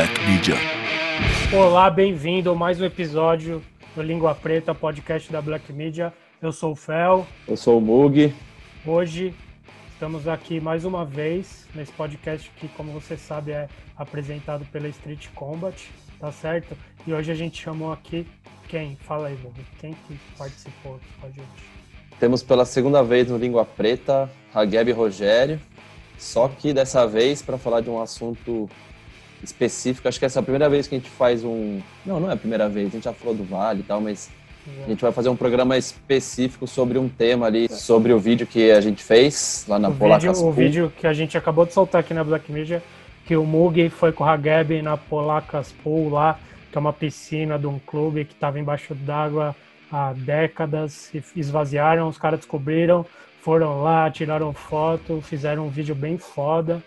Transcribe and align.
Black 0.00 0.18
Media. 0.24 0.54
Olá, 1.54 1.90
bem-vindo 1.90 2.50
a 2.50 2.54
mais 2.54 2.80
um 2.80 2.86
episódio 2.86 3.62
do 3.94 4.00
Língua 4.00 4.34
Preta, 4.34 4.74
podcast 4.74 5.30
da 5.30 5.42
Black 5.42 5.70
Media. 5.74 6.10
Eu 6.40 6.52
sou 6.52 6.72
o 6.72 6.74
Fel. 6.74 7.26
Eu 7.46 7.54
sou 7.54 7.76
o 7.76 7.82
Mug. 7.82 8.32
Hoje 8.86 9.34
estamos 9.92 10.26
aqui 10.26 10.58
mais 10.58 10.86
uma 10.86 11.04
vez 11.04 11.68
nesse 11.74 11.92
podcast 11.92 12.50
que, 12.56 12.66
como 12.68 12.92
você 12.92 13.14
sabe, 13.14 13.52
é 13.52 13.68
apresentado 13.94 14.64
pela 14.72 14.88
Street 14.88 15.28
Combat, 15.34 15.76
tá 16.18 16.32
certo? 16.32 16.74
E 17.06 17.12
hoje 17.12 17.30
a 17.30 17.34
gente 17.34 17.62
chamou 17.62 17.92
aqui 17.92 18.26
quem? 18.68 18.96
Fala 19.02 19.28
aí, 19.28 19.36
Mug. 19.36 19.60
Quem 19.78 19.92
que 20.08 20.18
participou 20.38 20.94
aqui 20.94 21.08
com 21.20 21.26
a 21.26 21.30
gente? 21.30 22.18
Temos 22.18 22.42
pela 22.42 22.64
segunda 22.64 23.02
vez 23.02 23.28
no 23.28 23.36
Língua 23.36 23.66
Preta 23.66 24.30
a 24.54 24.64
Gabi 24.64 24.92
Rogério, 24.92 25.60
só 26.16 26.48
que 26.48 26.72
dessa 26.72 27.06
vez 27.06 27.42
para 27.42 27.58
falar 27.58 27.82
de 27.82 27.90
um 27.90 28.00
assunto 28.00 28.66
específico. 29.42 30.08
Acho 30.08 30.18
que 30.18 30.24
essa 30.24 30.38
é 30.38 30.40
a 30.40 30.42
primeira 30.42 30.68
vez 30.68 30.86
que 30.86 30.94
a 30.94 30.98
gente 30.98 31.10
faz 31.10 31.44
um. 31.44 31.80
Não, 32.04 32.20
não 32.20 32.30
é 32.30 32.34
a 32.34 32.36
primeira 32.36 32.68
vez, 32.68 32.88
a 32.88 32.90
gente 32.90 33.04
já 33.04 33.12
falou 33.12 33.34
do 33.34 33.44
Vale 33.44 33.80
e 33.80 33.82
tal, 33.82 34.00
mas 34.00 34.30
a 34.84 34.88
gente 34.88 35.00
vai 35.00 35.12
fazer 35.12 35.28
um 35.28 35.36
programa 35.36 35.76
específico 35.76 36.66
sobre 36.66 36.98
um 36.98 37.08
tema 37.08 37.46
ali, 37.46 37.68
sobre 37.70 38.12
o 38.12 38.18
vídeo 38.18 38.46
que 38.46 38.70
a 38.70 38.80
gente 38.80 39.02
fez 39.02 39.64
lá 39.66 39.78
na 39.78 39.88
o 39.88 39.92
vídeo, 39.92 40.32
O 40.32 40.52
vídeo 40.52 40.92
que 40.96 41.06
a 41.06 41.12
gente 41.12 41.36
acabou 41.36 41.64
de 41.64 41.72
soltar 41.72 42.00
aqui 42.00 42.12
na 42.12 42.22
Black 42.22 42.50
Media, 42.52 42.82
que 43.26 43.36
o 43.36 43.44
Mug 43.44 43.88
foi 43.90 44.12
com 44.12 44.24
o 44.24 44.26
Hageb 44.26 44.82
na 44.82 44.96
Polacas 44.96 45.72
Pool 45.82 46.10
lá, 46.10 46.38
que 46.70 46.76
é 46.76 46.80
uma 46.80 46.92
piscina 46.92 47.58
de 47.58 47.66
um 47.66 47.78
clube 47.78 48.24
que 48.24 48.34
estava 48.34 48.60
embaixo 48.60 48.94
d'água 48.94 49.56
há 49.90 50.12
décadas, 50.12 51.12
e 51.14 51.22
esvaziaram, 51.34 52.06
os 52.06 52.18
caras 52.18 52.40
descobriram, 52.40 53.04
foram 53.42 53.82
lá, 53.82 54.10
tiraram 54.10 54.52
foto, 54.52 55.20
fizeram 55.22 55.66
um 55.66 55.70
vídeo 55.70 55.94
bem 55.94 56.18
foda. 56.18 56.82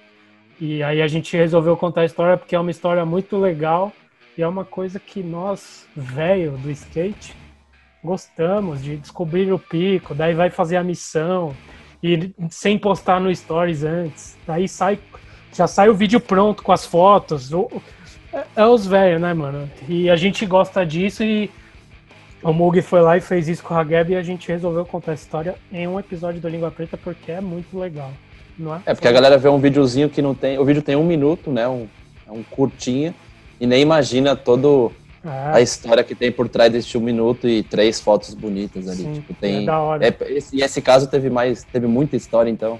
E 0.60 0.84
aí 0.84 1.02
a 1.02 1.08
gente 1.08 1.36
resolveu 1.36 1.76
contar 1.76 2.02
a 2.02 2.06
história 2.06 2.38
porque 2.38 2.56
é 2.56 2.60
uma 2.60 2.72
história 2.72 3.06
muito 3.06 3.38
legal 3.38 3.92
e 4.38 4.42
é 4.42 4.48
uma 4.48 4.66
coisa 4.66 5.00
que 5.00 5.22
nós, 5.22 5.88
velho 5.96 6.52
do 6.58 6.72
skate, 6.72 7.36
gostamos 8.04 8.84
de 8.84 8.98
descobrir 8.98 9.52
o 9.52 9.60
pico, 9.60 10.14
daí 10.14 10.34
vai 10.34 10.50
fazer 10.50 10.78
a 10.78 10.84
missão 10.84 11.56
e 12.02 12.34
sem 12.50 12.78
postar 12.78 13.20
no 13.20 13.34
stories 13.34 13.84
antes. 13.84 14.38
Daí 14.46 14.68
sai 14.68 15.00
já 15.54 15.68
sai 15.68 15.88
o 15.88 15.94
vídeo 15.94 16.20
pronto 16.20 16.64
com 16.64 16.72
as 16.72 16.86
fotos. 16.86 17.52
É, 18.34 18.44
é 18.56 18.66
os 18.66 18.88
velhos, 18.88 19.22
né, 19.22 19.34
mano? 19.34 19.70
E 19.88 20.10
a 20.10 20.16
gente 20.16 20.46
gosta 20.46 20.84
disso 20.84 21.24
e 21.24 21.50
o 22.42 22.52
Mug 22.52 22.82
foi 22.82 23.02
lá 23.02 23.16
e 23.16 23.22
fez 23.22 23.48
isso 23.48 23.64
com 23.64 23.76
a 23.76 23.84
Gab 23.84 24.12
e 24.12 24.16
a 24.16 24.24
gente 24.24 24.48
resolveu 24.48 24.86
contar 24.86 25.12
a 25.12 25.16
história 25.16 25.56
em 25.72 25.88
um 25.88 26.00
episódio 26.00 26.42
do 26.42 26.50
Língua 26.50 26.72
Preta 26.72 26.98
porque 26.98 27.32
é 27.32 27.40
muito 27.40 27.78
legal. 27.78 28.12
Não 28.58 28.76
é? 28.76 28.82
É, 28.86 28.94
porque 28.94 29.08
a 29.08 29.12
galera 29.12 29.38
vê 29.38 29.50
um 29.50 29.60
videozinho 29.60 30.10
que 30.10 30.22
não 30.22 30.36
tem. 30.36 30.58
O 30.60 30.66
vídeo 30.66 30.82
tem 30.82 30.96
um 30.96 31.04
minuto, 31.04 31.52
né? 31.52 31.68
Um, 31.68 31.88
é 32.28 32.32
um 32.32 32.44
curtinho, 32.44 33.14
e 33.60 33.68
nem 33.68 33.82
imagina 33.82 34.36
todo 34.36 34.92
é. 35.26 35.58
a 35.58 35.62
história 35.62 36.04
que 36.04 36.14
tem 36.14 36.32
por 36.32 36.48
trás 36.50 36.72
desse 36.72 36.98
um 36.98 37.02
minuto 37.02 37.48
e 37.48 37.64
três 37.64 38.00
fotos 38.00 38.34
bonitas 38.34 38.88
ali. 38.88 39.04
Sim, 39.04 39.14
tipo, 39.14 39.34
tem. 39.34 39.64
É 39.64 39.66
da 39.66 39.80
hora. 39.80 40.06
É, 40.06 40.16
esse, 40.32 40.56
e 40.56 40.62
esse 40.62 40.82
caso 40.82 41.08
teve 41.08 41.30
mais, 41.30 41.64
teve 41.64 41.88
muita 41.88 42.16
história, 42.16 42.50
então 42.50 42.80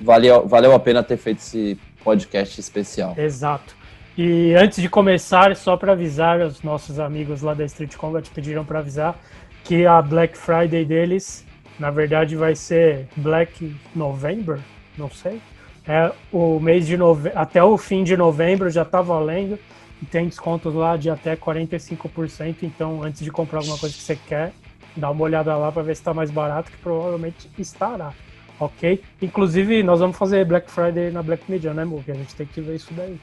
valeu, 0.00 0.46
valeu 0.46 0.74
a 0.74 0.78
pena 0.78 1.02
ter 1.02 1.16
feito 1.16 1.38
esse 1.38 1.78
podcast 2.04 2.60
especial. 2.60 3.14
Exato. 3.16 3.74
E 4.16 4.54
antes 4.54 4.82
de 4.82 4.88
começar, 4.90 5.56
só 5.56 5.76
para 5.76 5.92
avisar, 5.92 6.40
os 6.40 6.62
nossos 6.62 7.00
amigos 7.00 7.40
lá 7.40 7.54
da 7.54 7.64
Street 7.64 7.96
Combat 7.96 8.28
pediram 8.30 8.64
para 8.64 8.80
avisar 8.80 9.18
que 9.64 9.86
a 9.86 10.02
Black 10.02 10.36
Friday 10.36 10.84
deles, 10.84 11.46
na 11.78 11.90
verdade, 11.90 12.36
vai 12.36 12.54
ser 12.54 13.06
Black 13.16 13.74
November, 13.94 14.58
não 14.96 15.10
sei. 15.10 15.40
É 15.86 16.12
o 16.32 16.60
mês 16.60 16.86
de 16.86 16.96
novembro, 16.96 17.38
até 17.38 17.62
o 17.62 17.76
fim 17.76 18.04
de 18.04 18.16
novembro 18.16 18.70
já 18.70 18.82
está 18.82 19.02
valendo 19.02 19.58
e 20.00 20.06
tem 20.06 20.26
descontos 20.26 20.74
lá 20.74 20.96
de 20.96 21.10
até 21.10 21.36
45%. 21.36 22.56
Então, 22.62 23.02
antes 23.02 23.22
de 23.22 23.30
comprar 23.30 23.58
alguma 23.58 23.78
coisa 23.78 23.94
que 23.94 24.02
você 24.02 24.16
quer, 24.16 24.52
dá 24.96 25.10
uma 25.10 25.24
olhada 25.24 25.56
lá 25.56 25.72
para 25.72 25.82
ver 25.82 25.96
se 25.96 26.00
está 26.00 26.14
mais 26.14 26.30
barato, 26.30 26.70
que 26.70 26.76
provavelmente 26.78 27.48
estará. 27.58 28.12
Ok? 28.60 29.02
Inclusive, 29.20 29.82
nós 29.82 29.98
vamos 29.98 30.16
fazer 30.16 30.44
Black 30.44 30.70
Friday 30.70 31.10
na 31.10 31.22
Black 31.22 31.50
Media, 31.50 31.74
né, 31.74 31.84
Mug? 31.84 32.08
A 32.10 32.14
gente 32.14 32.34
tem 32.34 32.46
que 32.46 32.60
ver 32.60 32.76
isso 32.76 32.92
daí. 32.94 33.18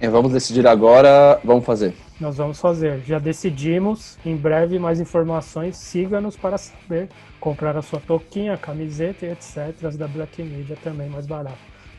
É, 0.00 0.08
vamos 0.08 0.32
decidir 0.32 0.66
agora, 0.66 1.38
vamos 1.44 1.64
fazer. 1.64 1.94
Nós 2.20 2.36
vamos 2.36 2.60
fazer. 2.60 3.00
Já 3.00 3.18
decidimos. 3.18 4.18
Em 4.26 4.36
breve, 4.36 4.78
mais 4.78 5.00
informações. 5.00 5.78
Siga-nos 5.78 6.36
para 6.36 6.58
saber. 6.58 7.08
Comprar 7.40 7.76
a 7.78 7.82
sua 7.82 7.98
touquinha, 7.98 8.58
camiseta 8.58 9.24
e 9.24 9.30
etc. 9.30 9.84
As 9.84 9.96
da 9.96 10.06
Black 10.06 10.42
Media 10.42 10.76
também 10.76 11.08
mais 11.08 11.26
barato. 11.26 11.58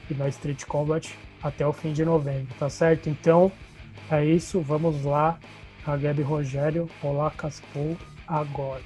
E 0.09 0.13
na 0.13 0.27
Street 0.27 0.63
Combat 0.65 1.17
até 1.41 1.65
o 1.65 1.73
fim 1.73 1.91
de 1.91 2.05
novembro, 2.05 2.53
tá 2.59 2.69
certo? 2.69 3.09
Então, 3.09 3.51
é 4.11 4.23
isso. 4.23 4.61
Vamos 4.61 5.03
lá. 5.03 5.39
A 5.85 5.97
Gabi 5.97 6.21
Rogério, 6.21 6.87
Olá 7.01 7.31
Caspo, 7.31 7.97
agora. 8.27 8.83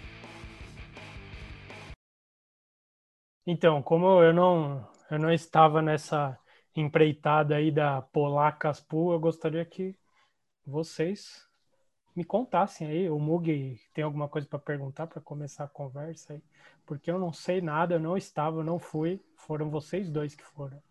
Então, 3.45 3.81
como 3.84 4.24
eu 4.24 4.34
não, 4.34 4.88
eu 5.12 5.19
não 5.19 5.31
estava 5.31 5.81
nessa 5.81 6.38
empreitada 6.74 7.56
aí 7.57 7.69
da 7.72 8.01
Polacas 8.01 8.79
Pool, 8.79 9.12
eu 9.12 9.19
gostaria 9.19 9.66
que 9.66 9.95
vocês 10.65 11.45
me 12.15 12.23
contassem 12.23 12.87
aí. 12.87 13.09
O 13.09 13.19
Mug 13.19 13.79
tem 13.93 14.03
alguma 14.03 14.27
coisa 14.27 14.47
para 14.47 14.59
perguntar 14.59 15.07
para 15.07 15.21
começar 15.21 15.65
a 15.65 15.67
conversa 15.67 16.33
aí? 16.33 16.41
Porque 16.85 17.11
eu 17.11 17.19
não 17.19 17.33
sei 17.33 17.61
nada, 17.61 17.95
eu 17.95 17.99
não 17.99 18.15
estava, 18.15 18.59
eu 18.59 18.63
não 18.63 18.79
fui. 18.79 19.19
Foram 19.35 19.69
vocês 19.69 20.09
dois 20.09 20.33
que 20.35 20.43
foram. 20.43 20.81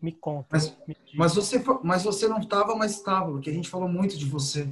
Me 0.00 0.12
conta. 0.12 0.48
Mas, 0.52 0.76
me 0.86 0.96
mas, 1.14 1.34
você, 1.34 1.62
mas 1.82 2.02
você 2.02 2.26
não 2.26 2.38
estava, 2.38 2.74
mas 2.74 2.92
estava, 2.92 3.30
porque 3.30 3.50
a 3.50 3.52
gente 3.52 3.68
falou 3.68 3.88
muito 3.88 4.16
de 4.16 4.24
você. 4.24 4.66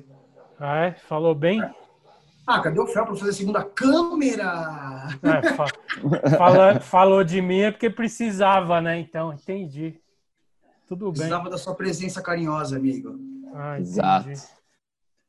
Ah, 0.59 0.87
é? 0.87 0.93
Falou 0.93 1.35
bem? 1.35 1.61
Ah, 2.47 2.61
cadê 2.61 2.81
o 2.81 2.87
Fel 2.87 3.05
para 3.05 3.15
fazer 3.15 3.31
a 3.31 3.35
segunda 3.35 3.63
câmera? 3.63 5.07
É, 5.23 5.53
fa 5.53 5.67
fala, 6.39 6.81
falou 6.81 7.23
de 7.23 7.43
mim 7.43 7.61
é 7.61 7.71
porque 7.71 7.91
precisava, 7.91 8.81
né? 8.81 8.99
Então, 8.99 9.35
entendi. 9.35 10.01
Tudo 10.87 11.07
bem. 11.07 11.13
Precisava 11.13 11.51
da 11.51 11.59
sua 11.59 11.75
presença 11.75 12.23
carinhosa, 12.23 12.77
amigo. 12.77 13.19
Ah, 13.55 13.79
Exato. 13.79 14.29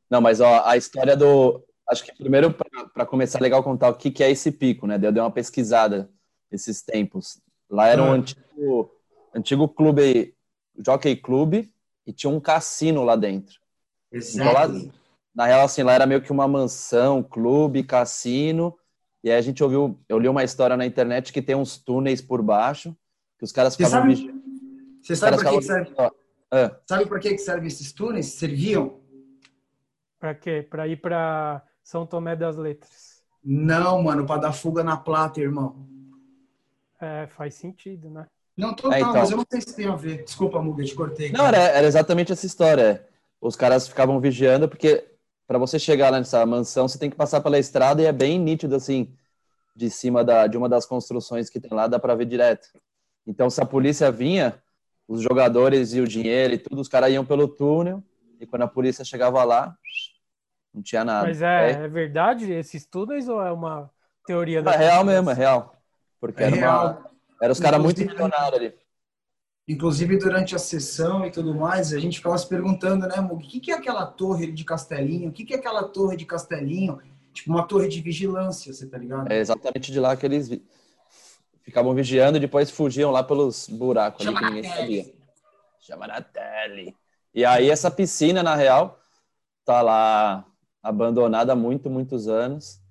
Não, 0.09 0.21
mas 0.21 0.39
ó, 0.39 0.63
a 0.65 0.77
história 0.77 1.15
do. 1.15 1.63
Acho 1.87 2.03
que 2.03 2.15
primeiro, 2.15 2.53
para 2.93 3.05
começar, 3.05 3.39
é 3.39 3.41
legal 3.41 3.63
contar 3.63 3.89
o 3.89 3.95
que, 3.95 4.11
que 4.11 4.23
é 4.23 4.29
esse 4.29 4.51
pico, 4.51 4.85
né? 4.85 4.95
Eu 5.01 5.11
dei 5.11 5.21
uma 5.21 5.31
pesquisada 5.31 6.09
esses 6.51 6.81
tempos. 6.81 7.41
Lá 7.69 7.87
era 7.87 8.01
um 8.01 8.11
ah. 8.11 8.15
antigo, 8.15 8.91
antigo 9.33 9.67
clube, 9.67 10.35
Jockey 10.77 11.15
Club, 11.15 11.65
e 12.05 12.13
tinha 12.13 12.29
um 12.29 12.39
cassino 12.39 13.03
lá 13.03 13.15
dentro. 13.15 13.59
Exato. 14.11 14.49
Então, 14.49 14.53
lá, 14.53 14.91
na 15.33 15.45
real, 15.45 15.65
assim, 15.65 15.83
lá 15.83 15.93
era 15.93 16.05
meio 16.05 16.21
que 16.21 16.31
uma 16.31 16.47
mansão, 16.47 17.23
clube, 17.23 17.83
cassino. 17.83 18.75
E 19.23 19.31
aí 19.31 19.37
a 19.37 19.41
gente 19.41 19.63
ouviu, 19.63 19.99
eu 20.07 20.17
li 20.17 20.27
uma 20.27 20.43
história 20.43 20.77
na 20.77 20.85
internet 20.85 21.33
que 21.33 21.41
tem 21.41 21.55
uns 21.55 21.77
túneis 21.77 22.21
por 22.21 22.41
baixo, 22.41 22.95
que 23.37 23.43
os 23.43 23.51
caras 23.51 23.75
ficavam 23.75 24.07
vigiando 24.07 24.39
você 25.01 25.15
sabe 25.15 25.37
para 25.37 25.49
que, 25.49 25.57
que 25.57 25.63
serve? 25.63 25.91
É. 26.51 26.71
Sabe 26.87 27.05
para 27.05 27.19
que, 27.19 27.31
que 27.31 27.37
servem 27.37 27.67
esses 27.67 27.91
túneis? 27.91 28.27
Serviam? 28.27 28.99
Para 30.19 30.35
quê? 30.35 30.65
Para 30.67 30.87
ir 30.87 30.97
para 30.97 31.63
São 31.83 32.05
Tomé 32.05 32.35
das 32.35 32.57
Letras. 32.57 33.23
Não, 33.43 34.03
mano, 34.03 34.25
para 34.25 34.41
dar 34.41 34.53
fuga 34.53 34.83
na 34.83 34.97
plata, 34.97 35.39
irmão. 35.39 35.87
É, 36.99 37.27
faz 37.27 37.55
sentido, 37.55 38.09
né? 38.09 38.27
Não, 38.57 38.73
total, 38.73 38.93
é, 38.93 38.99
então... 38.99 39.13
mas 39.13 39.31
eu 39.31 39.37
não 39.37 39.45
sei 39.49 39.61
se 39.61 39.73
tem 39.73 39.87
a 39.87 39.95
ver. 39.95 40.23
Desculpa, 40.25 40.61
Muga, 40.61 40.83
te 40.83 40.93
cortei. 40.93 41.31
Não, 41.31 41.45
era, 41.45 41.57
era, 41.57 41.87
exatamente 41.87 42.33
essa 42.33 42.45
história. 42.45 43.07
Os 43.39 43.55
caras 43.55 43.87
ficavam 43.87 44.19
vigiando, 44.19 44.67
porque 44.67 45.07
para 45.47 45.57
você 45.57 45.79
chegar 45.79 46.09
lá 46.09 46.17
nessa 46.17 46.45
mansão, 46.45 46.87
você 46.87 46.99
tem 46.99 47.09
que 47.09 47.15
passar 47.15 47.39
pela 47.39 47.57
estrada 47.57 48.01
e 48.01 48.05
é 48.05 48.11
bem 48.11 48.37
nítido, 48.37 48.75
assim, 48.75 49.15
de 49.73 49.89
cima 49.89 50.25
da, 50.25 50.45
de 50.45 50.57
uma 50.57 50.67
das 50.67 50.85
construções 50.85 51.49
que 51.49 51.59
tem 51.59 51.71
lá, 51.71 51.87
dá 51.87 51.97
para 51.97 52.15
ver 52.15 52.25
direto. 52.25 52.67
Então, 53.25 53.49
se 53.49 53.61
a 53.61 53.65
polícia 53.65 54.11
vinha, 54.11 54.61
os 55.09 55.23
jogadores 55.23 55.95
e 55.95 55.99
o 55.99 56.07
dinheiro 56.07 56.53
e 56.53 56.57
tudo, 56.59 56.79
os 56.79 56.87
caras 56.87 57.11
iam 57.11 57.25
pelo 57.25 57.47
túnel 57.47 58.03
e 58.39 58.45
quando 58.45 58.61
a 58.61 58.67
polícia 58.67 59.03
chegava 59.03 59.43
lá, 59.43 59.75
não 60.71 60.83
tinha 60.83 61.03
nada. 61.03 61.27
Mas 61.27 61.41
é, 61.41 61.71
é 61.71 61.87
verdade 61.87 62.53
esses 62.53 62.85
túneis 62.85 63.27
ou 63.27 63.41
é 63.41 63.51
uma 63.51 63.89
teoria 64.23 64.61
da. 64.61 64.75
É 64.75 64.77
real 64.77 65.03
mesmo, 65.03 65.31
é 65.31 65.33
real. 65.33 65.75
Porque 66.21 66.43
é 66.43 66.45
era, 66.45 66.55
real. 66.55 66.85
Uma, 66.85 67.09
era 67.41 67.51
os 67.51 67.59
caras 67.59 67.81
muito 67.81 67.99
milionários 67.99 68.53
ali. 68.53 68.73
Inclusive, 69.67 70.17
durante 70.17 70.55
a 70.55 70.59
sessão 70.59 71.25
e 71.25 71.31
tudo 71.31 71.55
mais, 71.55 71.91
a 71.91 71.99
gente 71.99 72.17
ficava 72.17 72.37
se 72.37 72.47
perguntando, 72.47 73.07
né, 73.07 73.19
Mug, 73.19 73.43
o 73.43 73.47
que, 73.47 73.59
que 73.59 73.71
é 73.71 73.75
aquela 73.75 74.05
torre 74.05 74.51
de 74.51 74.63
Castelinho? 74.63 75.29
O 75.29 75.31
que, 75.31 75.43
que 75.43 75.53
é 75.53 75.57
aquela 75.57 75.83
torre 75.83 76.17
de 76.17 76.25
Castelinho? 76.25 76.99
Tipo, 77.33 77.51
uma 77.51 77.63
torre 77.63 77.87
de 77.87 77.99
vigilância, 77.99 78.71
você 78.71 78.85
tá 78.85 78.97
ligado? 78.97 79.31
É 79.31 79.39
exatamente 79.39 79.91
de 79.91 79.99
lá 79.99 80.15
que 80.15 80.25
eles 80.25 80.49
ficavam 81.69 81.93
vigiando 81.93 82.37
e 82.37 82.41
depois 82.41 82.69
fugiam 82.69 83.11
lá 83.11 83.23
pelos 83.23 83.67
buracos 83.67 84.25
ali 84.25 84.35
que 84.35 84.45
ninguém 84.45 84.63
sabia. 84.63 85.05
Chama 85.79 86.07
na 86.07 86.21
tele. 86.21 86.95
E 87.33 87.45
aí 87.45 87.69
essa 87.69 87.89
piscina, 87.89 88.43
na 88.43 88.55
real, 88.55 88.99
tá 89.63 89.81
lá 89.81 90.45
abandonada 90.81 91.53
há 91.53 91.55
muito, 91.55 91.89
muitos 91.89 92.27
anos. 92.27 92.81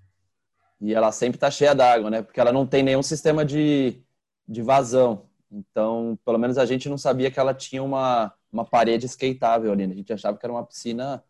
E 0.80 0.94
ela 0.94 1.10
sempre 1.10 1.38
tá 1.38 1.50
cheia 1.50 1.74
d'água, 1.74 2.08
né? 2.08 2.22
Porque 2.22 2.38
ela 2.38 2.52
não 2.52 2.66
tem 2.66 2.82
nenhum 2.82 3.02
sistema 3.02 3.44
de, 3.44 4.00
de 4.46 4.62
vazão. 4.62 5.26
Então, 5.50 6.18
pelo 6.24 6.38
menos 6.38 6.56
a 6.56 6.64
gente 6.64 6.88
não 6.88 6.96
sabia 6.96 7.30
que 7.30 7.40
ela 7.40 7.52
tinha 7.52 7.82
uma, 7.82 8.32
uma 8.52 8.64
parede 8.64 9.06
skateável 9.06 9.72
ali, 9.72 9.86
né? 9.86 9.94
A 9.94 9.96
gente 9.96 10.12
achava 10.12 10.36
que 10.36 10.46
era 10.46 10.52
uma 10.52 10.64
piscina 10.64 11.22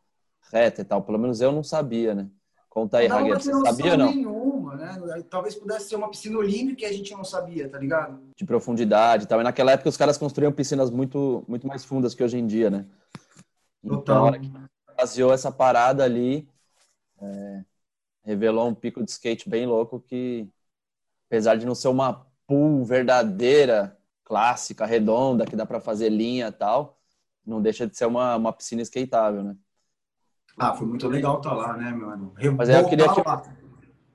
reta 0.53 0.83
e 0.83 0.85
tal. 0.85 1.03
Pelo 1.03 1.19
menos 1.19 1.41
eu 1.41 1.51
não 1.51 1.63
sabia, 1.63 2.15
né? 2.15 2.29
Conta 2.69 2.99
aí, 2.99 3.07
Ragueiro, 3.07 3.41
você 3.41 3.53
sabia 3.53 3.93
ou 3.93 3.99
não? 3.99 4.11
nenhuma, 4.11 4.38
né? 4.79 5.23
Talvez 5.29 5.55
pudesse 5.55 5.89
ser 5.89 5.97
uma 5.97 6.09
piscina 6.09 6.39
olímpica 6.39 6.77
que 6.77 6.85
a 6.87 6.93
gente 6.93 7.13
não 7.13 7.25
sabia, 7.25 7.69
tá 7.69 7.79
ligado? 7.79 8.21
De 8.37 8.45
profundidade 8.45 9.25
e 9.25 9.27
tal. 9.27 9.41
E 9.41 9.45
naquela 9.45 9.73
época 9.73 9.89
os 9.89 9.97
caras 9.97 10.17
construíam 10.17 10.53
piscinas 10.53 10.91
muito, 10.91 11.45
muito 11.49 11.67
mais 11.67 11.85
fundas 11.85 12.15
que 12.15 12.23
hoje 12.23 12.39
em 12.39 12.47
dia, 12.47 12.71
né? 12.71 12.87
Então, 13.83 13.99
Total. 13.99 14.41
que 14.41 14.53
baseou 14.97 15.33
essa 15.33 15.53
parada 15.53 16.05
ali, 16.05 16.49
é, 17.21 17.65
revelou 18.25 18.69
um 18.69 18.75
pico 18.75 19.03
de 19.05 19.11
skate 19.11 19.49
bem 19.49 19.67
louco 19.67 20.01
que, 20.01 20.49
apesar 21.29 21.57
de 21.57 21.67
não 21.67 21.75
ser 21.75 21.89
uma 21.89 22.27
pool 22.47 22.85
verdadeira, 22.85 23.97
clássica, 24.25 24.85
redonda, 24.85 25.47
que 25.47 25.57
dá 25.57 25.65
para 25.65 25.81
fazer 25.81 26.11
linha 26.11 26.49
e 26.49 26.53
tal, 26.53 26.99
não 27.45 27.63
deixa 27.63 27.87
de 27.87 27.97
ser 27.97 28.07
uma, 28.07 28.37
uma 28.37 28.53
piscina 28.53 28.83
skateável, 28.83 29.43
né? 29.43 29.57
Ah, 30.59 30.75
foi 30.75 30.87
muito 30.87 31.07
legal 31.09 31.39
estar 31.39 31.51
tá 31.51 31.57
lá, 31.57 31.77
né, 31.77 31.91
mano? 31.93 32.35
Mas 32.57 32.69
eu 32.69 32.89
queria 32.89 33.07
que, 33.15 33.23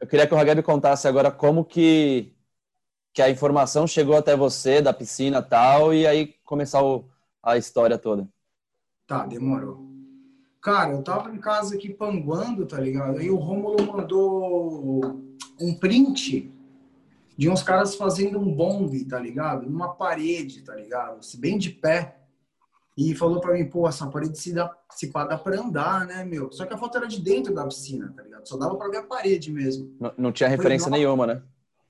eu 0.04 0.08
queria 0.08 0.28
que 0.28 0.34
o 0.34 0.38
Hageb 0.38 0.62
contasse 0.64 1.08
agora 1.08 1.32
como 1.32 1.64
que, 1.64 2.36
que 3.14 3.22
a 3.22 3.30
informação 3.30 3.88
chegou 3.88 4.18
até 4.18 4.36
você 4.36 4.82
da 4.82 4.92
piscina 4.92 5.40
e 5.40 5.42
tal, 5.42 5.94
e 5.94 6.06
aí 6.06 6.36
começar 6.44 6.84
o, 6.84 7.10
a 7.42 7.56
história 7.58 7.98
toda. 7.98 8.28
Tá, 9.08 9.26
demorou. 9.26 9.88
Cara, 10.62 10.92
eu 10.92 11.02
tava 11.02 11.34
em 11.34 11.38
casa 11.40 11.76
aqui 11.76 11.88
panguando, 11.88 12.66
tá 12.66 12.78
ligado? 12.82 13.18
Aí 13.18 13.30
o 13.30 13.38
Rômulo 13.38 13.82
mandou 13.94 15.22
um 15.58 15.74
print 15.74 16.54
de 17.38 17.50
uns 17.50 17.64
caras 17.64 17.96
fazendo 17.96 18.38
um 18.38 18.54
bombe, 18.54 19.06
tá 19.06 19.18
ligado? 19.18 19.70
Numa 19.70 19.96
parede, 19.96 20.64
tá 20.64 20.76
ligado? 20.76 21.24
Se 21.24 21.38
bem 21.40 21.58
de 21.58 21.70
pé. 21.70 22.18
E 22.98 23.16
falou 23.16 23.40
para 23.40 23.54
mim, 23.54 23.70
pô, 23.70 23.88
essa 23.88 24.06
parede 24.08 24.38
se 24.38 24.52
dá, 24.52 24.70
se 24.92 25.10
dá 25.10 25.38
pra 25.38 25.62
andar, 25.62 26.06
né, 26.06 26.26
meu? 26.26 26.52
Só 26.52 26.66
que 26.66 26.74
a 26.74 26.78
foto 26.78 26.98
era 26.98 27.08
de 27.08 27.22
dentro 27.22 27.54
da 27.54 27.66
piscina, 27.66 28.14
tá 28.14 28.22
ligado? 28.22 28.33
Só 28.46 28.58
dava 28.58 28.76
pra 28.76 28.90
ver 28.90 28.98
a 28.98 29.04
parede 29.04 29.52
mesmo. 29.52 29.96
Não, 30.00 30.14
não 30.18 30.32
tinha 30.32 30.50
referência 30.50 30.90
falei, 30.90 31.06
nenhuma, 31.06 31.28
né? 31.28 31.44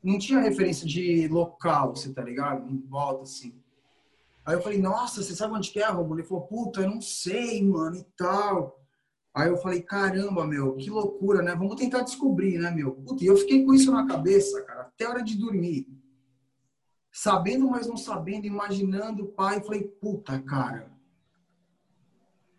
Não 0.03 0.19
tinha 0.19 0.39
referência 0.39 0.85
de 0.87 1.27
local, 1.27 1.95
você 1.95 2.13
tá 2.13 2.21
ligado? 2.21 2.69
Em 2.69 2.77
volta, 2.77 3.23
assim. 3.23 3.53
Aí 4.45 4.55
eu 4.55 4.61
falei, 4.61 4.79
nossa, 4.79 5.23
você 5.23 5.33
sabe 5.33 5.53
onde 5.53 5.71
que 5.71 5.79
é, 5.79 5.87
Romulo? 5.87 6.19
Ele 6.19 6.27
falou, 6.27 6.43
puta, 6.43 6.81
eu 6.81 6.89
não 6.89 7.01
sei, 7.01 7.63
mano, 7.63 7.95
e 7.95 8.03
tal. 8.17 8.79
Aí 9.33 9.49
eu 9.49 9.57
falei, 9.57 9.81
caramba, 9.81 10.45
meu, 10.45 10.75
que 10.75 10.89
loucura, 10.89 11.41
né? 11.41 11.55
Vamos 11.55 11.75
tentar 11.75 12.01
descobrir, 12.01 12.59
né, 12.59 12.69
meu? 12.69 12.91
Puta, 12.91 13.23
e 13.23 13.27
eu 13.27 13.37
fiquei 13.37 13.65
com 13.65 13.73
isso 13.73 13.91
na 13.91 14.05
cabeça, 14.05 14.61
cara, 14.63 14.81
até 14.81 15.05
a 15.05 15.09
hora 15.09 15.23
de 15.23 15.35
dormir. 15.35 15.87
Sabendo, 17.11 17.69
mas 17.69 17.87
não 17.87 17.95
sabendo, 17.95 18.45
imaginando 18.45 19.23
o 19.23 19.27
pai. 19.27 19.61
Falei, 19.61 19.83
puta, 19.83 20.39
cara, 20.41 20.91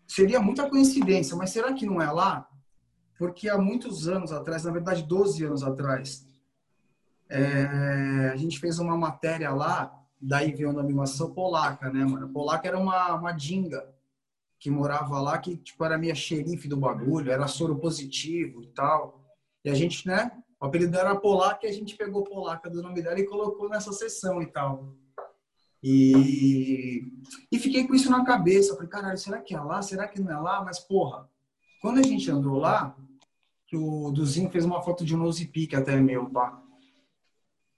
seria 0.07 0.41
muita 0.41 0.69
coincidência, 0.69 1.35
mas 1.35 1.51
será 1.51 1.73
que 1.73 1.85
não 1.85 2.01
é 2.01 2.11
lá? 2.11 2.49
Porque 3.17 3.49
há 3.49 3.57
muitos 3.57 4.07
anos 4.07 4.31
atrás, 4.31 4.63
na 4.63 4.71
verdade 4.71 5.03
12 5.03 5.45
anos 5.45 5.63
atrás, 5.63 6.27
é, 7.29 8.29
a 8.31 8.35
gente 8.35 8.59
fez 8.59 8.77
uma 8.79 8.97
matéria 8.97 9.51
lá, 9.51 9.97
daí 10.21 10.51
veio 10.51 10.69
uma 10.69 10.81
animação 10.81 11.31
polaca, 11.33 11.89
né, 11.91 12.03
mano? 12.05 12.29
Polaca 12.29 12.67
era 12.67 12.77
uma, 12.77 13.15
uma 13.15 13.31
dinga 13.31 13.87
que 14.59 14.69
morava 14.69 15.19
lá, 15.21 15.37
que 15.37 15.57
tipo, 15.57 15.83
era 15.83 15.97
minha 15.97 16.15
xerife 16.15 16.67
do 16.67 16.77
bagulho, 16.77 17.31
era 17.31 17.47
soro 17.47 17.77
positivo 17.77 18.63
e 18.63 18.67
tal. 18.67 19.23
E 19.63 19.69
a 19.69 19.73
gente, 19.73 20.07
né, 20.07 20.31
o 20.59 20.65
apelido 20.65 20.97
era 20.97 21.15
Polaca 21.15 21.65
e 21.65 21.69
a 21.69 21.73
gente 21.73 21.95
pegou 21.95 22.23
Polaca 22.23 22.69
do 22.69 22.81
nome 22.81 23.01
dela 23.01 23.19
e 23.19 23.25
colocou 23.25 23.69
nessa 23.69 23.91
sessão 23.91 24.41
e 24.41 24.45
tal. 24.47 24.95
E, 25.83 27.03
e 27.51 27.59
fiquei 27.59 27.85
com 27.85 27.93
isso 27.93 28.09
na 28.09 28.25
cabeça. 28.25 28.73
Falei, 28.73 28.89
caralho, 28.89 29.17
será 29.17 29.39
que 29.39 29.53
é 29.53 29.59
lá? 29.59 29.81
Será 29.81 30.07
que 30.07 30.19
não 30.19 30.31
é 30.31 30.37
lá? 30.39 30.63
Mas, 30.63 30.79
porra, 30.79 31.29
quando 31.81 31.99
a 31.99 32.03
gente 32.03 32.29
andou 32.31 32.57
lá, 32.57 32.95
que 33.67 33.75
o 33.75 34.11
Duzinho 34.11 34.49
fez 34.49 34.65
uma 34.65 34.81
foto 34.81 35.03
de 35.03 35.15
um 35.15 35.19
nose 35.19 35.47
pique 35.47 35.75
até 35.75 35.95
meu, 35.95 36.29
pá. 36.29 36.61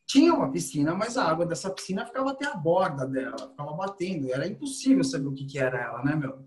Tinha 0.05 0.33
uma 0.33 0.49
piscina, 0.49 0.95
mas 0.95 1.17
a 1.17 1.25
água 1.25 1.45
dessa 1.45 1.69
piscina 1.69 2.05
ficava 2.05 2.31
até 2.31 2.45
a 2.45 2.55
borda 2.55 3.05
dela, 3.05 3.49
ficava 3.49 3.73
batendo. 3.73 4.31
Era 4.31 4.47
impossível 4.47 5.03
saber 5.03 5.27
o 5.27 5.33
que, 5.33 5.45
que 5.45 5.59
era 5.59 5.79
ela, 5.79 6.03
né, 6.03 6.15
meu? 6.15 6.45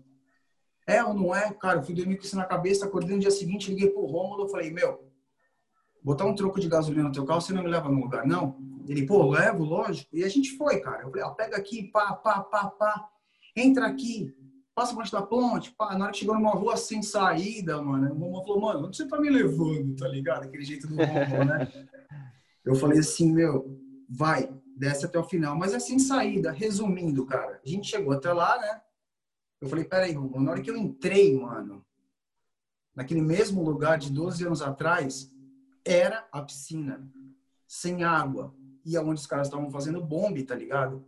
É 0.87 1.03
ou 1.03 1.13
não 1.13 1.33
é? 1.33 1.53
Cara, 1.53 1.79
eu 1.79 1.83
fui 1.83 1.93
dormir 1.93 2.17
com 2.17 2.23
isso 2.23 2.35
na 2.35 2.43
cabeça, 2.43 2.85
acordei 2.85 3.15
no 3.15 3.21
dia 3.21 3.29
seguinte, 3.29 3.69
liguei 3.69 3.89
pro 3.89 4.05
Rômulo, 4.05 4.49
falei, 4.49 4.71
meu, 4.71 5.11
botar 6.03 6.25
um 6.25 6.33
troco 6.33 6.59
de 6.59 6.67
gasolina 6.67 7.03
no 7.03 7.11
teu 7.11 7.23
carro, 7.23 7.39
você 7.39 7.53
não 7.53 7.63
me 7.63 7.69
leva 7.69 7.87
no 7.87 8.01
lugar, 8.01 8.25
não? 8.25 8.57
Ele, 8.87 9.05
pô, 9.05 9.29
levo, 9.29 9.63
lógico. 9.63 10.09
E 10.15 10.23
a 10.23 10.29
gente 10.29 10.57
foi, 10.57 10.79
cara. 10.79 11.03
Eu 11.03 11.09
falei, 11.09 11.23
ó, 11.23 11.29
pega 11.31 11.55
aqui, 11.55 11.83
pá, 11.83 12.13
pá, 12.13 12.41
pá, 12.41 12.67
pá. 12.67 13.09
Entra 13.55 13.85
aqui, 13.85 14.33
passa 14.73 14.95
por 14.95 15.09
da 15.09 15.21
ponte, 15.21 15.71
pá. 15.71 15.97
Na 15.97 16.05
hora 16.05 16.13
que 16.13 16.19
chegou 16.19 16.35
numa 16.35 16.51
rua 16.51 16.77
sem 16.77 17.01
saída, 17.01 17.81
mano, 17.81 18.07
o 18.07 18.17
Romulo 18.17 18.43
falou, 18.43 18.61
mano, 18.61 18.87
onde 18.87 18.97
você 18.97 19.07
tá 19.07 19.19
me 19.19 19.29
levando, 19.29 19.95
tá 19.95 20.07
ligado? 20.07 20.43
Aquele 20.43 20.63
jeito 20.63 20.87
do 20.87 20.95
Romulo, 20.95 21.45
né? 21.45 21.71
Eu 22.63 22.75
falei 22.75 22.99
assim, 22.99 23.31
meu, 23.31 23.79
vai, 24.07 24.53
desce 24.77 25.05
até 25.05 25.17
o 25.17 25.23
final. 25.23 25.57
Mas 25.57 25.73
é 25.73 25.79
sem 25.79 25.97
saída. 25.97 26.51
Resumindo, 26.51 27.25
cara, 27.25 27.59
a 27.63 27.67
gente 27.67 27.89
chegou 27.89 28.13
até 28.13 28.31
lá, 28.31 28.55
né? 28.59 28.81
Eu 29.59 29.67
falei, 29.67 29.83
peraí, 29.83 30.13
Romulo, 30.13 30.43
na 30.43 30.51
hora 30.51 30.61
que 30.61 30.69
eu 30.69 30.77
entrei, 30.77 31.35
mano, 31.39 31.85
naquele 32.95 33.21
mesmo 33.21 33.63
lugar 33.63 33.97
de 33.97 34.11
12 34.11 34.45
anos 34.45 34.61
atrás, 34.61 35.31
era 35.85 36.27
a 36.31 36.41
piscina, 36.41 37.07
sem 37.67 38.03
água, 38.03 38.53
e 38.85 38.97
aonde 38.97 39.21
os 39.21 39.27
caras 39.27 39.47
estavam 39.47 39.69
fazendo 39.69 40.03
bombe, 40.03 40.43
tá 40.43 40.55
ligado? 40.55 41.05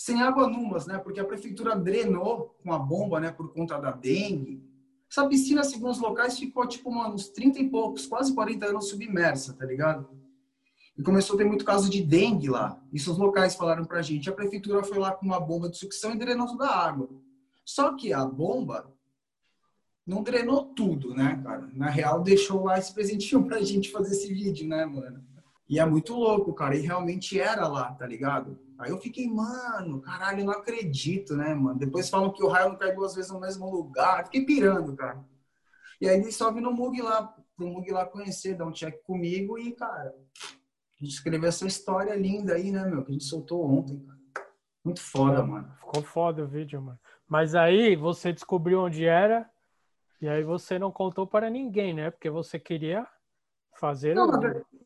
Sem 0.00 0.22
água 0.22 0.48
numas, 0.48 0.86
né? 0.86 0.96
Porque 0.96 1.20
a 1.20 1.24
prefeitura 1.26 1.76
drenou 1.76 2.56
com 2.62 2.72
a 2.72 2.78
bomba, 2.78 3.20
né? 3.20 3.30
Por 3.30 3.52
conta 3.52 3.78
da 3.78 3.90
dengue. 3.90 4.66
Essa 5.10 5.28
piscina, 5.28 5.62
segundo 5.62 5.90
os 5.90 5.98
locais, 5.98 6.38
ficou, 6.38 6.66
tipo, 6.66 6.90
mano, 6.90 7.16
uns 7.16 7.28
30 7.28 7.58
e 7.58 7.68
poucos, 7.68 8.06
quase 8.06 8.34
40 8.34 8.64
anos 8.64 8.88
submersa, 8.88 9.52
tá 9.52 9.66
ligado? 9.66 10.08
E 10.96 11.02
começou 11.02 11.34
a 11.34 11.36
ter 11.36 11.44
muito 11.44 11.66
caso 11.66 11.90
de 11.90 12.02
dengue 12.02 12.48
lá. 12.48 12.82
Isso 12.90 13.12
os 13.12 13.18
locais 13.18 13.54
falaram 13.54 13.84
pra 13.84 14.00
gente. 14.00 14.30
A 14.30 14.32
prefeitura 14.32 14.82
foi 14.82 14.96
lá 14.96 15.12
com 15.12 15.26
uma 15.26 15.38
bomba 15.38 15.68
de 15.68 15.76
sucção 15.76 16.14
e 16.14 16.18
drenou 16.18 16.46
toda 16.46 16.64
a 16.64 16.82
água. 16.82 17.10
Só 17.62 17.94
que 17.94 18.10
a 18.10 18.24
bomba 18.24 18.90
não 20.06 20.22
drenou 20.22 20.72
tudo, 20.72 21.14
né, 21.14 21.38
cara? 21.44 21.68
Na 21.74 21.90
real, 21.90 22.22
deixou 22.22 22.64
lá 22.64 22.78
esse 22.78 22.94
presentinho 22.94 23.44
pra 23.46 23.60
gente 23.60 23.90
fazer 23.90 24.12
esse 24.12 24.32
vídeo, 24.32 24.66
né, 24.66 24.86
mano? 24.86 25.22
E 25.70 25.78
é 25.78 25.86
muito 25.86 26.14
louco, 26.14 26.52
cara. 26.52 26.74
E 26.74 26.80
realmente 26.80 27.40
era 27.40 27.68
lá, 27.68 27.92
tá 27.92 28.04
ligado? 28.04 28.58
Aí 28.76 28.90
eu 28.90 28.98
fiquei, 28.98 29.28
mano, 29.28 30.00
caralho, 30.00 30.40
eu 30.40 30.46
não 30.46 30.52
acredito, 30.52 31.36
né, 31.36 31.54
mano? 31.54 31.78
Depois 31.78 32.10
falam 32.10 32.32
que 32.32 32.42
o 32.42 32.48
raio 32.48 32.70
não 32.70 32.76
cai 32.76 32.92
duas 32.92 33.14
vezes 33.14 33.30
no 33.30 33.38
mesmo 33.38 33.70
lugar. 33.70 34.24
Fiquei 34.24 34.44
pirando, 34.44 34.96
cara. 34.96 35.24
E 36.00 36.08
aí 36.08 36.18
ele 36.18 36.32
sobe 36.32 36.60
no 36.60 36.72
Mug 36.72 37.00
lá, 37.00 37.22
pro 37.56 37.68
Mug 37.68 37.88
lá 37.92 38.04
conhecer, 38.04 38.56
dar 38.56 38.66
um 38.66 38.72
check 38.72 39.00
comigo 39.04 39.56
e, 39.58 39.70
cara, 39.70 40.12
a 40.12 41.04
gente 41.04 41.14
escreveu 41.14 41.48
essa 41.48 41.64
história 41.64 42.16
linda 42.16 42.54
aí, 42.54 42.72
né, 42.72 42.84
meu? 42.84 43.04
Que 43.04 43.10
a 43.10 43.12
gente 43.12 43.24
soltou 43.24 43.64
ontem, 43.64 44.00
cara. 44.00 44.18
Muito 44.84 45.00
foda, 45.00 45.40
mano. 45.44 45.72
Ficou 45.76 46.02
foda 46.02 46.42
o 46.42 46.48
vídeo, 46.48 46.82
mano. 46.82 46.98
Mas 47.28 47.54
aí 47.54 47.94
você 47.94 48.32
descobriu 48.32 48.80
onde 48.80 49.04
era 49.04 49.48
e 50.20 50.28
aí 50.28 50.42
você 50.42 50.80
não 50.80 50.90
contou 50.90 51.28
para 51.28 51.48
ninguém, 51.48 51.94
né? 51.94 52.10
Porque 52.10 52.28
você 52.28 52.58
queria 52.58 53.06
fazer. 53.78 54.16
Não, 54.16 54.26
na, 54.26 54.40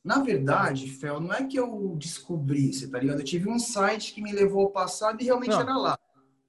na, 0.04 0.22
verdade, 0.22 0.90
Fel, 0.90 1.18
não 1.18 1.32
é 1.32 1.44
que 1.44 1.58
eu 1.58 1.96
descobri, 1.96 2.72
você 2.72 2.86
tá 2.88 2.98
ligado? 2.98 3.20
Eu 3.20 3.24
tive 3.24 3.48
um 3.48 3.58
site 3.58 4.12
que 4.12 4.20
me 4.20 4.32
levou 4.32 4.64
ao 4.64 4.70
passado 4.70 5.20
e 5.20 5.24
realmente 5.24 5.50
não, 5.50 5.60
era 5.60 5.76
lá. 5.76 5.98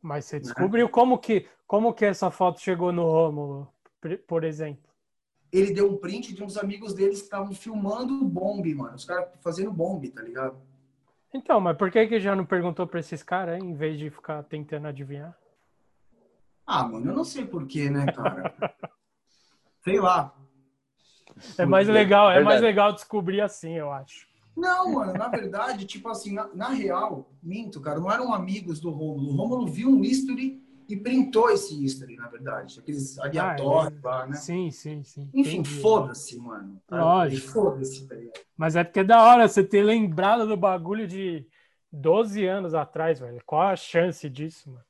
Mas 0.02 0.26
você 0.26 0.36
né? 0.36 0.42
descobriu 0.42 0.86
né? 0.86 0.92
como 0.92 1.18
que 1.18 1.48
como 1.66 1.94
que 1.94 2.06
essa 2.06 2.30
foto 2.30 2.60
chegou 2.60 2.92
no 2.92 3.04
Rômulo, 3.04 3.74
por 4.28 4.44
exemplo? 4.44 4.84
Ele 5.52 5.74
deu 5.74 5.90
um 5.90 5.98
print 5.98 6.34
de 6.34 6.44
uns 6.44 6.58
amigos 6.58 6.94
deles 6.94 7.20
que 7.20 7.24
estavam 7.24 7.54
filmando 7.54 8.24
bombe, 8.26 8.76
mano. 8.76 8.96
Os 8.96 9.06
caras 9.06 9.30
fazendo 9.42 9.72
bombe, 9.72 10.10
tá 10.10 10.22
ligado? 10.22 10.58
Então, 11.34 11.60
mas 11.62 11.78
por 11.78 11.90
que 11.90 12.06
que 12.08 12.20
já 12.20 12.36
não 12.36 12.46
perguntou 12.46 12.86
para 12.86 13.00
esses 13.00 13.24
caras, 13.24 13.62
em 13.64 13.74
vez 13.74 13.98
de 13.98 14.10
ficar 14.10 14.44
tentando 14.44 14.88
adivinhar? 14.88 15.36
Ah, 16.68 16.88
mano, 16.88 17.12
eu 17.12 17.16
não 17.16 17.24
sei 17.24 17.46
porquê, 17.46 17.90
né, 17.90 18.06
cara? 18.12 18.54
sei 19.84 20.00
lá. 20.00 20.35
É 21.58 21.66
mais 21.66 21.88
legal, 21.88 22.32
é 22.32 22.42
mais 22.42 22.62
legal 22.62 22.94
descobrir 22.94 23.42
assim, 23.42 23.74
eu 23.74 23.92
acho. 23.92 24.28
Não, 24.56 24.94
mano, 24.94 25.14
na 25.14 25.28
verdade, 25.28 25.86
tipo 25.86 26.08
assim, 26.08 26.34
na, 26.34 26.48
na, 26.54 26.70
real, 26.70 27.30
minto, 27.44 27.82
cara, 27.82 28.00
não 28.00 28.10
eram 28.10 28.34
amigos 28.34 28.80
do 28.80 28.90
Romulo. 28.90 29.34
O 29.34 29.36
Romulo 29.36 29.68
viu 29.68 29.90
um 29.90 30.02
history 30.02 30.64
e 30.88 30.96
printou 30.96 31.50
esse 31.50 31.84
history, 31.84 32.16
na 32.16 32.30
verdade. 32.30 32.80
Aqueles 32.80 33.20
aleatórios 33.20 34.00
ah, 34.06 34.08
é. 34.08 34.10
lá, 34.10 34.28
né? 34.28 34.36
Sim, 34.36 34.72
sim, 34.72 35.04
sim. 35.04 35.30
Enfim, 35.34 35.64
foda-se, 35.64 36.38
mano. 36.38 36.82
Tá? 36.88 37.04
Lógico. 37.04 37.52
Foda-se, 37.52 38.08
tá 38.08 38.16
ligado? 38.16 38.40
Mas 38.56 38.76
é 38.78 38.84
porque 38.84 39.02
é 39.02 39.04
da 39.04 39.22
hora 39.22 39.48
você 39.48 39.64
ter 39.64 39.84
lembrado 39.84 40.48
do 40.48 40.56
bagulho 40.56 41.06
de 41.06 41.46
12 41.92 42.46
anos 42.46 42.74
atrás, 42.74 43.20
velho. 43.20 43.42
Qual 43.46 43.62
a 43.62 43.76
chance 43.76 44.30
disso, 44.30 44.70
mano? 44.70 44.86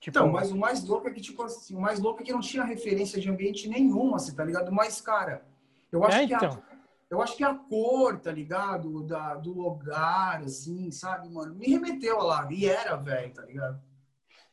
Tipo... 0.00 0.18
Então, 0.18 0.32
mas 0.32 0.50
o 0.50 0.56
mais 0.56 0.82
louco 0.82 1.08
é 1.08 1.10
que, 1.10 1.20
tipo 1.20 1.42
assim, 1.42 1.76
o 1.76 1.80
mais 1.80 2.00
louco 2.00 2.22
é 2.22 2.24
que 2.24 2.32
não 2.32 2.40
tinha 2.40 2.64
referência 2.64 3.20
de 3.20 3.28
ambiente 3.28 3.68
nenhuma, 3.68 4.16
assim, 4.16 4.34
tá 4.34 4.42
ligado? 4.42 4.72
Mas, 4.72 4.98
cara, 4.98 5.44
eu 5.92 6.04
acho 6.04 6.18
é, 6.18 6.26
que 6.26 6.34
então. 6.34 6.62
eu 7.10 7.22
acho 7.22 7.36
que 7.36 7.44
a 7.44 7.54
cor, 7.54 8.18
tá 8.18 8.30
ligado? 8.32 9.02
Da, 9.04 9.34
do 9.34 9.52
lugar, 9.52 10.42
assim, 10.42 10.90
sabe, 10.90 11.28
mano? 11.28 11.54
Me 11.54 11.68
remeteu 11.68 12.20
a 12.20 12.24
lá. 12.24 12.48
E 12.50 12.66
era, 12.66 12.96
velho, 12.96 13.32
tá 13.32 13.42
ligado? 13.42 13.80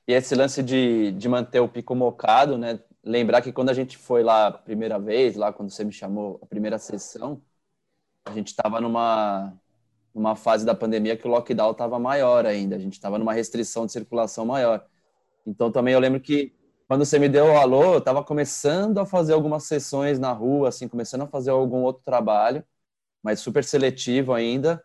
E 0.07 0.13
esse 0.13 0.33
lance 0.35 0.63
de, 0.63 1.11
de 1.11 1.27
manter 1.27 1.59
o 1.59 1.67
pico 1.67 1.93
mocado, 1.93 2.57
né? 2.57 2.79
Lembrar 3.03 3.41
que 3.41 3.51
quando 3.51 3.69
a 3.69 3.73
gente 3.73 3.97
foi 3.97 4.23
lá 4.23 4.47
a 4.47 4.51
primeira 4.51 4.97
vez, 4.97 5.35
lá 5.35 5.51
quando 5.51 5.69
você 5.69 5.83
me 5.83 5.91
chamou 5.91 6.39
a 6.41 6.45
primeira 6.45 6.77
sessão, 6.77 7.41
a 8.25 8.31
gente 8.31 8.47
estava 8.47 8.81
numa, 8.81 9.53
numa 10.13 10.35
fase 10.35 10.65
da 10.65 10.73
pandemia 10.73 11.17
que 11.17 11.27
o 11.27 11.29
lockdown 11.31 11.71
estava 11.71 11.99
maior 11.99 12.45
ainda. 12.45 12.75
A 12.75 12.79
gente 12.79 12.93
estava 12.93 13.17
numa 13.17 13.33
restrição 13.33 13.85
de 13.85 13.91
circulação 13.91 14.45
maior. 14.45 14.85
Então 15.45 15.71
também 15.71 15.93
eu 15.93 15.99
lembro 15.99 16.19
que 16.19 16.56
quando 16.87 17.05
você 17.05 17.19
me 17.19 17.27
deu 17.27 17.45
o 17.47 17.57
alô, 17.57 17.93
eu 17.93 17.97
estava 17.99 18.23
começando 18.23 18.99
a 18.99 19.05
fazer 19.05 19.33
algumas 19.33 19.63
sessões 19.63 20.19
na 20.19 20.31
rua, 20.31 20.69
assim, 20.69 20.87
começando 20.87 21.23
a 21.23 21.27
fazer 21.27 21.51
algum 21.51 21.81
outro 21.83 22.01
trabalho, 22.05 22.63
mas 23.21 23.39
super 23.41 23.63
seletivo 23.63 24.33
ainda. 24.33 24.83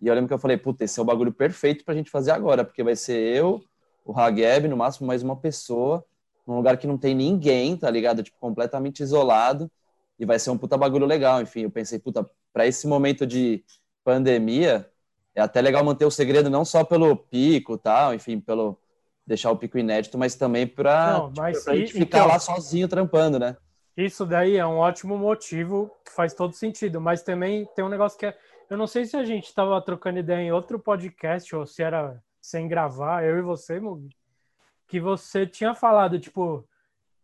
E 0.00 0.08
eu 0.08 0.14
lembro 0.14 0.28
que 0.28 0.34
eu 0.34 0.38
falei, 0.38 0.56
puta, 0.56 0.84
esse 0.84 0.98
é 0.98 1.02
o 1.02 1.06
bagulho 1.06 1.32
perfeito 1.32 1.84
para 1.84 1.94
a 1.94 1.96
gente 1.96 2.10
fazer 2.10 2.32
agora, 2.32 2.64
porque 2.64 2.82
vai 2.82 2.96
ser 2.96 3.18
eu, 3.36 3.62
o 4.04 4.18
Hageb, 4.18 4.68
no 4.68 4.76
máximo 4.76 5.06
mais 5.06 5.22
uma 5.22 5.36
pessoa, 5.36 6.04
num 6.46 6.56
lugar 6.56 6.76
que 6.78 6.86
não 6.86 6.98
tem 6.98 7.14
ninguém, 7.14 7.76
tá 7.76 7.90
ligado? 7.90 8.22
Tipo, 8.22 8.38
completamente 8.38 9.02
isolado, 9.02 9.70
e 10.18 10.26
vai 10.26 10.38
ser 10.38 10.50
um 10.50 10.58
puta 10.58 10.76
bagulho 10.76 11.06
legal. 11.06 11.40
Enfim, 11.42 11.62
eu 11.62 11.70
pensei, 11.70 11.98
puta, 11.98 12.28
para 12.52 12.66
esse 12.66 12.86
momento 12.86 13.26
de 13.26 13.64
pandemia, 14.04 14.90
é 15.34 15.40
até 15.42 15.60
legal 15.60 15.84
manter 15.84 16.04
o 16.04 16.10
segredo 16.10 16.50
não 16.50 16.64
só 16.64 16.84
pelo 16.84 17.16
pico, 17.16 17.78
tal, 17.78 18.14
enfim, 18.14 18.40
pelo 18.40 18.78
deixar 19.26 19.50
o 19.50 19.56
pico 19.56 19.78
inédito, 19.78 20.16
mas 20.16 20.34
também 20.34 20.66
para 20.66 21.28
tipo, 21.52 21.70
a 21.70 21.76
gente 21.76 21.92
ficar 21.92 22.18
então, 22.18 22.28
lá 22.28 22.38
sozinho 22.38 22.86
trampando, 22.86 23.38
né? 23.38 23.56
Isso 23.96 24.24
daí 24.24 24.56
é 24.56 24.66
um 24.66 24.76
ótimo 24.76 25.16
motivo 25.18 25.90
que 26.04 26.12
faz 26.12 26.34
todo 26.34 26.52
sentido, 26.52 27.00
mas 27.00 27.22
também 27.22 27.66
tem 27.74 27.84
um 27.84 27.88
negócio 27.88 28.18
que 28.18 28.26
é, 28.26 28.36
eu 28.68 28.76
não 28.76 28.86
sei 28.86 29.06
se 29.06 29.16
a 29.16 29.24
gente 29.24 29.46
estava 29.46 29.80
trocando 29.80 30.18
ideia 30.18 30.42
em 30.42 30.52
outro 30.52 30.78
podcast 30.78 31.56
ou 31.56 31.66
se 31.66 31.82
era 31.82 32.22
sem 32.40 32.68
gravar, 32.68 33.24
eu 33.24 33.38
e 33.38 33.42
você, 33.42 33.80
Mugi, 33.80 34.10
que 34.86 35.00
você 35.00 35.46
tinha 35.46 35.74
falado, 35.74 36.20
tipo, 36.20 36.68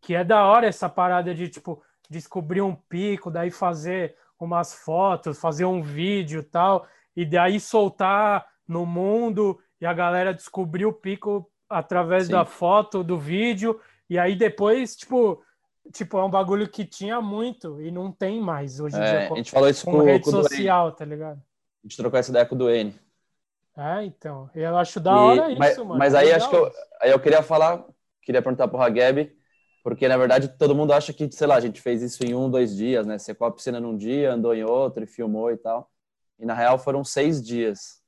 que 0.01 0.15
é 0.15 0.25
da 0.25 0.45
hora 0.45 0.67
essa 0.67 0.89
parada 0.89 1.35
de, 1.35 1.49
tipo, 1.49 1.83
descobrir 2.09 2.63
um 2.63 2.75
pico, 2.75 3.31
daí 3.31 3.51
fazer 3.51 4.17
umas 4.41 4.75
fotos, 4.75 5.39
fazer 5.39 5.65
um 5.65 5.83
vídeo 5.83 6.43
tal, 6.43 6.87
e 7.15 7.25
daí 7.25 7.61
soltar 7.61 8.47
no 8.67 8.85
mundo 8.85 9.61
e 9.81 9.87
a 9.87 9.93
galera 9.93 10.35
descobrir 10.35 10.87
o 10.87 10.93
pico 10.93 11.52
através 11.73 12.27
Sim. 12.27 12.33
da 12.33 12.45
foto, 12.45 13.03
do 13.03 13.19
vídeo, 13.19 13.81
e 14.09 14.19
aí 14.19 14.37
depois, 14.37 14.95
tipo, 14.95 15.43
tipo, 15.93 16.19
é 16.19 16.25
um 16.25 16.31
bagulho 16.31 16.69
que 16.69 16.85
tinha 16.85 17.21
muito 17.21 17.81
e 17.81 17.91
não 17.91 18.13
tem 18.13 18.41
mais 18.41 18.79
hoje 18.79 18.97
em 18.97 19.01
é, 19.01 19.19
dia. 19.19 19.29
Com, 19.29 19.35
a 19.35 19.37
gente 19.39 19.51
falou 19.51 19.69
isso 19.69 19.85
com, 19.85 19.93
com 19.93 20.03
rede 20.03 20.31
social, 20.31 20.93
tá 20.93 21.05
ligado? 21.05 21.39
A 21.39 21.87
gente 21.87 21.97
trocou 21.97 22.19
essa 22.19 22.31
ideia 22.31 22.47
com 22.47 22.55
o 22.55 22.59
Duane. 22.59 22.95
É, 23.77 24.05
então. 24.05 24.51
Eu 24.55 24.77
acho 24.77 25.01
da 25.01 25.19
hora 25.19 25.49
e, 25.49 25.53
isso, 25.53 25.59
mas, 25.59 25.79
mano. 25.79 25.99
Mas 25.99 26.15
aí 26.15 26.33
acho 26.33 26.49
que 26.49 26.57
eu, 26.57 26.71
aí 27.01 27.11
eu 27.11 27.19
queria 27.19 27.43
falar, 27.43 27.85
queria 28.23 28.43
perguntar 28.43 28.69
pro 28.69 28.81
Hageb, 28.81 29.35
porque 29.83 30.07
na 30.07 30.17
verdade 30.17 30.49
todo 30.49 30.75
mundo 30.75 30.93
acha 30.93 31.13
que, 31.13 31.31
sei 31.33 31.47
lá, 31.47 31.57
a 31.57 31.61
gente 31.61 31.81
fez 31.81 32.03
isso 32.03 32.23
em 32.25 32.35
um, 32.35 32.51
dois 32.51 32.77
dias, 32.77 33.07
né? 33.07 33.19
Secou 33.19 33.47
a 33.47 33.51
piscina 33.51 33.81
num 33.81 33.97
dia, 33.97 34.33
andou 34.33 34.55
em 34.55 34.63
outro 34.63 35.03
e 35.03 35.07
filmou 35.07 35.51
e 35.51 35.57
tal. 35.57 35.91
E 36.39 36.45
na 36.45 36.55
real 36.55 36.79
foram 36.79 37.03
seis 37.03 37.43
dias. 37.43 38.02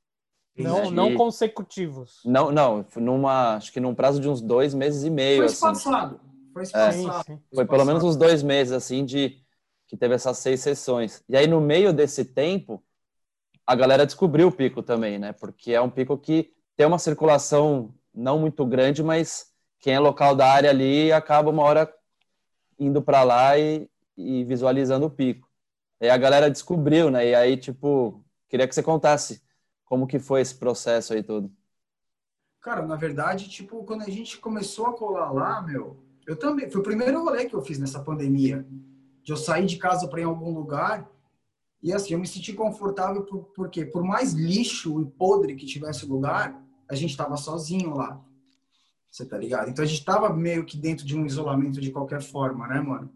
Não, 0.57 0.89
não 0.89 1.15
consecutivos. 1.15 2.21
Não, 2.23 2.51
não, 2.51 2.85
numa, 2.95 3.55
acho 3.55 3.73
que 3.73 3.79
num 3.79 3.93
prazo 3.93 4.21
de 4.21 4.29
uns 4.29 4.41
dois 4.41 4.73
meses 4.73 5.03
e 5.03 5.09
meio. 5.09 5.37
Foi 5.37 5.45
assim. 5.45 5.61
passado. 5.61 6.19
Foi 6.53 6.63
é, 6.63 6.91
sim, 6.91 7.09
sim. 7.25 7.39
Foi 7.53 7.65
pelo 7.65 7.83
menos 7.83 8.03
uns 8.03 8.15
dois 8.15 8.41
meses, 8.41 8.71
assim, 8.71 9.03
de 9.03 9.37
que 9.87 9.97
teve 9.97 10.15
essas 10.15 10.37
seis 10.37 10.61
sessões. 10.61 11.21
E 11.27 11.35
aí, 11.35 11.45
no 11.47 11.59
meio 11.59 11.91
desse 11.91 12.23
tempo, 12.23 12.81
a 13.67 13.75
galera 13.75 14.05
descobriu 14.05 14.47
o 14.47 14.51
pico 14.51 14.81
também, 14.81 15.19
né? 15.19 15.33
Porque 15.33 15.73
é 15.73 15.81
um 15.81 15.89
pico 15.89 16.17
que 16.17 16.53
tem 16.77 16.85
uma 16.85 16.99
circulação 16.99 17.93
não 18.13 18.39
muito 18.39 18.65
grande, 18.65 19.03
mas 19.03 19.51
quem 19.79 19.93
é 19.93 19.99
local 19.99 20.35
da 20.35 20.47
área 20.47 20.69
ali 20.69 21.11
acaba 21.11 21.49
uma 21.49 21.63
hora 21.63 21.93
indo 22.79 23.01
para 23.01 23.23
lá 23.23 23.57
e, 23.57 23.89
e 24.17 24.43
visualizando 24.45 25.05
o 25.05 25.11
pico. 25.11 25.49
E 25.99 26.09
a 26.09 26.17
galera 26.17 26.49
descobriu, 26.49 27.09
né? 27.09 27.27
E 27.27 27.35
aí, 27.35 27.57
tipo, 27.57 28.23
queria 28.47 28.67
que 28.67 28.73
você 28.73 28.83
contasse 28.83 29.41
como 29.85 30.07
que 30.07 30.19
foi 30.19 30.41
esse 30.41 30.55
processo 30.55 31.13
aí 31.13 31.23
todo? 31.23 31.51
Cara, 32.61 32.85
na 32.85 32.95
verdade, 32.95 33.47
tipo, 33.47 33.83
quando 33.83 34.01
a 34.01 34.09
gente 34.09 34.39
começou 34.39 34.87
a 34.87 34.93
colar 34.93 35.31
lá, 35.31 35.61
meu, 35.61 36.03
eu 36.25 36.35
também, 36.35 36.69
foi 36.69 36.81
o 36.81 36.83
primeiro 36.83 37.23
rolê 37.23 37.45
que 37.45 37.55
eu 37.55 37.61
fiz 37.61 37.77
nessa 37.77 38.03
pandemia. 38.03 38.65
De 39.23 39.31
eu 39.31 39.37
sair 39.37 39.65
de 39.65 39.77
casa 39.77 40.07
para 40.07 40.19
ir 40.19 40.23
em 40.23 40.27
algum 40.27 40.51
lugar 40.53 41.09
e 41.85 41.93
assim, 41.93 42.13
eu 42.13 42.19
me 42.19 42.27
senti 42.27 42.51
confortável 42.51 43.23
por, 43.23 43.43
porque 43.55 43.85
por 43.85 44.03
mais 44.03 44.33
lixo 44.33 44.99
e 45.01 45.05
podre 45.05 45.55
que 45.55 45.67
tivesse 45.67 46.03
o 46.03 46.09
lugar, 46.09 46.59
a 46.89 46.95
gente 46.95 47.15
tava 47.15 47.37
sozinho 47.37 47.93
lá. 47.93 48.19
Você 49.07 49.23
tá 49.23 49.37
ligado? 49.37 49.69
Então 49.69 49.85
a 49.85 49.87
gente 49.87 50.03
tava 50.03 50.33
meio 50.33 50.65
que 50.65 50.77
dentro 50.77 51.05
de 51.05 51.15
um 51.15 51.27
isolamento 51.27 51.79
de 51.79 51.91
qualquer 51.91 52.23
forma, 52.23 52.67
né, 52.67 52.81
mano? 52.81 53.13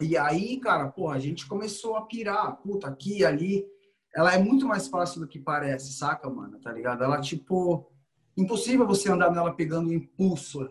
E 0.00 0.16
aí, 0.16 0.58
cara, 0.60 0.88
porra, 0.88 1.16
a 1.16 1.18
gente 1.18 1.44
começou 1.46 1.96
a 1.96 2.02
pirar, 2.02 2.56
puta, 2.58 2.86
aqui 2.86 3.24
ali 3.24 3.66
ela 4.14 4.32
é 4.32 4.38
muito 4.38 4.66
mais 4.66 4.86
fácil 4.86 5.20
do 5.20 5.26
que 5.26 5.38
parece, 5.38 5.92
saca, 5.92 6.30
mano? 6.30 6.58
Tá 6.60 6.72
ligado? 6.72 7.02
Ela, 7.02 7.20
tipo, 7.20 7.90
impossível 8.36 8.86
você 8.86 9.10
andar 9.10 9.30
nela 9.32 9.54
pegando 9.54 9.92
impulso. 9.92 10.70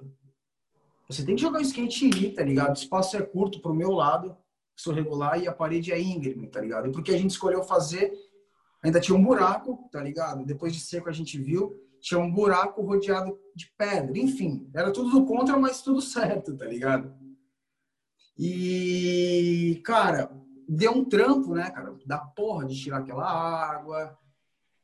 Você 1.10 1.26
tem 1.26 1.36
que 1.36 1.42
jogar 1.42 1.60
o 1.60 1.62
skate 1.62 2.06
e 2.06 2.26
ir, 2.26 2.34
tá 2.34 2.44
ligado? 2.44 2.70
O 2.70 2.80
espaço 2.80 3.18
é 3.18 3.22
curto 3.22 3.62
pro 3.62 3.74
meu 3.74 3.92
lado, 3.92 4.38
sou 4.76 4.94
regular, 4.94 5.42
e 5.42 5.48
a 5.48 5.54
parede 5.54 5.92
é 5.92 6.00
íngreme, 6.00 6.48
tá 6.48 6.62
ligado? 6.62 6.88
E 6.88 6.92
porque 6.92 7.12
a 7.12 7.18
gente 7.18 7.32
escolheu 7.32 7.64
fazer, 7.64 8.14
ainda 8.82 9.02
tinha 9.02 9.18
um 9.18 9.24
buraco, 9.24 9.90
tá 9.92 10.02
ligado? 10.02 10.46
Depois 10.46 10.74
de 10.74 10.80
seco 10.80 11.10
a 11.10 11.14
gente 11.14 11.38
viu, 11.38 11.76
tinha 12.00 12.20
um 12.20 12.32
buraco 12.32 12.82
rodeado 12.82 13.38
de 13.54 13.72
pedra. 13.78 14.18
Enfim, 14.18 14.70
era 14.74 14.92
tudo 14.92 15.12
do 15.12 15.26
contra, 15.26 15.58
mas 15.58 15.82
tudo 15.82 16.02
certo, 16.02 16.56
tá 16.56 16.66
ligado? 16.66 17.14
E, 18.38 19.82
cara, 19.86 20.32
deu 20.68 20.92
um 20.92 21.06
trampo, 21.06 21.54
né, 21.54 21.70
cara? 21.70 21.96
Da 22.06 22.18
porra 22.18 22.66
de 22.66 22.76
tirar 22.76 23.00
aquela 23.00 23.26
água, 23.26 24.18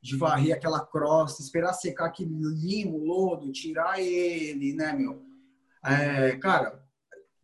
de 0.02 0.16
varrer 0.16 0.56
aquela 0.56 0.80
crosta, 0.86 1.42
esperar 1.42 1.74
secar 1.74 2.06
aquele 2.06 2.34
limo, 2.34 2.98
lodo, 2.98 3.52
tirar 3.52 4.00
ele, 4.00 4.74
né, 4.74 4.94
meu? 4.94 5.22
É, 5.84 6.36
cara. 6.38 6.84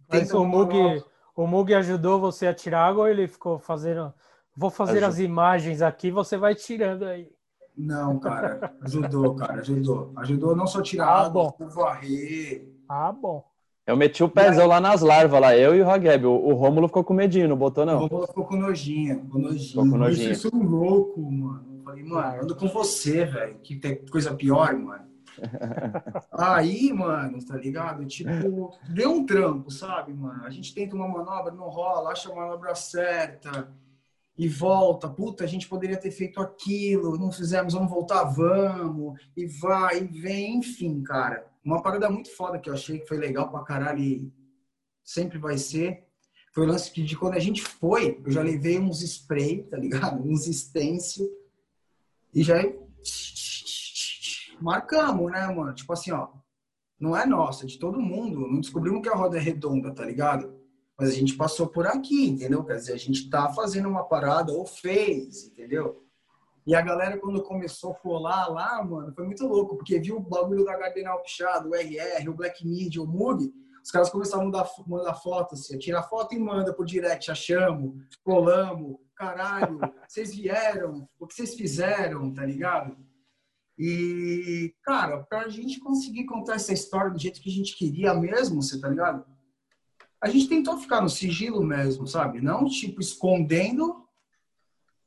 Mas 0.07 0.31
o 0.31 0.45
Mug, 0.45 1.03
o 1.35 1.47
Mug 1.47 1.73
ajudou 1.73 2.19
você 2.19 2.47
a 2.47 2.53
tirar 2.53 2.85
água 2.85 3.03
ou 3.03 3.09
ele 3.09 3.27
ficou 3.27 3.59
fazendo. 3.59 4.13
Vou 4.55 4.69
fazer 4.69 5.03
as 5.03 5.19
imagens 5.19 5.81
aqui, 5.81 6.09
você 6.09 6.37
vai 6.37 6.55
tirando 6.55 7.03
aí. 7.03 7.29
Não, 7.77 8.17
cara, 8.19 8.73
ajudou, 8.83 9.35
cara, 9.35 9.59
ajudou. 9.59 10.13
Ajudou 10.15 10.55
não 10.55 10.65
só 10.65 10.81
tirar 10.81 11.07
ah, 11.07 11.25
água, 11.25 11.53
bom. 11.59 11.67
varrer. 11.67 12.73
Ah, 12.87 13.11
bom. 13.11 13.43
Eu 13.85 13.95
meti 13.95 14.23
o 14.23 14.29
pezão 14.29 14.65
lá 14.65 14.81
nas 14.81 15.01
larvas, 15.01 15.39
lá, 15.39 15.55
eu 15.55 15.75
e 15.75 15.81
o 15.81 15.89
Hageb. 15.89 16.25
O, 16.25 16.31
o 16.31 16.53
Rômulo 16.53 16.87
ficou 16.87 17.03
com 17.03 17.13
medinho, 17.13 17.47
não 17.47 17.55
botou, 17.55 17.85
não? 17.85 17.97
O 17.97 18.07
Rômulo 18.07 18.27
ficou 18.27 18.45
com 18.45 18.55
nojinho, 18.55 19.27
com 19.27 19.37
nojinho. 19.37 19.69
Ficou 19.69 19.89
com 19.89 19.97
nojinho. 19.97 20.35
Vocês 20.35 20.41
são 20.41 20.63
loucos, 20.63 21.23
mano. 21.23 21.65
Eu 21.77 21.83
falei, 21.83 22.03
mano, 22.03 22.43
ando 22.43 22.55
com 22.55 22.67
você, 22.67 23.25
velho. 23.25 23.59
Que 23.61 23.75
tem 23.75 23.95
coisa 24.07 24.33
pior, 24.33 24.73
mano. 24.73 25.05
Aí, 26.31 26.91
mano, 26.93 27.37
tá 27.45 27.57
ligado? 27.57 28.05
Tipo, 28.05 28.75
deu 28.89 29.11
um 29.11 29.25
trampo, 29.25 29.69
sabe, 29.69 30.13
mano? 30.13 30.43
A 30.45 30.49
gente 30.49 30.73
tenta 30.73 30.95
uma 30.95 31.07
manobra, 31.07 31.51
não 31.51 31.69
rola, 31.69 32.11
acha 32.11 32.31
a 32.31 32.35
manobra 32.35 32.73
certa 32.73 33.67
e 34.37 34.47
volta. 34.47 35.09
Puta, 35.09 35.43
a 35.43 35.47
gente 35.47 35.67
poderia 35.67 35.97
ter 35.97 36.11
feito 36.11 36.41
aquilo, 36.41 37.17
não 37.17 37.31
fizemos, 37.31 37.73
vamos 37.73 37.89
voltar, 37.89 38.23
vamos. 38.23 39.19
E 39.35 39.45
vai, 39.45 40.03
e 40.03 40.07
vem, 40.07 40.57
enfim, 40.57 41.01
cara 41.03 41.55
uma 41.65 41.81
parada 41.81 42.09
muito 42.09 42.29
foda 42.29 42.59
que 42.59 42.69
eu 42.69 42.73
achei 42.75 42.99
que 42.99 43.07
foi 43.07 43.17
legal 43.17 43.49
pra 43.49 43.63
caralho 43.63 43.99
e 43.99 44.31
sempre 45.03 45.39
vai 45.39 45.57
ser. 45.57 46.05
Foi 46.53 46.63
o 46.63 46.67
lance 46.67 46.91
que 46.91 47.03
de 47.03 47.17
quando 47.17 47.33
a 47.33 47.39
gente 47.39 47.63
foi, 47.63 48.21
eu 48.23 48.31
já 48.31 48.41
levei 48.41 48.79
uns 48.79 49.01
spray, 49.01 49.63
tá 49.63 49.75
ligado? 49.75 50.21
Uns 50.23 50.45
stencil. 50.45 51.27
E 52.33 52.43
já 52.43 52.55
marcamos, 54.61 55.31
né, 55.31 55.47
mano? 55.47 55.73
Tipo 55.73 55.91
assim, 55.91 56.11
ó. 56.11 56.29
Não 56.97 57.17
é 57.17 57.25
nossa, 57.25 57.65
é 57.65 57.67
de 57.67 57.77
todo 57.77 57.99
mundo. 57.99 58.47
Não 58.47 58.61
descobrimos 58.61 59.01
que 59.01 59.09
a 59.09 59.15
roda 59.15 59.37
é 59.37 59.41
redonda, 59.41 59.93
tá 59.93 60.05
ligado? 60.05 60.54
Mas 60.97 61.09
a 61.09 61.13
gente 61.13 61.35
passou 61.35 61.67
por 61.67 61.85
aqui, 61.85 62.29
entendeu? 62.29 62.63
Quer 62.63 62.75
dizer, 62.75 62.93
a 62.93 62.97
gente 62.97 63.29
tá 63.29 63.51
fazendo 63.53 63.89
uma 63.89 64.05
parada 64.05 64.53
ou 64.53 64.65
fez, 64.65 65.45
entendeu? 65.45 66.05
E 66.65 66.73
a 66.73 66.81
galera, 66.81 67.17
quando 67.17 67.43
começou 67.43 67.91
a 67.91 67.95
colar 67.95 68.47
lá, 68.47 68.83
mano, 68.83 69.13
foi 69.13 69.25
muito 69.25 69.45
louco, 69.45 69.75
porque 69.75 69.99
viu 69.99 70.17
o 70.17 70.21
bagulho 70.21 70.65
da 70.65 70.75
Gardenal 70.75 71.21
Pichado, 71.21 71.69
o 71.69 71.75
RR, 71.75 72.27
o 72.27 72.33
Black 72.33 72.65
Media, 72.65 73.01
o 73.01 73.07
Mug, 73.07 73.53
os 73.83 73.91
caras 73.91 74.09
começaram 74.09 74.41
a 74.41 74.45
mandar, 74.45 74.67
mandar 74.87 75.13
foto, 75.13 75.53
assim, 75.53 75.77
tirar 75.77 76.01
foto 76.03 76.33
e 76.33 76.39
manda 76.39 76.73
por 76.73 76.85
direct, 76.85 77.29
achamos, 77.29 77.93
colamos, 78.23 78.97
caralho, 79.15 79.79
vocês 80.09 80.33
vieram, 80.33 81.07
o 81.19 81.27
que 81.27 81.35
vocês 81.35 81.53
fizeram, 81.53 82.33
tá 82.33 82.43
ligado? 82.43 82.97
E, 83.77 84.73
cara, 84.81 85.23
pra 85.23 85.49
gente 85.49 85.79
conseguir 85.79 86.25
contar 86.25 86.55
essa 86.55 86.73
história 86.73 87.11
do 87.11 87.19
jeito 87.19 87.41
que 87.41 87.49
a 87.49 87.53
gente 87.53 87.77
queria 87.77 88.13
mesmo, 88.15 88.63
você 88.63 88.79
tá 88.79 88.87
ligado? 88.87 89.23
A 90.25 90.29
gente 90.29 90.49
tentou 90.49 90.75
ficar 90.79 91.01
no 91.01 91.09
sigilo 91.09 91.63
mesmo, 91.63 92.07
sabe? 92.07 92.41
Não, 92.41 92.65
tipo, 92.65 92.99
escondendo, 92.99 94.03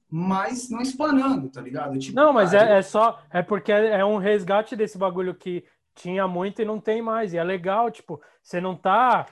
mas 0.08 0.70
não 0.70 0.80
explanando, 0.80 1.48
tá 1.48 1.60
ligado? 1.60 1.98
Tipo, 1.98 2.14
não, 2.14 2.32
mas 2.32 2.54
é, 2.54 2.78
é, 2.78 2.82
só. 2.82 3.20
É 3.28 3.42
porque 3.42 3.72
é 3.72 4.04
um 4.04 4.18
resgate 4.18 4.76
desse 4.76 4.96
bagulho 4.96 5.34
que 5.34 5.64
tinha 5.92 6.28
muito 6.28 6.62
e 6.62 6.64
não 6.64 6.78
tem 6.78 7.02
mais. 7.02 7.34
E 7.34 7.36
é 7.36 7.42
legal, 7.42 7.90
tipo, 7.90 8.22
você 8.40 8.60
não 8.60 8.76
tá 8.76 9.26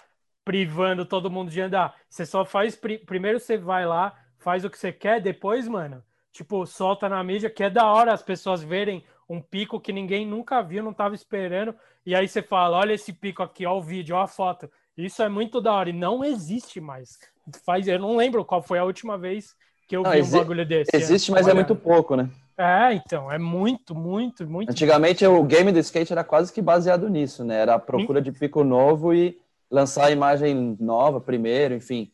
privando 0.44 1.06
todo 1.06 1.30
mundo 1.30 1.52
de 1.52 1.60
andar. 1.60 1.94
Você 2.08 2.26
só 2.26 2.44
faz. 2.44 2.76
Primeiro 3.06 3.38
você 3.38 3.56
vai 3.56 3.86
lá, 3.86 4.12
faz 4.38 4.64
o 4.64 4.70
que 4.70 4.78
você 4.78 4.92
quer, 4.92 5.20
depois, 5.20 5.68
mano, 5.68 6.02
tipo, 6.32 6.66
solta 6.66 7.08
na 7.08 7.22
mídia, 7.22 7.48
que 7.48 7.62
é 7.62 7.70
da 7.70 7.86
hora 7.86 8.12
as 8.12 8.24
pessoas 8.24 8.60
verem 8.60 9.04
um 9.28 9.40
pico 9.40 9.80
que 9.80 9.92
ninguém 9.92 10.26
nunca 10.26 10.60
viu, 10.62 10.82
não 10.82 10.92
tava 10.92 11.14
esperando. 11.14 11.76
E 12.04 12.12
aí 12.12 12.26
você 12.26 12.42
fala: 12.42 12.76
olha 12.76 12.92
esse 12.92 13.12
pico 13.12 13.40
aqui, 13.40 13.64
ó 13.64 13.78
o 13.78 13.80
vídeo, 13.80 14.16
ó 14.16 14.22
a 14.22 14.26
foto. 14.26 14.68
Isso 14.96 15.22
é 15.22 15.28
muito 15.28 15.60
da 15.60 15.72
hora 15.72 15.90
e 15.90 15.92
não 15.92 16.24
existe 16.24 16.80
mais. 16.80 17.18
Faz, 17.64 17.86
eu 17.86 17.98
não 17.98 18.16
lembro 18.16 18.44
qual 18.44 18.62
foi 18.62 18.78
a 18.78 18.84
última 18.84 19.18
vez 19.18 19.54
que 19.86 19.96
eu 19.96 20.02
não, 20.02 20.10
vi 20.10 20.22
um 20.22 20.30
bagulho 20.30 20.66
desse. 20.66 20.90
Existe, 20.94 21.30
mas 21.30 21.46
é 21.46 21.54
muito 21.54 21.76
pouco, 21.76 22.16
né? 22.16 22.28
É, 22.58 22.94
então, 22.94 23.30
é 23.30 23.38
muito, 23.38 23.94
muito, 23.94 24.46
muito. 24.48 24.70
Antigamente 24.70 25.26
o 25.26 25.42
game 25.44 25.70
do 25.70 25.78
skate 25.78 26.12
era 26.12 26.24
quase 26.24 26.52
que 26.52 26.62
baseado 26.62 27.08
nisso, 27.08 27.44
né? 27.44 27.60
Era 27.60 27.74
a 27.74 27.78
procura 27.78 28.20
de 28.20 28.32
pico 28.32 28.64
novo 28.64 29.12
e 29.12 29.38
lançar 29.70 30.06
a 30.06 30.10
imagem 30.10 30.76
nova 30.80 31.20
primeiro, 31.20 31.74
enfim. 31.74 32.10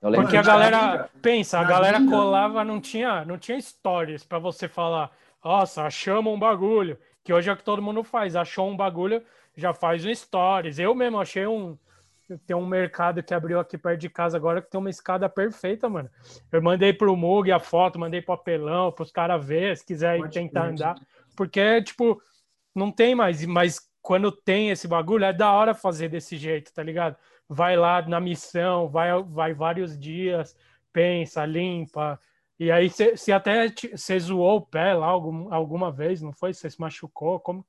Porque 0.00 0.36
a 0.36 0.42
galera, 0.42 1.10
pensa, 1.22 1.58
a 1.58 1.64
galera 1.64 2.04
colava, 2.04 2.62
não 2.62 2.80
tinha, 2.80 3.24
não 3.24 3.38
tinha 3.38 3.60
stories 3.60 4.22
para 4.22 4.38
você 4.38 4.68
falar, 4.68 5.10
nossa, 5.42 5.82
achamos 5.82 6.32
um 6.32 6.38
bagulho, 6.38 6.98
que 7.24 7.32
hoje 7.32 7.48
é 7.48 7.52
o 7.52 7.56
que 7.56 7.64
todo 7.64 7.82
mundo 7.82 8.04
faz, 8.04 8.36
achou 8.36 8.68
um 8.68 8.76
bagulho, 8.76 9.22
já 9.56 9.72
faz 9.72 10.04
um 10.04 10.14
stories. 10.14 10.78
Eu 10.78 10.94
mesmo 10.94 11.18
achei 11.18 11.46
um, 11.46 11.76
tem 12.46 12.56
um 12.56 12.66
mercado 12.66 13.22
que 13.22 13.32
abriu 13.32 13.60
aqui 13.60 13.78
perto 13.78 14.00
de 14.00 14.10
casa 14.10 14.36
agora 14.36 14.60
que 14.60 14.70
tem 14.70 14.80
uma 14.80 14.90
escada 14.90 15.28
perfeita, 15.28 15.88
mano. 15.88 16.10
Eu 16.50 16.60
mandei 16.60 16.92
pro 16.92 17.16
Mug 17.16 17.50
a 17.52 17.60
foto, 17.60 17.98
mandei 17.98 18.20
pro 18.20 18.34
apelão, 18.34 18.90
pros 18.90 19.12
caras 19.12 19.44
ver, 19.44 19.76
se 19.76 19.84
quiser 19.84 20.18
Pode 20.18 20.32
tentar 20.32 20.68
andar. 20.68 20.96
Porque, 21.36 21.82
tipo, 21.82 22.20
não 22.74 22.90
tem 22.90 23.14
mais. 23.14 23.44
Mas 23.44 23.80
quando 24.02 24.32
tem 24.32 24.70
esse 24.70 24.88
bagulho, 24.88 25.24
é 25.24 25.32
da 25.32 25.52
hora 25.52 25.74
fazer 25.74 26.08
desse 26.08 26.36
jeito, 26.36 26.72
tá 26.72 26.82
ligado? 26.82 27.16
Vai 27.48 27.76
lá 27.76 28.02
na 28.02 28.20
missão, 28.20 28.88
vai, 28.88 29.10
vai 29.22 29.54
vários 29.54 29.98
dias, 29.98 30.56
pensa, 30.92 31.44
limpa. 31.44 32.18
E 32.58 32.70
aí, 32.70 32.88
se 32.90 33.32
até 33.32 33.68
você 33.68 34.18
zoou 34.18 34.56
o 34.56 34.66
pé 34.66 34.94
lá 34.94 35.06
algum, 35.06 35.52
alguma 35.52 35.92
vez, 35.92 36.22
não 36.22 36.32
foi? 36.32 36.54
Você 36.54 36.70
se 36.70 36.80
machucou? 36.80 37.38
Como, 37.38 37.66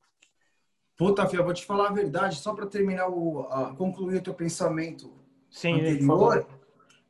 Puta, 0.97 1.27
Fia, 1.27 1.43
vou 1.43 1.53
te 1.53 1.63
falar 1.63 1.89
a 1.89 1.93
verdade, 1.93 2.37
só 2.37 2.53
para 2.53 2.65
terminar 2.65 3.07
o. 3.07 3.41
A, 3.51 3.75
concluir 3.75 4.17
o 4.17 4.23
teu 4.23 4.33
pensamento 4.33 5.13
Sim, 5.49 5.73
anterior. 5.73 6.47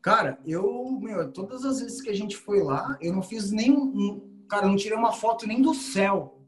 Cara, 0.02 0.38
eu, 0.46 1.00
meu, 1.02 1.32
todas 1.32 1.64
as 1.64 1.80
vezes 1.80 2.02
que 2.02 2.10
a 2.10 2.16
gente 2.16 2.36
foi 2.36 2.62
lá, 2.62 2.98
eu 3.02 3.14
não 3.14 3.22
fiz 3.22 3.52
nem. 3.52 3.72
Um, 3.72 4.44
cara, 4.50 4.66
eu 4.66 4.70
não 4.70 4.76
tirei 4.76 4.98
uma 4.98 5.14
foto 5.14 5.48
nem 5.48 5.62
do 5.62 5.74
céu, 5.74 6.42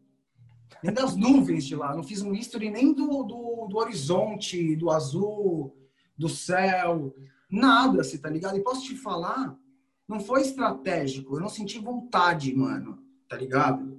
nem 0.84 0.93
das 0.93 1.15
nuvens 1.15 1.65
de 1.65 1.75
lá. 1.75 1.96
Não 1.96 2.03
fiz 2.03 2.22
um 2.22 2.34
history 2.34 2.69
nem 2.69 2.93
do, 2.93 3.24
do, 3.24 3.67
do 3.69 3.77
horizonte, 3.77 4.75
do 4.75 4.91
azul, 4.91 5.75
do 6.17 6.27
céu, 6.27 7.13
nada, 7.50 8.03
você 8.03 8.17
tá 8.17 8.29
ligado? 8.29 8.58
E 8.58 8.63
posso 8.63 8.84
te 8.84 8.96
falar, 8.96 9.58
não 10.05 10.19
foi 10.19 10.41
estratégico, 10.41 11.36
eu 11.36 11.39
não 11.39 11.50
senti 11.50 11.79
vontade, 11.79 12.53
mano, 12.53 13.01
tá 13.27 13.38
ligado? 13.38 13.98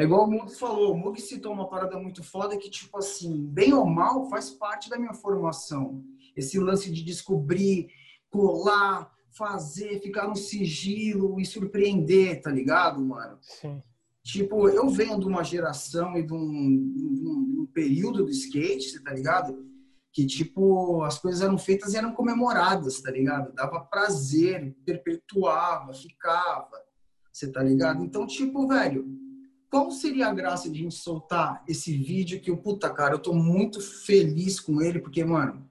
É 0.00 0.04
igual 0.04 0.26
o 0.26 0.30
Mug 0.30 0.50
falou, 0.54 0.94
o 0.94 0.96
Mug 0.96 1.20
citou 1.20 1.52
uma 1.52 1.68
parada 1.68 1.98
muito 1.98 2.22
foda 2.22 2.56
que, 2.56 2.70
tipo 2.70 2.96
assim, 2.96 3.44
bem 3.44 3.74
ou 3.74 3.84
mal, 3.84 4.30
faz 4.30 4.48
parte 4.48 4.88
da 4.88 4.98
minha 4.98 5.12
formação. 5.12 6.02
Esse 6.34 6.58
lance 6.58 6.90
de 6.90 7.04
descobrir, 7.04 7.88
colar, 8.30 9.12
fazer, 9.30 10.00
ficar 10.00 10.26
no 10.26 10.36
sigilo 10.36 11.38
e 11.38 11.44
surpreender, 11.44 12.40
tá 12.40 12.50
ligado, 12.50 12.98
mano? 12.98 13.36
Sim. 13.42 13.82
Tipo, 14.24 14.70
eu 14.70 14.88
venho 14.88 15.20
de 15.20 15.26
uma 15.26 15.44
geração 15.44 16.16
e 16.16 16.22
de 16.22 16.32
um, 16.32 16.94
de 16.94 17.04
um, 17.04 17.52
de 17.52 17.60
um 17.60 17.66
período 17.66 18.24
do 18.24 18.30
skate, 18.30 18.88
você 18.88 19.02
tá 19.02 19.12
ligado? 19.12 19.66
Que, 20.14 20.24
tipo, 20.24 21.02
as 21.02 21.18
coisas 21.18 21.42
eram 21.42 21.58
feitas 21.58 21.92
e 21.92 21.98
eram 21.98 22.14
comemoradas, 22.14 23.02
tá 23.02 23.10
ligado? 23.10 23.52
Dava 23.52 23.80
prazer, 23.80 24.74
perpetuava, 24.82 25.92
ficava, 25.92 26.82
você 27.30 27.52
tá 27.52 27.62
ligado? 27.62 28.02
Então, 28.02 28.26
tipo, 28.26 28.66
velho, 28.66 29.29
qual 29.70 29.90
seria 29.92 30.26
a 30.26 30.34
graça 30.34 30.68
de 30.68 30.80
a 30.80 30.82
gente 30.82 30.96
soltar 30.96 31.62
esse 31.68 31.96
vídeo 31.96 32.40
que, 32.40 32.54
puta, 32.56 32.90
cara, 32.90 33.14
eu 33.14 33.18
tô 33.20 33.32
muito 33.32 33.80
feliz 33.80 34.58
com 34.58 34.82
ele, 34.82 34.98
porque, 34.98 35.24
mano, 35.24 35.64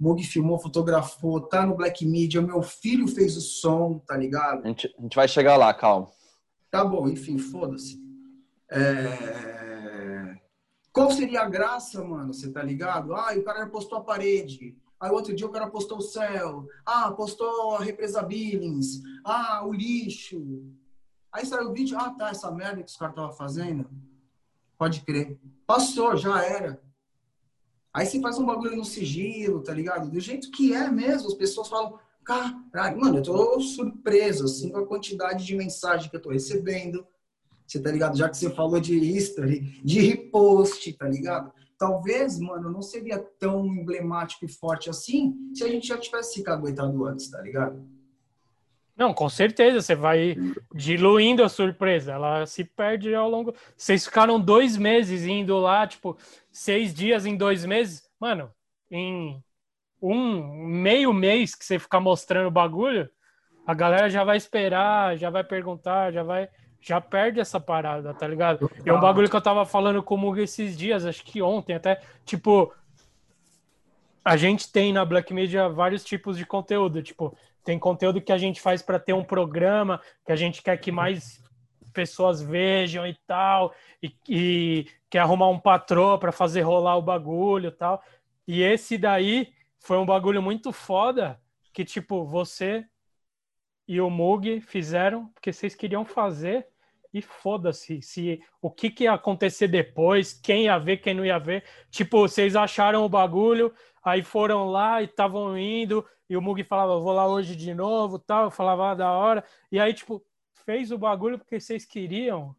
Mug 0.00 0.24
filmou, 0.24 0.58
fotografou, 0.58 1.40
tá 1.40 1.66
no 1.66 1.76
Black 1.76 2.04
Media, 2.06 2.40
meu 2.40 2.62
filho 2.62 3.06
fez 3.06 3.36
o 3.36 3.42
som, 3.42 3.98
tá 3.98 4.16
ligado? 4.16 4.64
A 4.64 4.68
gente, 4.68 4.92
a 4.98 5.02
gente 5.02 5.14
vai 5.14 5.28
chegar 5.28 5.56
lá, 5.56 5.72
calma. 5.74 6.08
Tá 6.70 6.82
bom, 6.82 7.06
enfim, 7.06 7.38
foda-se. 7.38 8.02
É... 8.70 10.34
Qual 10.90 11.10
seria 11.10 11.42
a 11.42 11.48
graça, 11.48 12.02
mano, 12.02 12.32
você 12.32 12.50
tá 12.50 12.62
ligado? 12.62 13.14
Ah, 13.14 13.34
o 13.36 13.42
cara 13.42 13.66
postou 13.66 13.98
a 13.98 14.02
parede. 14.02 14.76
Aí 14.98 15.10
outro 15.10 15.34
dia 15.34 15.46
o 15.46 15.50
cara 15.50 15.68
postou 15.68 15.98
o 15.98 16.02
céu. 16.02 16.66
Ah, 16.86 17.12
postou 17.12 17.76
a 17.76 17.82
represa 17.82 18.22
Billings. 18.22 19.02
Ah, 19.24 19.62
o 19.66 19.72
lixo. 19.72 20.64
Aí 21.32 21.46
saiu 21.46 21.70
o 21.70 21.72
vídeo, 21.72 21.98
ah, 21.98 22.10
tá, 22.10 22.28
essa 22.28 22.50
merda 22.50 22.82
que 22.82 22.90
os 22.90 22.96
caras 22.96 23.14
estavam 23.14 23.32
fazendo. 23.32 23.88
Pode 24.76 25.00
crer. 25.00 25.38
Passou, 25.66 26.16
já 26.16 26.44
era. 26.44 26.82
Aí 27.94 28.04
você 28.06 28.20
faz 28.20 28.38
um 28.38 28.44
bagulho 28.46 28.76
no 28.76 28.84
sigilo, 28.84 29.62
tá 29.62 29.72
ligado? 29.72 30.10
Do 30.10 30.20
jeito 30.20 30.50
que 30.50 30.74
é 30.74 30.90
mesmo, 30.90 31.28
as 31.28 31.34
pessoas 31.34 31.68
falam, 31.68 31.98
caralho, 32.24 33.00
mano, 33.00 33.18
eu 33.18 33.22
tô 33.22 33.60
surpreso, 33.60 34.44
assim, 34.44 34.70
com 34.70 34.78
a 34.78 34.86
quantidade 34.86 35.44
de 35.44 35.56
mensagem 35.56 36.10
que 36.10 36.16
eu 36.16 36.22
tô 36.22 36.30
recebendo. 36.30 37.06
Você 37.66 37.80
tá 37.80 37.90
ligado? 37.90 38.16
Já 38.16 38.28
que 38.28 38.36
você 38.36 38.50
falou 38.50 38.80
de 38.80 38.94
history, 38.98 39.80
de 39.82 40.00
repost, 40.00 40.92
tá 40.94 41.08
ligado? 41.08 41.52
Talvez, 41.78 42.38
mano, 42.38 42.70
não 42.70 42.82
seria 42.82 43.18
tão 43.38 43.66
emblemático 43.66 44.44
e 44.44 44.48
forte 44.48 44.90
assim 44.90 45.34
se 45.54 45.64
a 45.64 45.68
gente 45.68 45.86
já 45.86 45.98
tivesse 45.98 46.34
se 46.34 46.42
caguetado 46.42 47.04
antes, 47.06 47.30
tá 47.30 47.40
ligado? 47.40 47.82
Não, 48.96 49.14
com 49.14 49.28
certeza, 49.28 49.80
você 49.80 49.94
vai 49.94 50.36
diluindo 50.74 51.42
a 51.42 51.48
surpresa, 51.48 52.12
ela 52.12 52.46
se 52.46 52.62
perde 52.64 53.14
ao 53.14 53.28
longo. 53.28 53.54
Vocês 53.76 54.04
ficaram 54.04 54.38
dois 54.38 54.76
meses 54.76 55.24
indo 55.24 55.58
lá, 55.58 55.86
tipo, 55.86 56.16
seis 56.50 56.92
dias 56.92 57.24
em 57.24 57.36
dois 57.36 57.64
meses, 57.64 58.02
mano, 58.20 58.50
em 58.90 59.42
um 60.00 60.66
meio 60.66 61.12
mês 61.12 61.54
que 61.54 61.64
você 61.64 61.78
ficar 61.78 62.00
mostrando 62.00 62.48
o 62.48 62.50
bagulho, 62.50 63.08
a 63.66 63.72
galera 63.72 64.10
já 64.10 64.24
vai 64.24 64.36
esperar, 64.36 65.16
já 65.16 65.30
vai 65.30 65.44
perguntar, 65.44 66.12
já 66.12 66.22
vai. 66.22 66.48
Já 66.84 67.00
perde 67.00 67.38
essa 67.38 67.60
parada, 67.60 68.12
tá 68.12 68.26
ligado? 68.26 68.68
E 68.84 68.90
é 68.90 68.92
um 68.92 68.98
bagulho 68.98 69.30
que 69.30 69.36
eu 69.36 69.40
tava 69.40 69.64
falando 69.64 70.02
com 70.02 70.18
o 70.18 70.36
esses 70.36 70.76
dias, 70.76 71.06
acho 71.06 71.22
que 71.22 71.40
ontem 71.40 71.74
até, 71.74 72.00
tipo, 72.24 72.74
a 74.24 74.36
gente 74.36 74.70
tem 74.72 74.92
na 74.92 75.04
Black 75.04 75.32
Media 75.32 75.68
vários 75.68 76.02
tipos 76.02 76.36
de 76.36 76.44
conteúdo, 76.44 77.00
tipo, 77.00 77.38
tem 77.64 77.78
conteúdo 77.78 78.20
que 78.20 78.32
a 78.32 78.38
gente 78.38 78.60
faz 78.60 78.82
para 78.82 78.98
ter 78.98 79.12
um 79.12 79.24
programa 79.24 80.00
que 80.24 80.32
a 80.32 80.36
gente 80.36 80.62
quer 80.62 80.76
que 80.78 80.90
mais 80.90 81.42
pessoas 81.92 82.42
vejam 82.42 83.06
e 83.06 83.14
tal, 83.26 83.74
e, 84.02 84.14
e 84.28 84.86
quer 85.10 85.20
arrumar 85.20 85.48
um 85.48 85.58
patrão 85.58 86.18
para 86.18 86.32
fazer 86.32 86.62
rolar 86.62 86.96
o 86.96 87.02
bagulho 87.02 87.68
e 87.68 87.72
tal. 87.72 88.02
E 88.46 88.62
esse 88.62 88.98
daí 88.98 89.52
foi 89.78 89.98
um 89.98 90.06
bagulho 90.06 90.42
muito 90.42 90.72
foda 90.72 91.40
que, 91.72 91.84
tipo, 91.84 92.24
você 92.24 92.84
e 93.86 94.00
o 94.00 94.08
Mug 94.08 94.60
fizeram 94.60 95.26
porque 95.28 95.52
vocês 95.52 95.74
queriam 95.74 96.04
fazer 96.04 96.66
e 97.12 97.20
foda-se 97.20 98.00
se 98.00 98.40
o 98.60 98.70
que, 98.70 98.90
que 98.90 99.04
ia 99.04 99.12
acontecer 99.12 99.68
depois, 99.68 100.32
quem 100.32 100.64
ia 100.64 100.78
ver, 100.78 100.96
quem 100.96 101.12
não 101.12 101.24
ia 101.24 101.38
ver. 101.38 101.64
Tipo, 101.90 102.20
vocês 102.20 102.56
acharam 102.56 103.04
o 103.04 103.08
bagulho, 103.08 103.72
aí 104.02 104.22
foram 104.22 104.68
lá 104.68 105.00
e 105.00 105.04
estavam 105.04 105.56
indo, 105.56 106.04
e 106.28 106.36
o 106.36 106.42
Mug 106.42 106.62
falava, 106.64 106.98
vou 106.98 107.12
lá 107.12 107.26
hoje 107.26 107.54
de 107.54 107.74
novo, 107.74 108.18
tal, 108.18 108.44
eu 108.44 108.50
falava 108.50 108.90
ah, 108.90 108.94
da 108.94 109.12
hora, 109.12 109.44
e 109.70 109.78
aí, 109.78 109.92
tipo, 109.92 110.24
fez 110.64 110.90
o 110.90 110.98
bagulho 110.98 111.38
porque 111.38 111.60
vocês 111.60 111.84
queriam, 111.84 112.54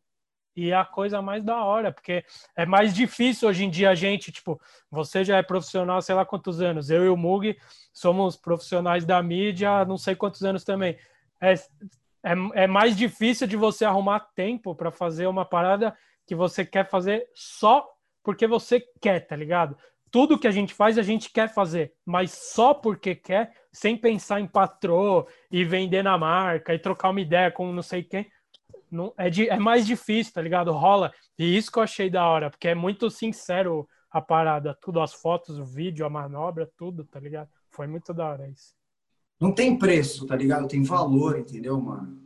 e 0.56 0.70
é 0.70 0.76
a 0.76 0.86
coisa 0.86 1.22
mais 1.22 1.44
da 1.44 1.64
hora, 1.64 1.92
porque 1.92 2.24
é 2.56 2.66
mais 2.66 2.94
difícil 2.94 3.50
hoje 3.50 3.66
em 3.66 3.70
dia 3.70 3.90
a 3.90 3.96
gente, 3.96 4.32
tipo, 4.32 4.62
você 4.90 5.24
já 5.24 5.38
é 5.38 5.44
profissional, 5.44 6.02
sei 6.02 6.14
lá 6.14 6.26
quantos 6.26 6.62
anos, 6.62 6.90
eu 6.90 7.04
e 7.04 7.10
o 7.10 7.18
Mug 7.18 7.58
somos 7.92 8.38
profissionais 8.38 9.06
da 9.06 9.22
mídia, 9.22 9.84
não 9.86 9.98
sei 9.98 10.16
quantos 10.16 10.44
anos 10.44 10.64
também. 10.64 10.98
É, 11.42 11.54
é, 12.24 12.34
é 12.54 12.68
mais 12.68 12.96
difícil 12.96 13.48
de 13.48 13.58
você 13.58 13.84
arrumar 13.84 14.20
tempo 14.36 14.76
para 14.76 14.92
fazer 14.92 15.28
uma 15.28 15.44
parada 15.44 15.98
que 16.26 16.36
você 16.36 16.64
quer 16.64 16.88
fazer 16.88 17.28
só 17.34 17.90
porque 18.24 18.48
você 18.48 18.80
quer, 19.02 19.22
tá 19.22 19.36
ligado? 19.36 19.78
Tudo 20.14 20.38
que 20.38 20.48
a 20.48 20.52
gente 20.52 20.76
faz, 20.76 21.00
a 21.00 21.02
gente 21.02 21.32
quer 21.32 21.52
fazer, 21.52 21.92
mas 22.06 22.32
só 22.32 22.72
porque 22.72 23.16
quer, 23.16 23.52
sem 23.72 23.98
pensar 23.98 24.40
em 24.40 24.46
patrô 24.46 25.28
e 25.52 25.66
vender 25.66 26.04
na 26.04 26.16
marca 26.20 26.72
e 26.72 26.78
trocar 26.78 27.10
uma 27.10 27.20
ideia 27.20 27.52
com 27.52 27.74
não 27.74 27.82
sei 27.82 28.04
quem, 28.04 28.28
não, 28.92 29.12
é, 29.18 29.28
de, 29.28 29.50
é 29.50 29.58
mais 29.58 29.88
difícil, 29.88 30.32
tá 30.32 30.42
ligado? 30.42 30.72
Rola. 30.72 31.12
E 31.36 31.58
isso 31.58 31.72
que 31.72 31.80
eu 31.80 31.84
achei 31.84 32.12
da 32.12 32.28
hora, 32.28 32.52
porque 32.52 32.68
é 32.68 32.76
muito 32.76 33.10
sincero 33.10 33.88
a 34.12 34.22
parada, 34.22 34.78
tudo, 34.80 35.02
as 35.02 35.16
fotos, 35.16 35.58
o 35.58 35.66
vídeo, 35.66 36.06
a 36.06 36.10
manobra, 36.12 36.72
tudo, 36.78 37.04
tá 37.04 37.20
ligado? 37.20 37.50
foi 37.72 37.88
muito 37.88 38.14
da 38.14 38.30
hora 38.30 38.48
isso. 38.48 38.76
Não 39.40 39.52
tem 39.52 39.78
preço, 39.80 40.28
tá 40.28 40.36
ligado? 40.36 40.68
Tem 40.68 40.84
valor, 40.84 41.40
entendeu, 41.40 41.82
mano? 41.82 42.22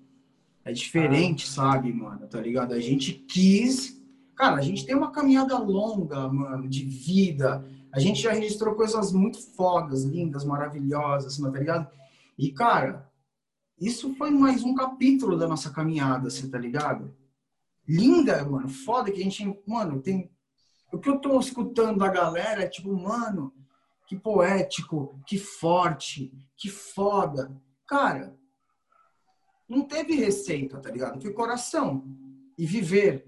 É 0.65 0.73
diferente, 0.73 1.45
ah. 1.47 1.51
sabe, 1.51 1.93
mano? 1.93 2.27
Tá 2.27 2.41
ligado? 2.41 2.73
A 2.73 2.79
gente 2.81 3.13
quis. 3.13 3.97
Cara, 4.35 4.57
a 4.57 4.61
gente 4.61 4.85
tem 4.85 4.93
uma 4.93 5.11
caminhada 5.11 5.57
longa, 5.57 6.27
mano, 6.27 6.67
de 6.67 6.83
vida. 6.83 7.65
A 7.97 7.99
gente 7.99 8.21
já 8.21 8.31
registrou 8.31 8.75
coisas 8.75 9.11
muito 9.11 9.41
fodas, 9.55 10.03
lindas, 10.03 10.45
maravilhosas, 10.45 11.35
tá 11.35 11.49
ligado? 11.49 11.89
E, 12.37 12.51
cara, 12.51 13.11
isso 13.81 14.13
foi 14.13 14.29
mais 14.29 14.63
um 14.63 14.75
capítulo 14.75 15.35
da 15.35 15.47
nossa 15.47 15.71
caminhada, 15.71 16.29
você 16.29 16.47
tá 16.47 16.59
ligado? 16.59 17.11
Linda, 17.87 18.45
mano, 18.45 18.69
foda 18.69 19.11
que 19.11 19.19
a 19.19 19.23
gente, 19.23 19.59
mano, 19.65 19.99
tem. 19.99 20.31
O 20.93 20.99
que 20.99 21.09
eu 21.09 21.17
tô 21.17 21.39
escutando 21.39 21.97
da 21.97 22.07
galera 22.07 22.61
é 22.61 22.67
tipo, 22.67 22.95
mano, 22.95 23.51
que 24.07 24.15
poético, 24.15 25.19
que 25.25 25.39
forte, 25.39 26.31
que 26.55 26.69
foda. 26.69 27.59
Cara, 27.87 28.37
não 29.67 29.87
teve 29.87 30.13
receita, 30.13 30.77
tá 30.79 30.91
ligado? 30.91 31.19
Foi 31.19 31.33
coração 31.33 32.05
e 32.59 32.63
viver, 32.63 33.27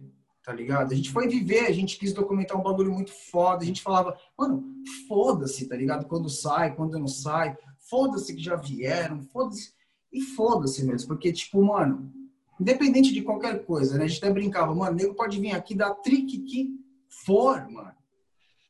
tá 0.49 0.55
ligado? 0.55 0.91
A 0.91 0.95
gente 0.95 1.11
foi 1.11 1.27
viver, 1.27 1.67
a 1.67 1.71
gente 1.71 1.99
quis 1.99 2.11
documentar 2.11 2.59
um 2.59 2.63
bagulho 2.63 2.91
muito 2.91 3.11
foda. 3.29 3.61
A 3.61 3.65
gente 3.67 3.83
falava, 3.83 4.17
mano, 4.35 4.65
foda-se, 5.07 5.67
tá 5.67 5.75
ligado? 5.75 6.07
Quando 6.07 6.27
sai, 6.27 6.75
quando 6.75 6.97
não 6.97 7.07
sai, 7.07 7.55
foda-se 7.87 8.35
que 8.35 8.41
já 8.41 8.55
vieram, 8.55 9.21
foda-se. 9.21 9.71
E 10.11 10.21
foda-se 10.21 10.83
mesmo, 10.83 11.07
porque, 11.07 11.31
tipo, 11.31 11.63
mano, 11.63 12.11
independente 12.59 13.13
de 13.13 13.21
qualquer 13.21 13.63
coisa, 13.63 13.95
né? 13.95 14.05
A 14.05 14.07
gente 14.07 14.17
até 14.17 14.33
brincava, 14.33 14.73
mano, 14.73 14.95
nego 14.95 15.13
pode 15.13 15.39
vir 15.39 15.51
aqui 15.51 15.75
dar 15.75 15.93
trick 15.93 16.39
que 16.39 16.71
for, 17.07 17.69
mano. 17.69 17.93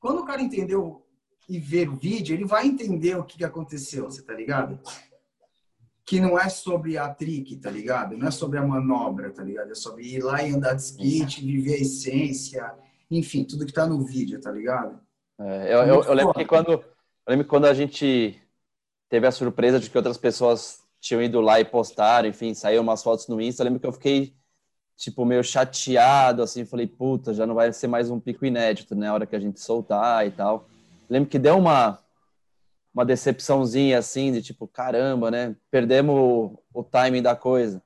Quando 0.02 0.20
o 0.20 0.26
cara 0.26 0.42
entendeu 0.42 1.06
e 1.48 1.58
ver 1.60 1.88
o 1.88 1.96
vídeo, 1.96 2.36
ele 2.36 2.44
vai 2.44 2.68
entender 2.68 3.16
o 3.18 3.24
que 3.24 3.42
aconteceu, 3.42 4.04
você 4.04 4.22
tá 4.22 4.34
ligado? 4.34 4.78
Que 6.10 6.20
não 6.20 6.40
é 6.40 6.50
sobre 6.50 6.98
a 6.98 7.08
trick, 7.08 7.56
tá 7.58 7.70
ligado? 7.70 8.18
Não 8.18 8.28
é 8.28 8.32
sobre 8.32 8.58
a 8.58 8.66
manobra, 8.66 9.30
tá 9.32 9.44
ligado? 9.44 9.72
É 9.72 9.76
sobre 9.76 10.04
ir 10.04 10.24
lá 10.24 10.42
e 10.42 10.52
andar 10.52 10.74
de 10.74 10.82
skate, 10.82 11.46
viver 11.46 11.76
a 11.76 11.82
essência, 11.82 12.74
enfim, 13.12 13.44
tudo 13.44 13.66
que 13.66 13.74
tá 13.74 13.86
no 13.86 14.04
vídeo, 14.04 14.42
tá 14.42 14.52
ligado? 14.52 15.00
É, 15.40 15.74
eu, 15.74 15.80
eu, 15.80 16.04
eu, 16.04 16.14
lembro 16.14 16.34
que 16.34 16.46
quando, 16.46 16.72
eu 16.72 16.84
lembro 17.28 17.46
quando 17.46 17.66
a 17.66 17.74
gente 17.74 18.42
teve 19.08 19.28
a 19.28 19.32
surpresa 19.32 19.80
de 19.80 19.90
que 19.90 19.98
outras 19.98 20.18
pessoas 20.18 20.84
tinham 21.00 21.22
ido 21.22 21.40
lá 21.42 21.60
e 21.60 21.66
postaram, 21.66 22.28
enfim, 22.28 22.54
saiu 22.54 22.82
umas 22.82 23.04
fotos 23.04 23.28
no 23.28 23.40
Insta, 23.40 23.62
eu 23.62 23.66
lembro 23.66 23.80
que 23.80 23.88
eu 23.88 23.94
fiquei 23.94 24.34
tipo 24.98 25.24
meio 25.26 25.44
chateado 25.44 26.42
assim, 26.42 26.66
falei, 26.66 26.88
puta, 26.88 27.34
já 27.34 27.46
não 27.46 27.56
vai 27.56 27.72
ser 27.72 27.88
mais 27.88 28.10
um 28.10 28.20
pico 28.20 28.46
inédito, 28.46 28.96
né, 28.96 29.08
a 29.08 29.14
hora 29.14 29.26
que 29.26 29.36
a 29.36 29.40
gente 29.40 29.60
soltar 29.62 30.28
e 30.28 30.32
tal 30.32 30.68
lembro 31.10 31.30
que 31.30 31.40
deu 31.40 31.58
uma 31.58 32.00
uma 33.00 33.06
decepçãozinha 33.06 33.98
assim 33.98 34.30
de 34.30 34.42
tipo 34.42 34.68
caramba, 34.68 35.32
né? 35.32 35.56
Perdemos 35.72 36.14
o, 36.14 36.60
o 36.74 36.84
timing 36.84 37.22
da 37.22 37.34
coisa. 37.34 37.82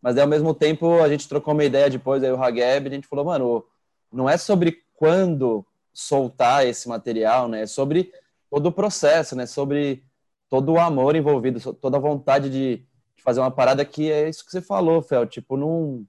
Mas 0.00 0.16
ao 0.16 0.26
mesmo 0.26 0.54
tempo 0.54 1.02
a 1.02 1.08
gente 1.08 1.28
trocou 1.28 1.52
uma 1.52 1.64
ideia 1.64 1.90
depois 1.90 2.22
aí 2.22 2.32
o 2.32 2.42
Hageb, 2.42 2.88
a 2.88 2.90
gente 2.90 3.06
falou, 3.06 3.26
mano, 3.26 3.64
não 4.10 4.28
é 4.28 4.38
sobre 4.38 4.82
quando 4.94 5.66
soltar 5.92 6.66
esse 6.66 6.88
material, 6.88 7.46
né? 7.46 7.62
É 7.62 7.66
sobre 7.66 8.10
todo 8.50 8.66
o 8.66 8.72
processo, 8.72 9.36
né? 9.36 9.44
Sobre 9.44 10.02
todo 10.48 10.72
o 10.72 10.80
amor 10.80 11.14
envolvido, 11.14 11.74
toda 11.74 11.98
a 11.98 12.00
vontade 12.00 12.48
de, 12.48 12.86
de 13.14 13.22
fazer 13.22 13.40
uma 13.40 13.50
parada 13.50 13.84
que 13.84 14.10
é 14.10 14.30
isso 14.30 14.46
que 14.46 14.50
você 14.50 14.62
falou, 14.62 15.02
Fel, 15.02 15.26
tipo, 15.26 15.58
não 15.58 16.06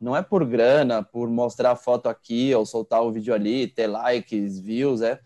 não 0.00 0.16
é 0.16 0.22
por 0.22 0.44
grana, 0.44 1.02
por 1.02 1.28
mostrar 1.28 1.72
a 1.72 1.76
foto 1.76 2.08
aqui 2.08 2.52
ou 2.54 2.66
soltar 2.66 3.02
o 3.02 3.12
vídeo 3.12 3.32
ali, 3.32 3.68
ter 3.68 3.86
likes, 3.86 4.58
views, 4.58 5.00
é 5.00 5.20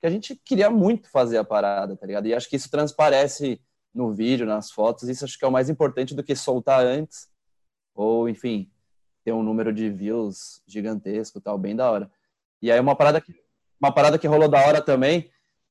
que 0.00 0.06
a 0.06 0.10
gente 0.10 0.36
queria 0.36 0.70
muito 0.70 1.10
fazer 1.10 1.38
a 1.38 1.44
parada, 1.44 1.96
tá 1.96 2.06
ligado? 2.06 2.26
E 2.26 2.34
acho 2.34 2.48
que 2.48 2.56
isso 2.56 2.70
transparece 2.70 3.60
no 3.94 4.12
vídeo, 4.12 4.46
nas 4.46 4.70
fotos, 4.70 5.08
isso 5.08 5.24
acho 5.24 5.38
que 5.38 5.44
é 5.44 5.48
o 5.48 5.52
mais 5.52 5.68
importante 5.68 6.14
do 6.14 6.22
que 6.22 6.36
soltar 6.36 6.84
antes, 6.84 7.28
ou 7.94 8.28
enfim, 8.28 8.70
ter 9.24 9.32
um 9.32 9.42
número 9.42 9.72
de 9.72 9.90
views 9.90 10.62
gigantesco 10.66 11.40
tal, 11.40 11.58
bem 11.58 11.74
da 11.74 11.90
hora. 11.90 12.10
E 12.62 12.70
aí 12.70 12.78
uma 12.78 12.94
parada 12.94 13.20
que, 13.20 13.34
uma 13.80 13.92
parada 13.92 14.18
que 14.18 14.26
rolou 14.26 14.48
da 14.48 14.64
hora 14.64 14.80
também, 14.80 15.30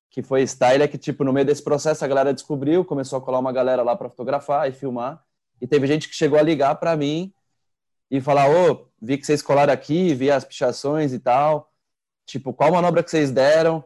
que 0.10 0.22
foi 0.22 0.46
style, 0.46 0.84
é 0.84 0.88
que 0.88 0.98
tipo, 0.98 1.24
no 1.24 1.32
meio 1.32 1.46
desse 1.46 1.63
processo 1.63 2.04
a 2.04 2.08
galera 2.08 2.34
descobriu, 2.34 2.84
começou 2.84 3.18
a 3.18 3.22
colar 3.22 3.40
uma 3.40 3.54
galera 3.54 3.84
lá 3.84 3.96
para 3.96 4.10
fotografar 4.10 4.68
e 4.68 4.74
filmar, 4.74 5.24
e 5.62 5.68
teve 5.68 5.88
gente 5.88 6.10
que 6.10 6.16
chegou 6.16 6.38
a 6.38 6.42
ligar 6.42 6.76
para 6.76 6.96
mim 6.96 7.34
e 8.12 8.22
falar, 8.22 8.50
ô, 8.50 8.88
vi 9.02 9.18
que 9.18 9.26
vocês 9.26 9.42
colaram 9.42 9.74
aqui, 9.74 10.13
vi 10.13 10.32
as 10.32 10.44
pichações 10.44 11.13
e 11.13 11.20
tal, 11.20 11.72
tipo, 12.26 12.54
qual 12.54 12.72
manobra 12.72 13.04
que 13.04 13.10
vocês 13.10 13.32
deram? 13.32 13.84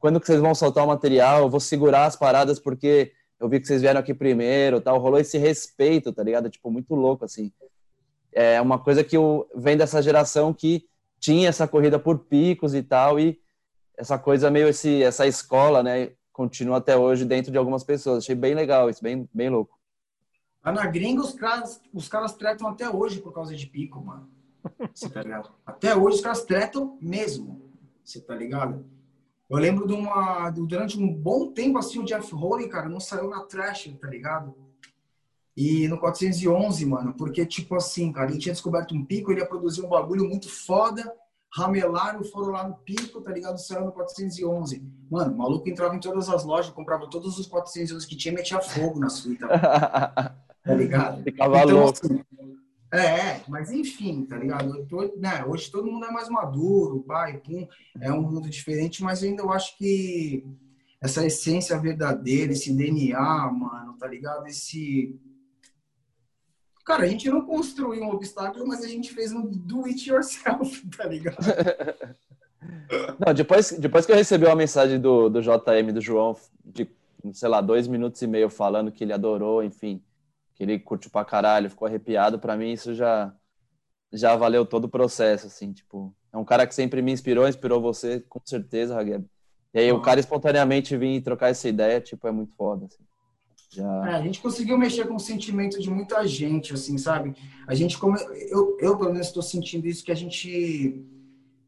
Quando 0.00 0.18
que 0.18 0.26
vocês 0.26 0.40
vão 0.40 0.54
soltar 0.54 0.82
o 0.82 0.88
material? 0.88 1.42
Eu 1.42 1.50
vou 1.50 1.60
segurar 1.60 2.06
as 2.06 2.16
paradas 2.16 2.58
porque 2.58 3.12
eu 3.38 3.48
vi 3.48 3.60
que 3.60 3.66
vocês 3.66 3.82
vieram 3.82 4.00
aqui 4.00 4.14
primeiro, 4.14 4.80
tal. 4.80 4.98
Rolou 4.98 5.20
esse 5.20 5.38
respeito, 5.38 6.12
tá 6.12 6.22
ligado? 6.22 6.50
Tipo, 6.50 6.70
muito 6.70 6.94
louco, 6.94 7.24
assim. 7.24 7.52
É 8.32 8.60
uma 8.60 8.78
coisa 8.78 9.04
que 9.04 9.16
eu, 9.16 9.48
vem 9.54 9.76
dessa 9.76 10.02
geração 10.02 10.52
que 10.54 10.88
tinha 11.18 11.48
essa 11.48 11.68
corrida 11.68 11.98
por 11.98 12.20
picos 12.20 12.74
e 12.74 12.82
tal, 12.82 13.20
e 13.20 13.38
essa 13.96 14.18
coisa 14.18 14.50
meio 14.50 14.68
esse, 14.68 15.02
essa 15.02 15.26
escola, 15.26 15.82
né? 15.82 16.12
Continua 16.32 16.78
até 16.78 16.96
hoje 16.96 17.24
dentro 17.26 17.52
de 17.52 17.58
algumas 17.58 17.84
pessoas. 17.84 18.24
Achei 18.24 18.34
bem 18.34 18.54
legal 18.54 18.88
isso, 18.88 19.02
bem, 19.02 19.28
bem 19.32 19.50
louco. 19.50 19.78
Lá 20.64 20.72
na 20.72 20.86
gringa, 20.86 21.20
os 21.20 21.32
caras, 21.32 21.80
os 21.92 22.08
caras 22.08 22.32
tretam 22.32 22.68
até 22.68 22.88
hoje 22.88 23.20
por 23.20 23.32
causa 23.32 23.54
de 23.54 23.66
pico, 23.66 24.00
mano. 24.00 24.28
Você 24.94 25.08
tá 25.08 25.22
ligado? 25.22 25.50
Até 25.66 25.94
hoje 25.94 26.16
os 26.16 26.22
caras 26.22 26.42
tretam 26.44 26.98
mesmo. 27.00 27.70
Você 28.02 28.20
tá 28.20 28.34
ligado? 28.34 28.84
Eu 29.50 29.58
lembro 29.58 29.84
de 29.84 29.92
uma. 29.92 30.48
Durante 30.50 30.96
um 30.96 31.12
bom 31.12 31.50
tempo, 31.52 31.76
assim, 31.76 31.98
o 31.98 32.04
Jeff 32.04 32.32
Holy, 32.32 32.68
cara, 32.68 32.88
não 32.88 33.00
saiu 33.00 33.28
na 33.28 33.40
trash, 33.40 33.92
tá 34.00 34.06
ligado? 34.06 34.54
E 35.56 35.88
no 35.88 35.98
411, 35.98 36.86
mano, 36.86 37.14
porque, 37.14 37.44
tipo 37.44 37.74
assim, 37.74 38.12
cara, 38.12 38.30
ele 38.30 38.38
tinha 38.38 38.52
descoberto 38.52 38.94
um 38.94 39.04
pico, 39.04 39.32
ele 39.32 39.40
ia 39.40 39.46
produzir 39.46 39.84
um 39.84 39.88
bagulho 39.88 40.24
muito 40.24 40.48
foda, 40.48 41.12
ramelaram, 41.52 42.22
foram 42.22 42.52
lá 42.52 42.68
no 42.68 42.76
pico, 42.76 43.20
tá 43.20 43.32
ligado? 43.32 43.58
Saiu 43.58 43.84
no 43.84 43.92
411. 43.92 44.82
Mano, 45.10 45.34
o 45.34 45.38
maluco 45.38 45.68
entrava 45.68 45.96
em 45.96 46.00
todas 46.00 46.28
as 46.28 46.44
lojas, 46.44 46.72
comprava 46.72 47.10
todos 47.10 47.36
os 47.36 47.46
411 47.48 48.06
que 48.06 48.16
tinha 48.16 48.32
e 48.32 48.36
metia 48.36 48.60
fogo 48.60 49.00
nas 49.00 49.20
fitas. 49.20 49.50
tá 49.50 50.74
ligado? 50.74 51.24
Ficava 51.24 51.58
então, 51.58 51.76
louco. 51.76 51.98
Assim, 52.04 52.24
é, 52.92 53.40
mas 53.48 53.70
enfim, 53.70 54.24
tá 54.24 54.36
ligado? 54.36 54.84
Tô, 54.86 55.02
né, 55.16 55.44
hoje 55.46 55.70
todo 55.70 55.90
mundo 55.90 56.06
é 56.06 56.10
mais 56.10 56.28
maduro, 56.28 57.04
pai, 57.04 57.38
pum, 57.38 57.66
é 58.00 58.12
um 58.12 58.22
mundo 58.22 58.50
diferente, 58.50 59.02
mas 59.02 59.22
ainda 59.22 59.42
eu 59.42 59.52
acho 59.52 59.78
que 59.78 60.44
essa 61.00 61.24
essência 61.24 61.78
verdadeira, 61.78 62.52
esse 62.52 62.72
DNA, 62.72 63.50
mano, 63.52 63.96
tá 63.98 64.06
ligado? 64.06 64.46
Esse. 64.46 65.18
Cara, 66.84 67.04
a 67.04 67.06
gente 67.06 67.30
não 67.30 67.46
construiu 67.46 68.02
um 68.02 68.10
obstáculo, 68.10 68.66
mas 68.66 68.82
a 68.82 68.88
gente 68.88 69.14
fez 69.14 69.32
um 69.32 69.48
do 69.48 69.84
it 69.86 70.10
yourself, 70.10 70.86
tá 70.96 71.04
ligado? 71.04 71.36
Não, 73.24 73.32
depois, 73.32 73.72
depois 73.72 74.04
que 74.04 74.12
eu 74.12 74.16
recebi 74.16 74.44
uma 74.44 74.56
mensagem 74.56 75.00
do, 75.00 75.30
do 75.30 75.40
JM, 75.40 75.92
do 75.94 76.00
João, 76.00 76.36
de, 76.62 76.86
sei 77.32 77.48
lá, 77.48 77.60
dois 77.60 77.88
minutos 77.88 78.20
e 78.20 78.26
meio 78.26 78.50
falando 78.50 78.92
que 78.92 79.02
ele 79.02 79.14
adorou, 79.14 79.62
enfim, 79.62 80.02
que 80.60 80.64
ele 80.64 80.78
curtiu 80.78 81.10
pra 81.10 81.24
caralho, 81.24 81.70
ficou 81.70 81.88
arrepiado, 81.88 82.38
para 82.38 82.54
mim 82.54 82.70
isso 82.72 82.94
já 82.94 83.34
já 84.12 84.36
valeu 84.36 84.66
todo 84.66 84.84
o 84.84 84.88
processo, 84.90 85.46
assim, 85.46 85.72
tipo, 85.72 86.14
é 86.30 86.36
um 86.36 86.44
cara 86.44 86.66
que 86.66 86.74
sempre 86.74 87.00
me 87.00 87.12
inspirou, 87.12 87.48
inspirou 87.48 87.80
você, 87.80 88.20
com 88.28 88.40
certeza, 88.44 88.94
Ragueb. 88.94 89.24
E 89.72 89.78
aí 89.78 89.92
o 89.92 90.02
cara 90.02 90.20
espontaneamente 90.20 90.96
vir 90.96 91.22
trocar 91.22 91.48
essa 91.48 91.68
ideia, 91.68 92.00
tipo, 92.00 92.26
é 92.26 92.32
muito 92.32 92.54
foda, 92.56 92.86
assim. 92.86 93.04
Já... 93.70 94.08
É, 94.10 94.14
a 94.16 94.20
gente 94.20 94.40
conseguiu 94.40 94.76
mexer 94.76 95.06
com 95.06 95.14
o 95.14 95.20
sentimento 95.20 95.80
de 95.80 95.88
muita 95.88 96.26
gente, 96.26 96.74
assim, 96.74 96.98
sabe? 96.98 97.34
A 97.66 97.74
gente, 97.74 97.96
como 97.96 98.18
eu, 98.18 98.76
eu 98.80 98.98
pelo 98.98 99.12
menos 99.12 99.28
estou 99.28 99.44
sentindo 99.44 99.86
isso, 99.86 100.04
que 100.04 100.12
a 100.12 100.16
gente 100.16 101.06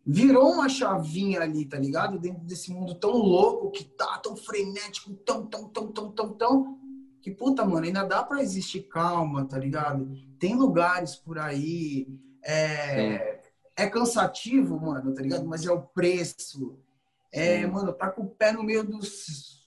virou 0.05 0.50
uma 0.50 0.68
chavinha 0.68 1.40
ali, 1.40 1.64
tá 1.64 1.78
ligado? 1.78 2.18
Dentro 2.18 2.42
desse 2.42 2.72
mundo 2.72 2.96
tão 2.96 3.12
louco, 3.12 3.70
que 3.70 3.85
tá 3.85 4.18
tão 4.18 4.37
frenético, 4.37 5.14
tão, 5.24 5.46
tão, 5.46 5.68
tão, 5.68 5.92
tão, 5.92 6.11
tão, 6.11 6.33
tão, 6.35 6.78
que, 7.22 7.30
puta, 7.30 7.64
mano, 7.64 7.87
ainda 7.87 8.02
dá 8.02 8.22
para 8.22 8.42
existir 8.42 8.82
calma, 8.82 9.44
tá 9.44 9.56
ligado? 9.56 10.11
Tem 10.40 10.56
lugares 10.56 11.14
por 11.14 11.38
aí. 11.38 12.08
É, 12.44 13.40
é 13.76 13.87
cansativo, 13.88 14.78
mano, 14.80 15.14
tá 15.14 15.22
ligado? 15.22 15.46
Mas 15.46 15.64
é 15.64 15.70
o 15.70 15.80
preço. 15.80 16.76
É, 17.32 17.61
Sim. 17.61 17.68
mano, 17.68 17.92
tá 17.92 18.11
com 18.11 18.22
o 18.22 18.28
pé 18.28 18.52
no 18.52 18.64
meio 18.64 18.82
dos 18.82 19.62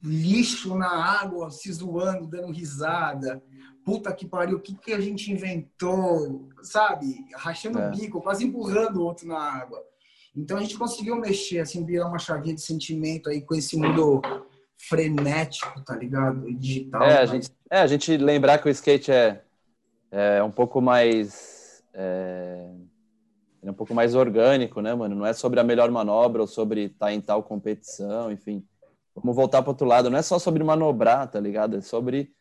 lixo 0.00 0.76
na 0.76 1.20
água, 1.20 1.50
se 1.50 1.72
zoando, 1.72 2.28
dando 2.28 2.52
risada. 2.52 3.42
Puta 3.84 4.12
que 4.12 4.26
pariu, 4.26 4.58
o 4.58 4.60
que, 4.60 4.74
que 4.74 4.92
a 4.92 5.00
gente 5.00 5.32
inventou? 5.32 6.48
Sabe? 6.62 7.26
Rachando 7.34 7.78
é. 7.80 7.88
o 7.88 7.90
bico, 7.90 8.22
quase 8.22 8.44
empurrando 8.44 8.98
o 8.98 9.04
outro 9.04 9.26
na 9.26 9.38
água. 9.38 9.82
Então 10.36 10.56
a 10.56 10.60
gente 10.60 10.78
conseguiu 10.78 11.16
mexer, 11.16 11.60
assim, 11.60 11.84
virar 11.84 12.06
uma 12.06 12.18
chavinha 12.18 12.54
de 12.54 12.60
sentimento 12.60 13.28
aí 13.28 13.40
com 13.40 13.54
esse 13.54 13.76
mundo 13.76 14.22
frenético, 14.78 15.80
tá 15.84 15.96
ligado? 15.96 16.52
digital. 16.54 17.02
É, 17.02 17.18
a 17.18 17.26
gente, 17.26 17.50
é, 17.70 17.78
a 17.80 17.86
gente 17.86 18.16
lembrar 18.16 18.58
que 18.58 18.68
o 18.68 18.70
skate 18.70 19.10
é, 19.10 19.42
é 20.10 20.42
um 20.42 20.50
pouco 20.50 20.80
mais. 20.80 21.82
É, 21.92 22.70
é, 23.62 23.70
um 23.70 23.74
pouco 23.74 23.94
mais 23.94 24.14
orgânico, 24.14 24.80
né, 24.80 24.94
mano? 24.94 25.14
Não 25.14 25.26
é 25.26 25.32
sobre 25.32 25.58
a 25.58 25.64
melhor 25.64 25.90
manobra 25.90 26.42
ou 26.42 26.46
sobre 26.46 26.86
estar 26.86 27.06
tá 27.06 27.12
em 27.12 27.20
tal 27.20 27.42
competição, 27.42 28.30
enfim. 28.30 28.64
Vamos 29.14 29.34
voltar 29.34 29.62
para 29.62 29.70
outro 29.70 29.86
lado. 29.86 30.10
Não 30.10 30.18
é 30.18 30.22
só 30.22 30.38
sobre 30.38 30.62
manobrar, 30.62 31.30
tá 31.30 31.40
ligado? 31.40 31.76
É 31.76 31.80
sobre 31.80 32.32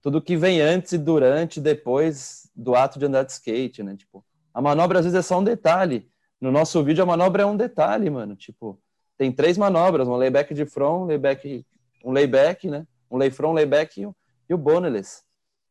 tudo 0.00 0.22
que 0.22 0.36
vem 0.36 0.60
antes 0.60 0.92
e 0.92 0.98
durante 0.98 1.56
e 1.56 1.62
depois 1.62 2.50
do 2.54 2.74
ato 2.74 2.98
de 2.98 3.06
andar 3.06 3.24
de 3.24 3.32
skate, 3.32 3.82
né? 3.82 3.96
Tipo, 3.96 4.24
a 4.52 4.60
manobra 4.60 4.98
às 4.98 5.04
vezes 5.04 5.18
é 5.18 5.22
só 5.22 5.38
um 5.38 5.44
detalhe. 5.44 6.08
No 6.40 6.52
nosso 6.52 6.82
vídeo, 6.84 7.02
a 7.02 7.06
manobra 7.06 7.42
é 7.42 7.46
um 7.46 7.56
detalhe, 7.56 8.08
mano. 8.08 8.36
Tipo, 8.36 8.78
tem 9.16 9.32
três 9.32 9.58
manobras: 9.58 10.06
um 10.06 10.16
layback 10.16 10.54
de 10.54 10.64
front, 10.64 11.02
um 11.02 11.04
layback, 11.06 11.66
um 12.04 12.12
layback, 12.12 12.68
né? 12.68 12.86
Um 13.10 13.16
lay 13.16 13.30
front, 13.30 13.50
um 13.50 13.54
layback 13.54 14.00
e, 14.00 14.06
um, 14.06 14.14
e 14.48 14.54
o 14.54 14.58
boneless. 14.58 15.22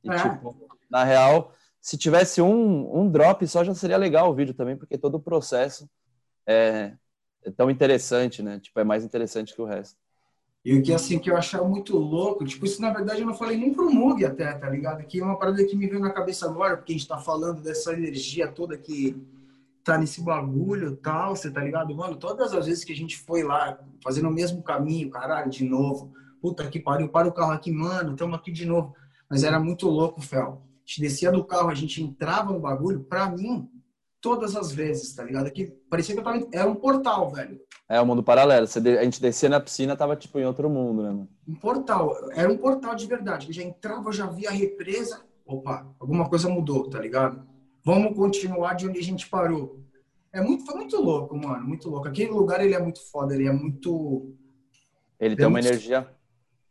E, 0.04 0.10
é. 0.10 0.16
tipo, 0.16 0.70
na 0.90 1.04
real, 1.04 1.54
se 1.80 1.98
tivesse 1.98 2.42
um, 2.42 3.00
um 3.00 3.10
drop 3.10 3.46
só 3.48 3.64
já 3.64 3.74
seria 3.74 3.98
legal 3.98 4.30
o 4.30 4.34
vídeo 4.34 4.54
também, 4.54 4.76
porque 4.76 4.98
todo 4.98 5.16
o 5.16 5.22
processo 5.22 5.90
é, 6.46 6.94
é 7.44 7.52
tão 7.52 7.70
interessante, 7.70 8.42
né? 8.42 8.60
Tipo, 8.60 8.80
é 8.80 8.84
mais 8.84 9.04
interessante 9.04 9.54
que 9.54 9.62
o 9.62 9.66
resto. 9.66 9.98
E 10.66 10.78
o 10.78 10.84
que 10.84 10.94
assim 10.94 11.18
que 11.18 11.30
eu 11.30 11.38
achava 11.38 11.66
muito 11.66 11.98
louco, 11.98 12.44
tipo, 12.44 12.66
isso 12.66 12.82
na 12.82 12.92
verdade 12.92 13.22
eu 13.22 13.26
não 13.26 13.34
falei 13.34 13.58
nem 13.58 13.74
pro 13.74 13.90
Mug 13.90 14.26
até, 14.26 14.52
tá 14.54 14.70
ligado? 14.70 15.06
Que 15.06 15.22
é 15.22 15.24
uma 15.24 15.40
parada 15.40 15.64
que 15.64 15.78
me 15.78 15.88
veio 15.88 16.02
na 16.02 16.12
cabeça 16.12 16.46
agora, 16.46 16.76
porque 16.76 16.92
a 16.92 16.98
gente 16.98 17.08
tá 17.08 17.18
falando 17.18 17.62
dessa 17.62 17.94
energia 17.94 18.50
toda 18.50 18.78
que 18.78 19.16
tá 19.88 19.98
nesse 19.98 20.22
bagulho 20.22 20.98
tal, 20.98 21.36
você 21.36 21.50
tá 21.50 21.62
ligado? 21.62 21.96
Mano, 21.96 22.18
todas 22.18 22.54
as 22.54 22.66
vezes 22.66 22.84
que 22.84 22.92
a 22.92 22.96
gente 22.96 23.18
foi 23.18 23.42
lá, 23.44 23.80
fazendo 24.04 24.28
o 24.28 24.34
mesmo 24.34 24.62
caminho, 24.62 25.10
caralho, 25.10 25.50
de 25.50 25.64
novo, 25.64 26.12
puta 26.42 26.68
que 26.68 26.80
pariu, 26.80 27.10
para 27.10 27.28
o 27.28 27.32
carro 27.32 27.54
aqui, 27.54 27.72
mano, 27.72 28.12
estamos 28.12 28.38
aqui 28.38 28.52
de 28.52 28.66
novo. 28.66 28.94
Mas 29.30 29.44
era 29.44 29.60
muito 29.60 29.88
louco, 29.88 30.22
Fel. 30.22 30.62
A 30.62 30.80
gente 30.86 31.02
descia 31.02 31.32
do 31.32 31.44
carro, 31.44 31.70
a 31.70 31.76
gente 31.76 32.04
entrava 32.04 32.52
no 32.52 32.60
bagulho, 32.60 33.04
pra 33.06 33.30
mim, 33.30 33.70
todas 34.22 34.56
as 34.58 34.72
vezes, 34.72 35.14
tá 35.16 35.24
ligado? 35.24 35.50
Que 35.52 35.68
parecia 35.90 36.14
que 36.14 36.20
eu 36.20 36.24
tava. 36.24 36.46
Era 36.52 36.70
um 36.70 36.76
portal, 36.76 37.30
velho. 37.30 37.60
É, 37.90 38.00
o 38.00 38.04
um 38.04 38.08
mundo 38.08 38.24
paralelo. 38.24 38.68
A 38.68 39.04
gente 39.04 39.22
descia 39.22 39.48
na 39.48 39.60
piscina, 39.60 39.96
tava 39.96 40.18
tipo 40.18 40.38
em 40.38 40.46
outro 40.46 40.70
mundo, 40.70 41.02
né, 41.02 41.10
mano? 41.10 41.30
Um 41.48 41.56
portal. 41.56 42.14
Era 42.34 42.52
um 42.52 42.58
portal 42.58 42.94
de 42.94 43.06
verdade. 43.08 43.48
Eu 43.48 43.54
já 43.54 43.64
entrava, 43.64 44.12
já 44.12 44.28
via 44.28 44.50
a 44.50 44.54
represa. 44.54 45.22
Opa, 45.46 45.88
alguma 45.98 46.28
coisa 46.28 46.50
mudou, 46.50 46.90
tá 46.90 47.00
ligado? 47.00 47.42
Vamos 47.88 48.18
continuar 48.18 48.74
de 48.74 48.86
onde 48.86 49.00
a 49.00 49.02
gente 49.02 49.30
parou. 49.30 49.80
É 50.34 50.42
muito, 50.42 50.66
foi 50.66 50.76
muito 50.76 51.02
louco, 51.02 51.38
mano. 51.38 51.66
Muito 51.66 51.90
louco. 51.90 52.06
Aquele 52.06 52.32
lugar, 52.32 52.60
ele 52.60 52.74
é 52.74 52.80
muito 52.82 53.00
foda. 53.10 53.34
Ele 53.34 53.48
é 53.48 53.52
muito. 53.54 54.36
Ele, 55.18 55.30
ele 55.30 55.36
tem 55.38 55.46
é 55.46 55.48
uma 55.48 55.54
muito... 55.54 55.68
energia. 55.68 56.06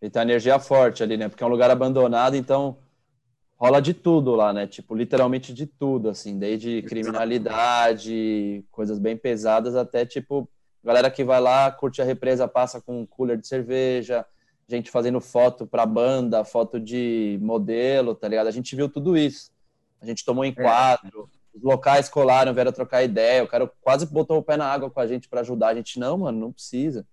Ele 0.02 0.11
tem 0.11 0.20
uma 0.20 0.31
energia 0.31 0.59
forte 0.59 1.02
ali, 1.02 1.16
né? 1.16 1.31
Porque 1.31 1.42
é 1.42 1.46
um 1.46 1.48
lugar 1.48 1.70
abandonado, 1.70 2.37
então 2.37 2.76
rola 3.57 3.81
de 3.81 3.94
tudo 3.94 4.35
lá, 4.35 4.52
né? 4.52 4.66
Tipo, 4.66 4.94
literalmente 4.94 5.55
de 5.55 5.64
tudo, 5.64 6.11
assim, 6.11 6.38
desde 6.38 6.83
criminalidade, 6.83 8.62
coisas 8.70 8.98
bem 8.98 9.16
pesadas, 9.16 9.74
até 9.74 10.05
tipo, 10.05 10.46
galera 10.85 11.11
que 11.11 11.24
vai 11.24 11.40
lá, 11.40 11.70
curte 11.70 12.02
a 12.02 12.05
represa, 12.05 12.46
passa 12.46 12.79
com 12.79 13.00
um 13.00 13.07
cooler 13.07 13.38
de 13.38 13.48
cerveja, 13.48 14.26
gente 14.68 14.90
fazendo 14.90 15.18
foto 15.22 15.66
pra 15.66 15.87
banda, 15.87 16.44
foto 16.44 16.79
de 16.79 17.38
modelo, 17.40 18.14
tá 18.14 18.29
ligado? 18.29 18.48
A 18.48 18.52
gente 18.52 18.76
viu 18.76 18.87
tudo 18.87 19.16
isso. 19.16 19.56
A 20.01 20.07
gente 20.07 20.25
tomou 20.25 20.45
enquadro, 20.45 21.29
é. 21.55 21.57
os 21.57 21.63
locais 21.63 22.09
colaram, 22.09 22.55
vieram 22.55 22.73
trocar 22.73 23.03
ideia, 23.03 23.45
o 23.45 23.49
cara 23.49 23.71
quase 23.81 24.07
botou 24.07 24.39
o 24.39 24.43
pé 24.43 24.57
na 24.57 24.67
água 24.67 24.91
com 24.91 25.01
a 25.01 25.07
gente 25.07 25.29
para 25.29 25.41
ajudar. 25.41 25.69
A 25.69 25.75
gente, 25.75 25.99
não, 25.99 26.19
mano, 26.19 26.39
não 26.39 26.53
precisa. 26.53 27.07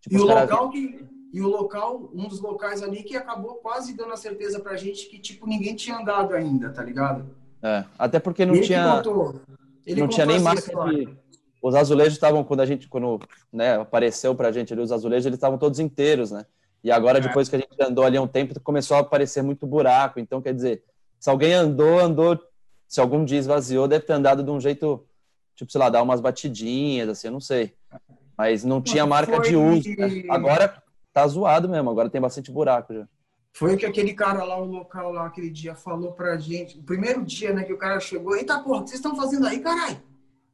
Tipo, 0.00 0.16
e 0.16 0.18
o 0.18 0.24
local 0.24 0.70
que 0.70 1.14
e 1.34 1.40
o 1.40 1.48
local, 1.48 2.12
um 2.14 2.28
dos 2.28 2.40
locais 2.40 2.80
ali 2.80 3.02
que 3.02 3.16
acabou 3.16 3.56
quase 3.56 3.96
dando 3.96 4.12
a 4.12 4.16
certeza 4.16 4.60
pra 4.60 4.76
gente 4.76 5.08
que, 5.08 5.18
tipo, 5.18 5.48
ninguém 5.48 5.74
tinha 5.74 5.98
andado 5.98 6.32
ainda, 6.32 6.70
tá 6.70 6.80
ligado? 6.80 7.28
É, 7.60 7.84
até 7.98 8.20
porque 8.20 8.46
não 8.46 8.60
tinha. 8.60 8.98
Contou, 8.98 9.40
não 9.96 10.06
tinha 10.06 10.26
nem 10.26 10.38
marca 10.38 10.62
de. 10.84 11.08
Os 11.60 11.74
azulejos 11.74 12.12
estavam, 12.12 12.44
quando 12.44 12.60
a 12.60 12.66
gente, 12.66 12.86
quando 12.86 13.18
né, 13.52 13.80
apareceu 13.80 14.32
pra 14.32 14.52
gente 14.52 14.72
ali, 14.72 14.80
os 14.80 14.92
azulejos, 14.92 15.26
eles 15.26 15.36
estavam 15.36 15.58
todos 15.58 15.80
inteiros, 15.80 16.30
né? 16.30 16.46
E 16.84 16.92
agora, 16.92 17.18
é. 17.18 17.20
depois 17.20 17.48
que 17.48 17.56
a 17.56 17.58
gente 17.58 17.74
andou 17.80 18.04
ali 18.04 18.16
um 18.16 18.28
tempo, 18.28 18.54
começou 18.60 18.96
a 18.96 19.00
aparecer 19.00 19.42
muito 19.42 19.66
buraco. 19.66 20.20
Então, 20.20 20.40
quer 20.40 20.54
dizer, 20.54 20.84
se 21.24 21.30
alguém 21.30 21.54
andou, 21.54 21.98
andou. 21.98 22.38
Se 22.86 23.00
algum 23.00 23.24
dia 23.24 23.38
esvaziou, 23.38 23.88
deve 23.88 24.04
ter 24.04 24.12
andado 24.12 24.42
de 24.42 24.50
um 24.50 24.60
jeito, 24.60 25.06
tipo, 25.56 25.72
sei 25.72 25.78
lá, 25.78 25.88
dar 25.88 26.02
umas 26.02 26.20
batidinhas, 26.20 27.08
assim, 27.08 27.28
eu 27.28 27.32
não 27.32 27.40
sei. 27.40 27.72
Mas 28.36 28.62
não 28.62 28.82
tinha 28.82 29.06
marca 29.06 29.40
de 29.40 29.56
uso. 29.56 29.88
Né? 29.96 30.24
Agora, 30.28 30.82
tá 31.14 31.26
zoado 31.26 31.66
mesmo, 31.66 31.88
agora 31.88 32.10
tem 32.10 32.20
bastante 32.20 32.50
buraco 32.50 32.92
já. 32.92 33.08
Foi 33.54 33.74
o 33.74 33.78
que 33.78 33.86
aquele 33.86 34.12
cara 34.12 34.44
lá, 34.44 34.60
o 34.60 34.66
local 34.66 35.12
lá, 35.12 35.24
aquele 35.24 35.48
dia, 35.48 35.74
falou 35.74 36.12
pra 36.12 36.36
gente. 36.36 36.78
O 36.78 36.82
primeiro 36.82 37.24
dia, 37.24 37.54
né, 37.54 37.64
que 37.64 37.72
o 37.72 37.78
cara 37.78 37.98
chegou, 38.00 38.36
eita 38.36 38.58
porra, 38.58 38.80
o 38.80 38.84
que 38.84 38.90
vocês 38.90 39.00
estão 39.00 39.16
fazendo 39.16 39.46
aí, 39.46 39.60
caralho? 39.60 40.02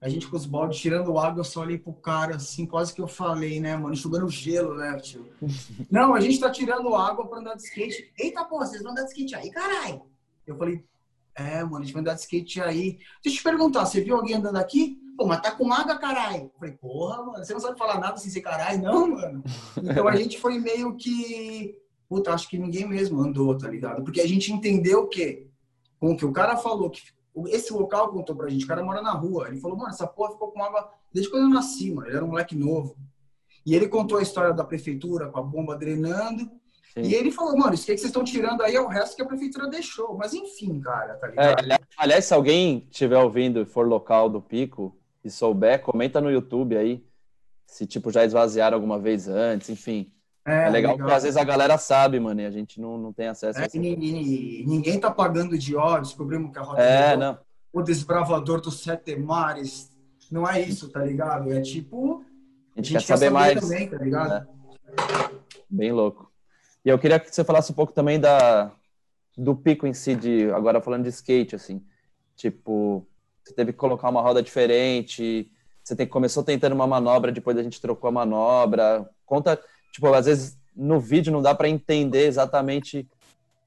A 0.00 0.08
gente 0.08 0.28
com 0.28 0.36
os 0.36 0.46
baldes 0.46 0.78
tirando 0.78 1.18
água, 1.18 1.40
eu 1.40 1.44
só 1.44 1.62
olhei 1.62 1.78
pro 1.78 1.92
cara, 1.94 2.36
assim, 2.36 2.64
quase 2.64 2.94
que 2.94 3.02
eu 3.02 3.08
falei, 3.08 3.58
né, 3.58 3.76
mano, 3.76 3.92
enxugando 3.92 4.28
gelo, 4.28 4.76
né, 4.76 4.96
tio? 4.98 5.26
Não, 5.90 6.14
a 6.14 6.20
gente 6.20 6.38
tá 6.38 6.48
tirando 6.48 6.94
água 6.94 7.26
pra 7.26 7.40
andar 7.40 7.56
de 7.56 7.64
skate. 7.64 8.12
Eita 8.16 8.44
porra, 8.44 8.66
vocês 8.66 8.84
vão 8.84 8.92
andar 8.92 9.02
de 9.02 9.08
skate 9.08 9.34
aí, 9.34 9.50
caralho? 9.50 10.08
Eu 10.50 10.58
falei, 10.58 10.84
é, 11.34 11.62
mano, 11.62 11.78
a 11.78 11.80
gente 11.82 11.92
vai 11.92 12.00
andar 12.00 12.14
de 12.14 12.20
skate 12.20 12.60
aí. 12.60 12.98
Deixa 13.22 13.38
eu 13.38 13.40
te 13.40 13.42
perguntar, 13.42 13.86
você 13.86 14.00
viu 14.00 14.16
alguém 14.16 14.36
andando 14.36 14.56
aqui? 14.56 14.98
Pô, 15.16 15.26
mas 15.26 15.40
tá 15.40 15.50
com 15.50 15.72
água, 15.72 15.98
caralho. 15.98 16.50
Falei, 16.58 16.74
porra, 16.74 17.22
mano, 17.24 17.44
você 17.44 17.52
não 17.52 17.60
sabe 17.60 17.78
falar 17.78 18.00
nada 18.00 18.16
sem 18.16 18.30
ser 18.30 18.40
caralho, 18.40 18.82
não, 18.82 19.08
mano. 19.10 19.44
Então 19.76 20.08
a 20.08 20.16
gente 20.16 20.38
foi 20.38 20.58
meio 20.58 20.96
que. 20.96 21.78
Puta, 22.08 22.32
acho 22.32 22.48
que 22.48 22.58
ninguém 22.58 22.88
mesmo 22.88 23.20
andou, 23.20 23.56
tá 23.56 23.68
ligado? 23.68 24.02
Porque 24.02 24.20
a 24.20 24.26
gente 24.26 24.52
entendeu 24.52 25.06
que, 25.06 25.46
com 26.00 26.12
o 26.12 26.16
que 26.16 26.24
o 26.24 26.32
cara 26.32 26.56
falou, 26.56 26.90
que 26.90 27.02
esse 27.46 27.72
local 27.72 28.10
contou 28.10 28.34
pra 28.34 28.48
gente, 28.48 28.64
o 28.64 28.68
cara 28.68 28.82
mora 28.82 29.00
na 29.00 29.12
rua. 29.12 29.48
Ele 29.48 29.60
falou, 29.60 29.76
mano, 29.76 29.90
essa 29.90 30.06
porra 30.06 30.32
ficou 30.32 30.50
com 30.50 30.62
água 30.62 30.90
desde 31.12 31.30
quando 31.30 31.44
eu 31.44 31.50
nasci, 31.50 31.90
mano. 31.90 32.08
Ele 32.08 32.16
era 32.16 32.24
um 32.24 32.28
moleque 32.28 32.56
novo. 32.56 32.96
E 33.64 33.74
ele 33.74 33.88
contou 33.88 34.18
a 34.18 34.22
história 34.22 34.52
da 34.52 34.64
prefeitura 34.64 35.28
com 35.28 35.38
a 35.38 35.42
bomba 35.42 35.76
drenando. 35.76 36.50
Sim. 36.94 37.02
E 37.02 37.14
ele 37.14 37.30
falou, 37.30 37.56
mano, 37.56 37.74
isso 37.74 37.84
que 37.84 37.92
vocês 37.92 38.04
estão 38.04 38.24
tirando 38.24 38.62
aí 38.62 38.74
é 38.74 38.80
o 38.80 38.88
resto 38.88 39.16
que 39.16 39.22
a 39.22 39.26
prefeitura 39.26 39.68
deixou. 39.68 40.16
Mas 40.16 40.34
enfim, 40.34 40.80
cara, 40.80 41.14
tá 41.14 41.28
ligado? 41.28 41.70
É, 41.70 41.78
aliás, 41.96 42.24
se 42.24 42.34
alguém 42.34 42.86
estiver 42.90 43.18
ouvindo 43.18 43.60
e 43.60 43.64
for 43.64 43.86
local 43.86 44.28
do 44.28 44.40
Pico, 44.40 44.96
e 45.24 45.30
souber, 45.30 45.82
comenta 45.82 46.20
no 46.20 46.30
YouTube 46.30 46.76
aí 46.76 47.04
se 47.66 47.86
tipo 47.86 48.10
já 48.10 48.24
esvaziaram 48.24 48.76
alguma 48.76 48.98
vez 48.98 49.28
antes, 49.28 49.70
enfim. 49.70 50.10
É, 50.44 50.66
é 50.66 50.70
legal, 50.70 50.92
legal, 50.92 50.96
porque 50.96 51.12
às 51.12 51.22
vezes 51.22 51.36
a 51.36 51.44
galera 51.44 51.78
sabe, 51.78 52.18
mano, 52.18 52.40
e 52.40 52.46
a 52.46 52.50
gente 52.50 52.80
não, 52.80 52.98
não 52.98 53.12
tem 53.12 53.28
acesso 53.28 53.60
é, 53.60 53.64
a 53.64 53.66
isso. 53.66 53.78
Ninguém 53.78 54.98
tá 54.98 55.10
pagando 55.10 55.56
de 55.56 55.76
ó, 55.76 55.98
descobrimos 55.98 56.50
que 56.50 56.58
a 56.58 56.62
rota 56.62 56.82
é, 56.82 57.16
não. 57.16 57.38
o 57.72 57.82
desbravador 57.82 58.60
dos 58.60 58.80
sete 58.80 59.14
mares. 59.16 59.90
Não 60.30 60.48
é 60.48 60.60
isso, 60.60 60.88
tá 60.88 61.04
ligado? 61.04 61.52
É 61.52 61.60
tipo. 61.60 62.24
A 62.74 62.80
gente, 62.80 62.96
a 62.96 63.00
gente 63.00 63.06
quer, 63.06 63.16
saber, 63.16 63.26
saber 63.26 63.30
mais. 63.30 63.60
Também, 63.60 63.88
tá 63.88 63.98
ligado? 63.98 64.32
É. 64.32 65.30
Bem 65.68 65.92
louco. 65.92 66.29
E 66.84 66.88
eu 66.88 66.98
queria 66.98 67.20
que 67.20 67.34
você 67.34 67.44
falasse 67.44 67.72
um 67.72 67.74
pouco 67.74 67.92
também 67.92 68.18
da, 68.18 68.72
do 69.36 69.54
pico 69.54 69.86
em 69.86 69.92
si, 69.92 70.14
de, 70.14 70.50
agora 70.50 70.80
falando 70.80 71.04
de 71.04 71.10
skate, 71.10 71.54
assim. 71.54 71.82
Tipo, 72.36 73.06
você 73.44 73.54
teve 73.54 73.72
que 73.72 73.78
colocar 73.78 74.08
uma 74.08 74.22
roda 74.22 74.42
diferente, 74.42 75.50
você 75.82 75.96
tem, 75.96 76.06
começou 76.06 76.42
tentando 76.42 76.74
uma 76.74 76.86
manobra, 76.86 77.32
depois 77.32 77.56
a 77.58 77.62
gente 77.62 77.80
trocou 77.80 78.08
a 78.08 78.12
manobra. 78.12 79.08
Conta, 79.26 79.60
tipo, 79.92 80.06
às 80.12 80.26
vezes 80.26 80.58
no 80.74 81.00
vídeo 81.00 81.32
não 81.32 81.42
dá 81.42 81.54
para 81.54 81.68
entender 81.68 82.26
exatamente 82.26 83.08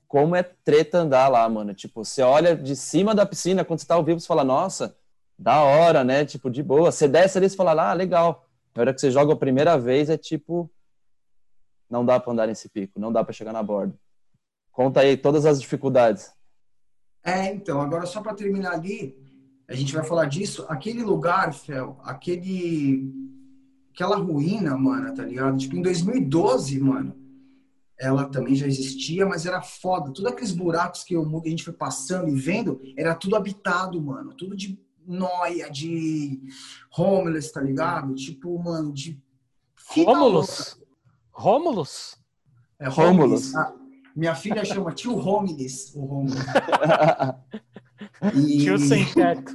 como 0.08 0.36
é 0.36 0.44
treta 0.44 1.00
andar 1.00 1.28
lá, 1.28 1.48
mano. 1.50 1.74
Tipo, 1.74 2.06
você 2.06 2.22
olha 2.22 2.56
de 2.56 2.76
cima 2.76 3.16
da 3.16 3.26
piscina, 3.26 3.66
quando 3.66 3.80
você 3.80 3.88
tá 3.88 3.96
ao 3.96 4.04
vivo, 4.04 4.20
você 4.20 4.28
fala, 4.28 4.44
nossa, 4.44 4.96
da 5.38 5.62
hora, 5.62 6.04
né? 6.04 6.24
Tipo, 6.24 6.50
de 6.50 6.62
boa. 6.62 6.92
Você 6.92 7.08
desce 7.08 7.38
ali 7.38 7.48
e 7.48 7.50
fala, 7.50 7.90
ah, 7.90 7.94
legal. 7.94 8.46
Na 8.76 8.82
hora 8.82 8.94
que 8.94 9.02
você 9.02 9.12
joga 9.12 9.34
a 9.34 9.38
primeira 9.38 9.78
vez, 9.78 10.10
é 10.10 10.18
tipo, 10.18 10.70
não 11.94 12.04
dá 12.04 12.20
para 12.20 12.34
andar 12.34 12.48
nesse 12.48 12.68
pico, 12.68 13.00
não 13.00 13.12
dá 13.12 13.24
para 13.24 13.34
chegar 13.34 13.54
na 13.54 13.62
borda. 13.62 13.94
Conta 14.72 15.02
aí 15.02 15.16
todas 15.16 15.46
as 15.46 15.62
dificuldades. 15.62 16.32
É, 17.24 17.54
então, 17.54 17.80
agora 17.80 18.08
só 18.08 18.20
para 18.20 18.34
terminar 18.34 18.74
ali, 18.74 19.16
a 19.70 19.76
gente 19.76 19.94
vai 19.94 20.04
falar 20.04 20.26
disso, 20.26 20.66
aquele 20.68 21.04
lugar, 21.04 21.54
Fel, 21.54 22.00
aquele 22.04 23.14
aquela 23.94 24.16
ruína, 24.16 24.76
mano, 24.76 25.14
tá 25.14 25.24
ligado? 25.24 25.56
Tipo, 25.56 25.76
em 25.76 25.84
2012, 25.84 26.80
mano, 26.80 27.16
ela 27.96 28.26
também 28.26 28.56
já 28.56 28.66
existia, 28.66 29.24
mas 29.24 29.46
era 29.46 29.62
foda. 29.62 30.12
Todos 30.12 30.26
aqueles 30.26 30.52
buracos 30.52 31.04
que 31.04 31.14
eu, 31.14 31.42
a 31.46 31.48
gente 31.48 31.64
foi 31.64 31.74
passando 31.74 32.28
e 32.28 32.36
vendo, 32.36 32.82
era 32.98 33.14
tudo 33.14 33.36
habitado, 33.36 34.02
mano. 34.02 34.34
Tudo 34.34 34.56
de 34.56 34.80
noia, 35.06 35.70
de 35.70 36.42
homeless, 36.98 37.54
tá 37.54 37.62
ligado? 37.62 38.16
Tipo, 38.16 38.58
mano, 38.58 38.92
de... 38.92 39.22
Rômulus? 39.90 40.83
Rômulus? 41.34 42.18
É, 42.80 42.88
Rômulus. 42.88 43.56
Ah, 43.56 43.74
minha 44.16 44.36
filha 44.36 44.64
chama 44.64 44.94
tio 44.94 45.18
Homeless, 45.18 45.98
o 45.98 46.06
Rômulus. 46.06 46.40
E... 48.36 48.60
Tio 48.60 48.78
sem 48.78 49.06
teto. 49.14 49.52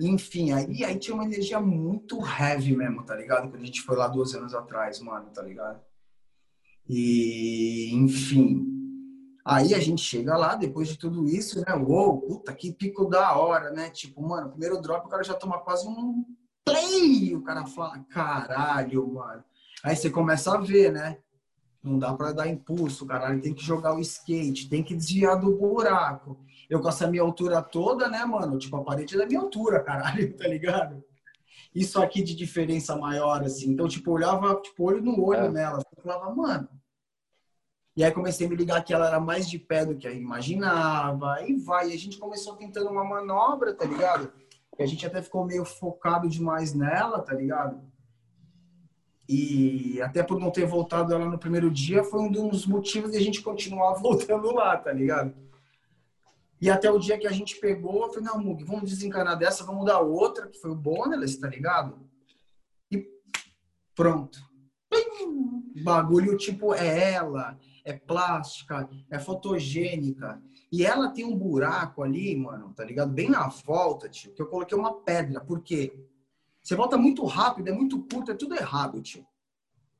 Enfim, 0.00 0.52
aí, 0.52 0.84
aí 0.84 0.98
tinha 0.98 1.14
uma 1.14 1.24
energia 1.24 1.60
muito 1.60 2.18
heavy 2.20 2.76
mesmo, 2.76 3.02
tá 3.02 3.14
ligado? 3.14 3.48
Quando 3.48 3.62
a 3.62 3.64
gente 3.64 3.80
foi 3.80 3.96
lá 3.96 4.08
dois 4.08 4.34
anos 4.34 4.54
atrás, 4.54 5.00
mano, 5.00 5.30
tá 5.30 5.42
ligado? 5.42 5.80
E, 6.88 7.90
enfim. 7.94 8.66
Aí 9.44 9.74
a 9.74 9.78
gente 9.78 10.02
chega 10.02 10.36
lá, 10.36 10.54
depois 10.54 10.88
de 10.88 10.98
tudo 10.98 11.26
isso, 11.26 11.60
né? 11.60 11.74
Uou, 11.74 12.20
puta, 12.20 12.52
que 12.52 12.72
pico 12.72 13.06
da 13.06 13.36
hora, 13.36 13.70
né? 13.70 13.90
Tipo, 13.90 14.22
mano, 14.22 14.50
primeiro 14.50 14.80
drop 14.80 15.06
o 15.06 15.08
cara 15.08 15.22
já 15.22 15.34
toma 15.34 15.58
quase 15.60 15.86
um 15.86 16.24
play. 16.64 17.34
O 17.34 17.42
cara 17.42 17.66
fala, 17.66 17.98
caralho, 18.10 19.06
mano. 19.12 19.44
Aí 19.82 19.96
você 19.96 20.08
começa 20.08 20.54
a 20.54 20.60
ver, 20.60 20.92
né? 20.92 21.18
Não 21.82 21.98
dá 21.98 22.14
para 22.14 22.32
dar 22.32 22.48
impulso, 22.48 23.04
caralho. 23.04 23.40
Tem 23.40 23.52
que 23.52 23.64
jogar 23.64 23.94
o 23.94 24.00
skate, 24.00 24.68
tem 24.68 24.82
que 24.82 24.94
desviar 24.94 25.38
do 25.40 25.56
buraco. 25.56 26.38
Eu 26.70 26.80
com 26.80 26.88
essa 26.88 27.08
minha 27.08 27.22
altura 27.22 27.60
toda, 27.60 28.08
né, 28.08 28.24
mano? 28.24 28.58
Tipo, 28.58 28.76
a 28.76 28.84
parede 28.84 29.14
é 29.14 29.18
da 29.18 29.26
minha 29.26 29.40
altura, 29.40 29.82
caralho, 29.82 30.32
tá 30.38 30.46
ligado? 30.46 31.02
Isso 31.74 32.00
aqui 32.00 32.22
de 32.22 32.36
diferença 32.36 32.94
maior, 32.96 33.42
assim. 33.42 33.70
Então, 33.70 33.88
tipo, 33.88 34.12
olhava, 34.12 34.54
tipo, 34.60 34.84
olho 34.84 35.02
no 35.02 35.24
olho 35.24 35.46
é. 35.46 35.50
nela. 35.50 35.78
Eu 35.78 36.02
falava, 36.02 36.32
mano. 36.34 36.68
E 37.96 38.04
aí 38.04 38.12
comecei 38.12 38.46
a 38.46 38.50
me 38.50 38.56
ligar 38.56 38.82
que 38.84 38.94
ela 38.94 39.06
era 39.06 39.20
mais 39.20 39.48
de 39.48 39.58
pé 39.58 39.84
do 39.84 39.96
que 39.96 40.06
eu 40.06 40.14
imaginava. 40.14 41.42
E 41.42 41.56
vai. 41.56 41.90
E 41.90 41.94
a 41.94 41.98
gente 41.98 42.18
começou 42.18 42.54
tentando 42.56 42.90
uma 42.90 43.04
manobra, 43.04 43.74
tá 43.74 43.84
ligado? 43.84 44.32
E 44.78 44.82
a 44.82 44.86
gente 44.86 45.04
até 45.04 45.20
ficou 45.20 45.44
meio 45.44 45.64
focado 45.64 46.28
demais 46.28 46.72
nela, 46.72 47.20
tá 47.20 47.34
ligado? 47.34 47.82
E 49.28 50.00
até 50.02 50.22
por 50.22 50.38
não 50.38 50.50
ter 50.50 50.66
voltado 50.66 51.14
ela 51.14 51.26
no 51.26 51.38
primeiro 51.38 51.70
dia, 51.70 52.02
foi 52.02 52.20
um 52.20 52.30
dos 52.30 52.66
motivos 52.66 53.12
de 53.12 53.16
a 53.16 53.20
gente 53.20 53.40
continuar 53.40 53.94
voltando 54.02 54.52
lá, 54.52 54.76
tá 54.76 54.92
ligado? 54.92 55.34
E 56.60 56.70
até 56.70 56.90
o 56.90 56.98
dia 56.98 57.18
que 57.18 57.26
a 57.26 57.32
gente 57.32 57.58
pegou, 57.58 58.04
eu 58.04 58.12
falei, 58.12 58.28
não, 58.28 58.40
Mug, 58.40 58.62
vamos 58.62 58.88
desencanar 58.88 59.36
dessa, 59.36 59.64
vamos 59.64 59.84
dar 59.84 59.98
outra, 59.98 60.46
que 60.46 60.60
foi 60.60 60.70
o 60.70 60.76
Boneless, 60.76 61.40
tá 61.40 61.48
ligado? 61.48 62.08
E 62.90 63.04
pronto. 63.96 64.38
Bagulho 65.82 66.36
tipo, 66.36 66.72
é 66.72 67.14
ela, 67.14 67.58
é 67.84 67.92
plástica, 67.92 68.88
é 69.10 69.18
fotogênica. 69.18 70.40
E 70.70 70.86
ela 70.86 71.10
tem 71.10 71.24
um 71.24 71.36
buraco 71.36 72.02
ali, 72.02 72.36
mano, 72.36 72.72
tá 72.72 72.84
ligado? 72.84 73.10
Bem 73.10 73.28
na 73.28 73.48
volta, 73.48 74.08
tio, 74.08 74.32
que 74.32 74.40
eu 74.40 74.46
coloquei 74.46 74.78
uma 74.78 75.00
pedra. 75.00 75.40
Por 75.40 75.62
quê? 75.62 75.92
Você 76.62 76.76
volta 76.76 76.96
muito 76.96 77.24
rápido, 77.24 77.68
é 77.68 77.72
muito 77.72 78.02
curto, 78.04 78.30
é 78.30 78.34
tudo 78.34 78.54
errado, 78.54 79.02
tio. 79.02 79.26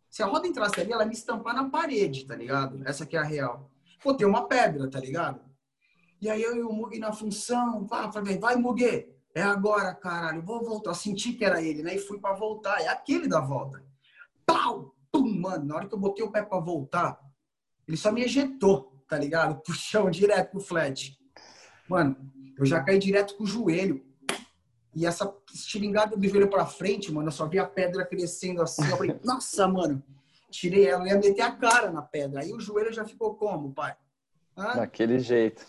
Se 0.08 0.22
a 0.22 0.26
roda 0.26 0.46
entrasse 0.46 0.80
ali, 0.80 0.92
ela 0.92 1.02
ia 1.02 1.08
me 1.08 1.14
estampar 1.14 1.54
na 1.54 1.68
parede, 1.68 2.26
tá 2.26 2.36
ligado? 2.36 2.80
Essa 2.86 3.04
aqui 3.04 3.16
é 3.16 3.20
a 3.20 3.24
real. 3.24 3.70
Pô, 4.02 4.14
tem 4.14 4.26
uma 4.26 4.46
pedra, 4.46 4.88
tá 4.88 5.00
ligado? 5.00 5.40
E 6.20 6.28
aí 6.30 6.42
eu 6.42 6.54
e 6.56 6.62
o 6.62 6.72
Mugi 6.72 6.98
na 6.98 7.12
função, 7.12 7.86
pá, 7.86 8.12
falei, 8.12 8.38
vai 8.38 8.54
Mugi, 8.56 9.08
é 9.34 9.42
agora, 9.42 9.94
caralho, 9.94 10.42
vou 10.42 10.62
voltar. 10.62 10.94
Senti 10.94 11.32
que 11.32 11.44
era 11.44 11.62
ele, 11.62 11.82
né? 11.82 11.94
E 11.94 11.98
fui 11.98 12.18
para 12.18 12.34
voltar. 12.34 12.80
É 12.80 12.88
aquele 12.88 13.26
da 13.26 13.40
volta. 13.40 13.82
Pau! 14.44 14.94
Pum, 15.10 15.40
mano. 15.40 15.64
Na 15.64 15.76
hora 15.76 15.88
que 15.88 15.94
eu 15.94 15.98
botei 15.98 16.24
o 16.24 16.30
pé 16.30 16.42
para 16.42 16.60
voltar, 16.60 17.18
ele 17.88 17.96
só 17.96 18.12
me 18.12 18.22
ejetou, 18.22 19.02
tá 19.08 19.18
ligado? 19.18 19.60
Puxão 19.62 20.08
direto 20.12 20.50
pro 20.50 20.60
flat. 20.60 21.18
Mano, 21.88 22.16
eu 22.58 22.66
já 22.66 22.82
caí 22.82 22.98
direto 22.98 23.36
com 23.36 23.44
o 23.44 23.46
joelho. 23.46 24.04
E 24.94 25.06
essa 25.06 25.34
estilingada 25.52 26.16
do 26.16 26.28
joelho 26.28 26.50
pra 26.50 26.66
frente, 26.66 27.10
mano, 27.10 27.28
eu 27.28 27.32
só 27.32 27.46
vi 27.46 27.58
a 27.58 27.66
pedra 27.66 28.04
crescendo 28.04 28.60
assim. 28.60 28.86
Eu 28.88 28.96
falei, 28.96 29.18
nossa, 29.24 29.66
mano, 29.66 30.02
tirei 30.50 30.86
ela, 30.86 31.08
ia 31.08 31.18
meter 31.18 31.40
a 31.42 31.52
cara 31.52 31.90
na 31.90 32.02
pedra. 32.02 32.40
Aí 32.40 32.52
o 32.52 32.60
joelho 32.60 32.92
já 32.92 33.04
ficou 33.04 33.34
como, 33.34 33.72
pai? 33.72 33.96
Hã? 34.56 34.76
Daquele 34.76 35.18
jeito. 35.18 35.64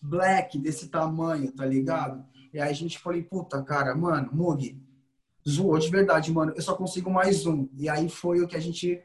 Black 0.00 0.58
desse 0.58 0.88
tamanho, 0.88 1.52
tá 1.52 1.66
ligado? 1.66 2.24
E 2.52 2.58
aí 2.58 2.70
a 2.70 2.74
gente 2.74 2.98
falei, 2.98 3.22
puta, 3.22 3.62
cara, 3.62 3.94
mano, 3.94 4.30
Mug, 4.32 4.80
zoou 5.46 5.78
de 5.78 5.90
verdade, 5.90 6.32
mano. 6.32 6.52
Eu 6.56 6.62
só 6.62 6.74
consigo 6.74 7.10
mais 7.10 7.46
um. 7.46 7.68
E 7.74 7.88
aí 7.88 8.08
foi 8.08 8.40
o 8.40 8.48
que 8.48 8.56
a 8.56 8.60
gente. 8.60 9.02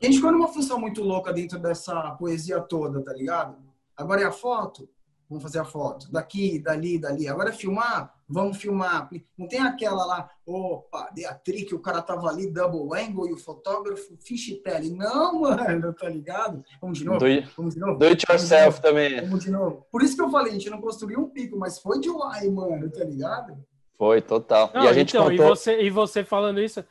A 0.00 0.06
gente 0.06 0.16
ficou 0.16 0.32
numa 0.32 0.48
função 0.48 0.80
muito 0.80 1.02
louca 1.02 1.32
dentro 1.32 1.58
dessa 1.58 2.12
poesia 2.12 2.60
toda, 2.60 3.02
tá 3.02 3.12
ligado? 3.12 3.58
Agora 3.94 4.22
é 4.22 4.24
a 4.24 4.32
foto, 4.32 4.88
vamos 5.30 5.44
fazer 5.44 5.60
a 5.60 5.64
foto. 5.64 6.10
Daqui, 6.10 6.58
dali, 6.58 6.98
dali. 6.98 7.28
Agora 7.28 7.50
é 7.50 7.52
filmar, 7.52 8.12
vamos 8.28 8.56
filmar. 8.56 9.08
Não 9.38 9.46
tem 9.46 9.60
aquela 9.60 10.04
lá, 10.04 10.28
opa, 10.44 11.08
dei 11.14 11.24
a 11.24 11.32
trick, 11.32 11.72
o 11.72 11.78
cara 11.78 12.02
tava 12.02 12.28
ali, 12.28 12.50
double 12.50 13.00
angle, 13.00 13.28
e 13.28 13.32
o 13.32 13.36
fotógrafo, 13.36 14.16
fish 14.18 14.60
tele. 14.64 14.90
Não, 14.90 15.42
mano, 15.42 15.94
tá 15.94 16.08
ligado? 16.08 16.64
Vamos 16.80 16.98
de 16.98 17.04
novo? 17.04 17.20
Do, 17.20 17.26
it, 17.26 17.48
vamos 17.56 17.74
de 17.74 17.80
novo? 17.80 17.98
Do 17.98 18.06
it 18.06 18.26
yourself 18.28 18.82
também. 18.82 19.20
Vamos 19.20 19.44
de 19.44 19.50
novo. 19.52 19.86
Por 19.92 20.02
isso 20.02 20.16
que 20.16 20.22
eu 20.22 20.30
falei, 20.30 20.50
a 20.50 20.54
gente 20.54 20.68
não 20.68 20.80
construiu 20.80 21.20
um 21.20 21.30
pico, 21.30 21.56
mas 21.56 21.78
foi 21.78 22.00
de 22.00 22.10
uai, 22.10 22.50
mano, 22.50 22.90
tá 22.90 23.04
ligado? 23.04 23.56
Foi, 23.96 24.20
total. 24.20 24.70
Não, 24.74 24.84
e 24.84 24.88
a 24.88 24.92
gente 24.92 25.10
então, 25.10 25.28
contou... 25.28 25.46
e, 25.46 25.48
você, 25.48 25.82
e 25.82 25.90
você 25.90 26.24
falando 26.24 26.60
isso, 26.60 26.84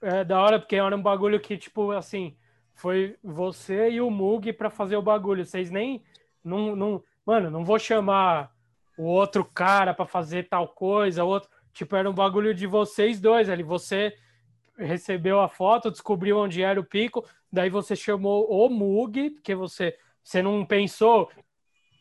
é 0.00 0.22
da 0.22 0.40
hora, 0.40 0.60
porque 0.60 0.76
era 0.76 0.94
um 0.94 1.02
bagulho 1.02 1.40
que, 1.40 1.56
tipo, 1.56 1.90
assim, 1.90 2.36
foi 2.74 3.16
você 3.24 3.90
e 3.90 4.00
o 4.00 4.10
Mug 4.10 4.52
para 4.52 4.70
fazer 4.70 4.96
o 4.96 5.02
bagulho. 5.02 5.44
Vocês 5.44 5.70
nem. 5.70 6.04
Não, 6.44 6.76
não, 6.76 7.02
mano, 7.26 7.50
não 7.50 7.64
vou 7.64 7.78
chamar 7.78 8.52
o 8.96 9.04
outro 9.04 9.44
cara 9.44 9.92
para 9.92 10.06
fazer 10.06 10.48
tal 10.48 10.68
coisa, 10.68 11.24
outro, 11.24 11.50
tipo, 11.72 11.94
era 11.96 12.08
um 12.08 12.14
bagulho 12.14 12.54
de 12.54 12.66
vocês 12.66 13.20
dois 13.20 13.50
ali, 13.50 13.62
você 13.62 14.14
recebeu 14.78 15.40
a 15.40 15.48
foto, 15.48 15.90
descobriu 15.90 16.38
onde 16.38 16.62
era 16.62 16.80
o 16.80 16.84
pico, 16.84 17.24
daí 17.52 17.68
você 17.68 17.96
chamou 17.96 18.46
o 18.48 18.68
Mug, 18.68 19.30
porque 19.30 19.54
você 19.54 19.96
você 20.26 20.42
não 20.42 20.66
pensou, 20.66 21.30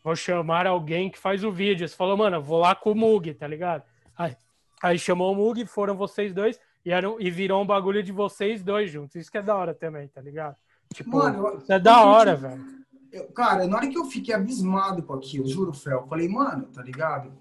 vou 0.03 0.15
chamar 0.15 0.65
alguém 0.65 1.11
que 1.11 1.19
faz 1.19 1.43
o 1.43 1.51
vídeo, 1.51 1.87
você 1.87 1.95
falou, 1.95 2.17
mano, 2.17 2.41
vou 2.41 2.57
lá 2.57 2.73
com 2.73 2.91
o 2.91 2.95
Mug, 2.95 3.31
tá 3.35 3.47
ligado? 3.47 3.83
Aí, 4.17 4.35
aí 4.81 4.97
chamou 4.97 5.31
o 5.31 5.35
Mug, 5.35 5.63
foram 5.67 5.95
vocês 5.95 6.33
dois 6.33 6.59
e, 6.83 6.91
eram, 6.91 7.21
e 7.21 7.29
virou 7.29 7.61
um 7.61 7.67
bagulho 7.67 8.01
de 8.01 8.11
vocês 8.11 8.63
dois 8.63 8.89
juntos. 8.89 9.15
Isso 9.15 9.31
que 9.31 9.37
é 9.37 9.43
da 9.43 9.55
hora 9.55 9.75
também, 9.75 10.07
tá 10.07 10.21
ligado? 10.21 10.55
Tipo, 10.91 11.17
mano, 11.17 11.59
isso 11.59 11.71
é 11.71 11.77
da 11.77 12.03
hora, 12.03 12.35
velho. 12.35 12.65
Eu, 13.15 13.27
cara, 13.27 13.65
na 13.65 13.77
hora 13.77 13.87
que 13.87 13.97
eu 13.97 14.03
fiquei 14.03 14.35
abismado 14.35 15.01
com 15.01 15.13
aquilo, 15.13 15.47
juro, 15.47 15.71
Fel, 15.71 16.01
eu 16.01 16.07
falei, 16.07 16.27
mano, 16.27 16.65
tá 16.65 16.83
ligado? 16.83 17.31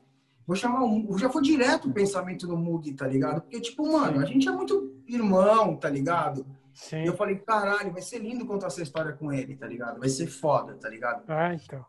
Vou 0.46 0.54
chamar 0.54 0.84
um. 0.84 1.18
Já 1.18 1.28
foi 1.28 1.42
direto 1.42 1.88
o 1.88 1.92
pensamento 1.92 2.46
do 2.46 2.56
Mug, 2.56 2.92
tá 2.92 3.08
ligado? 3.08 3.40
Porque, 3.40 3.60
tipo, 3.60 3.90
mano, 3.90 4.20
a 4.20 4.24
gente 4.24 4.48
é 4.48 4.52
muito 4.52 5.02
irmão, 5.08 5.76
tá 5.76 5.90
ligado? 5.90 6.46
Sim. 6.72 7.02
E 7.02 7.06
eu 7.06 7.16
falei, 7.16 7.36
caralho, 7.40 7.92
vai 7.92 8.02
ser 8.02 8.20
lindo 8.20 8.46
contar 8.46 8.68
essa 8.68 8.82
história 8.82 9.14
com 9.14 9.32
ele, 9.32 9.56
tá 9.56 9.66
ligado? 9.66 9.98
Vai 9.98 10.08
ser 10.08 10.28
foda, 10.28 10.74
tá 10.74 10.88
ligado? 10.88 11.24
Ah, 11.26 11.52
então. 11.52 11.84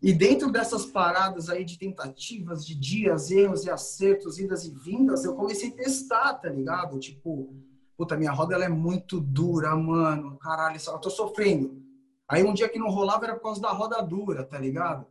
E 0.00 0.14
dentro 0.14 0.50
dessas 0.50 0.86
paradas 0.86 1.50
aí 1.50 1.62
de 1.62 1.78
tentativas, 1.78 2.66
de 2.66 2.74
dias, 2.74 3.30
erros 3.30 3.66
e 3.66 3.70
acertos, 3.70 4.38
idas 4.38 4.64
e 4.64 4.70
vindas, 4.70 5.24
eu 5.24 5.34
comecei 5.34 5.68
a 5.68 5.72
testar, 5.72 6.34
tá 6.34 6.48
ligado? 6.48 6.98
Tipo, 6.98 7.54
puta, 7.98 8.16
minha 8.16 8.32
roda 8.32 8.54
ela 8.54 8.64
é 8.64 8.68
muito 8.68 9.20
dura, 9.20 9.76
mano. 9.76 10.38
Caralho, 10.38 10.78
eu 10.86 10.98
tô 10.98 11.10
sofrendo. 11.10 11.85
Aí 12.28 12.42
um 12.42 12.52
dia 12.52 12.68
que 12.68 12.78
não 12.78 12.90
rolava 12.90 13.24
era 13.24 13.34
por 13.34 13.42
causa 13.42 13.60
da 13.60 13.70
roda 13.70 14.02
dura, 14.02 14.44
tá 14.44 14.58
ligado? 14.58 15.06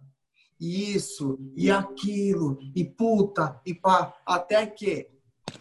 Isso, 0.59 1.39
e 1.55 1.69
aquilo, 1.69 2.57
e 2.75 2.83
puta, 2.83 3.61
e 3.65 3.73
pá. 3.73 4.15
Até 4.25 4.65
que 4.65 5.09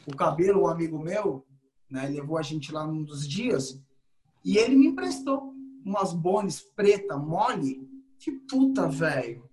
o 0.07 0.17
cabelo, 0.17 0.63
o 0.63 0.69
amigo 0.69 0.99
meu, 0.99 1.47
né, 1.91 2.09
levou 2.09 2.39
a 2.39 2.43
gente 2.43 2.73
lá 2.73 2.87
num 2.87 3.05
dos 3.05 3.27
dias 3.27 3.81
e 4.45 4.59
ele 4.59 4.77
me 4.77 4.89
emprestou 4.89 5.53
umas 5.85 6.13
bones 6.13 6.61
preta 6.61 7.17
mole. 7.17 7.89
Que 8.19 8.33
puta, 8.33 8.89
velho. 8.89 9.49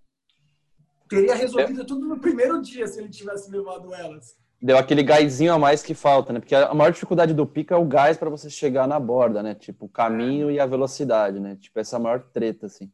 Teria 1.09 1.35
resolvido 1.35 1.81
é. 1.81 1.85
tudo 1.85 2.07
no 2.07 2.19
primeiro 2.19 2.61
dia 2.61 2.87
se 2.87 2.99
ele 2.99 3.09
tivesse 3.09 3.51
levado 3.51 3.93
elas 3.93 4.40
deu 4.61 4.77
aquele 4.77 5.01
gásinho 5.01 5.53
a 5.53 5.59
mais 5.59 5.81
que 5.81 5.93
falta, 5.93 6.31
né? 6.31 6.39
Porque 6.39 6.53
a 6.53 6.73
maior 6.73 6.91
dificuldade 6.91 7.33
do 7.33 7.47
pico 7.47 7.73
é 7.73 7.77
o 7.77 7.85
gás 7.85 8.17
para 8.17 8.29
você 8.29 8.49
chegar 8.49 8.87
na 8.87 8.99
borda, 8.99 9.41
né? 9.41 9.55
Tipo, 9.55 9.85
o 9.85 9.89
caminho 9.89 10.51
e 10.51 10.59
a 10.59 10.65
velocidade, 10.65 11.39
né? 11.39 11.57
Tipo, 11.59 11.79
essa 11.79 11.95
é 11.95 11.99
maior 11.99 12.21
treta, 12.31 12.67
assim. 12.67 12.91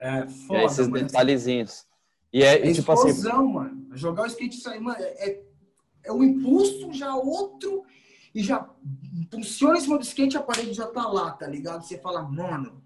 É, 0.00 0.26
foda, 0.26 0.62
e 0.62 0.64
esses 0.64 0.88
detalhezinhos. 0.88 1.86
E 2.32 2.42
é, 2.42 2.54
é 2.54 2.72
tipo 2.72 2.92
explosão, 2.92 3.40
assim... 3.40 3.52
mano. 3.52 3.86
Jogar 3.92 4.22
o 4.22 4.26
skate 4.26 4.66
aí, 4.68 4.80
mano, 4.80 4.96
é, 4.98 5.28
é, 5.28 5.42
é 6.04 6.12
um 6.12 6.24
impulso 6.24 6.90
já 6.92 7.14
outro 7.14 7.84
e 8.34 8.42
já 8.42 8.66
impulsiona 9.14 9.76
em 9.76 9.80
cima 9.82 9.98
do 9.98 10.04
skate 10.04 10.38
a 10.38 10.42
parede 10.42 10.72
já 10.72 10.86
tá 10.86 11.06
lá, 11.06 11.30
tá 11.32 11.46
ligado? 11.46 11.82
Você 11.82 11.98
fala, 11.98 12.22
mano, 12.22 12.82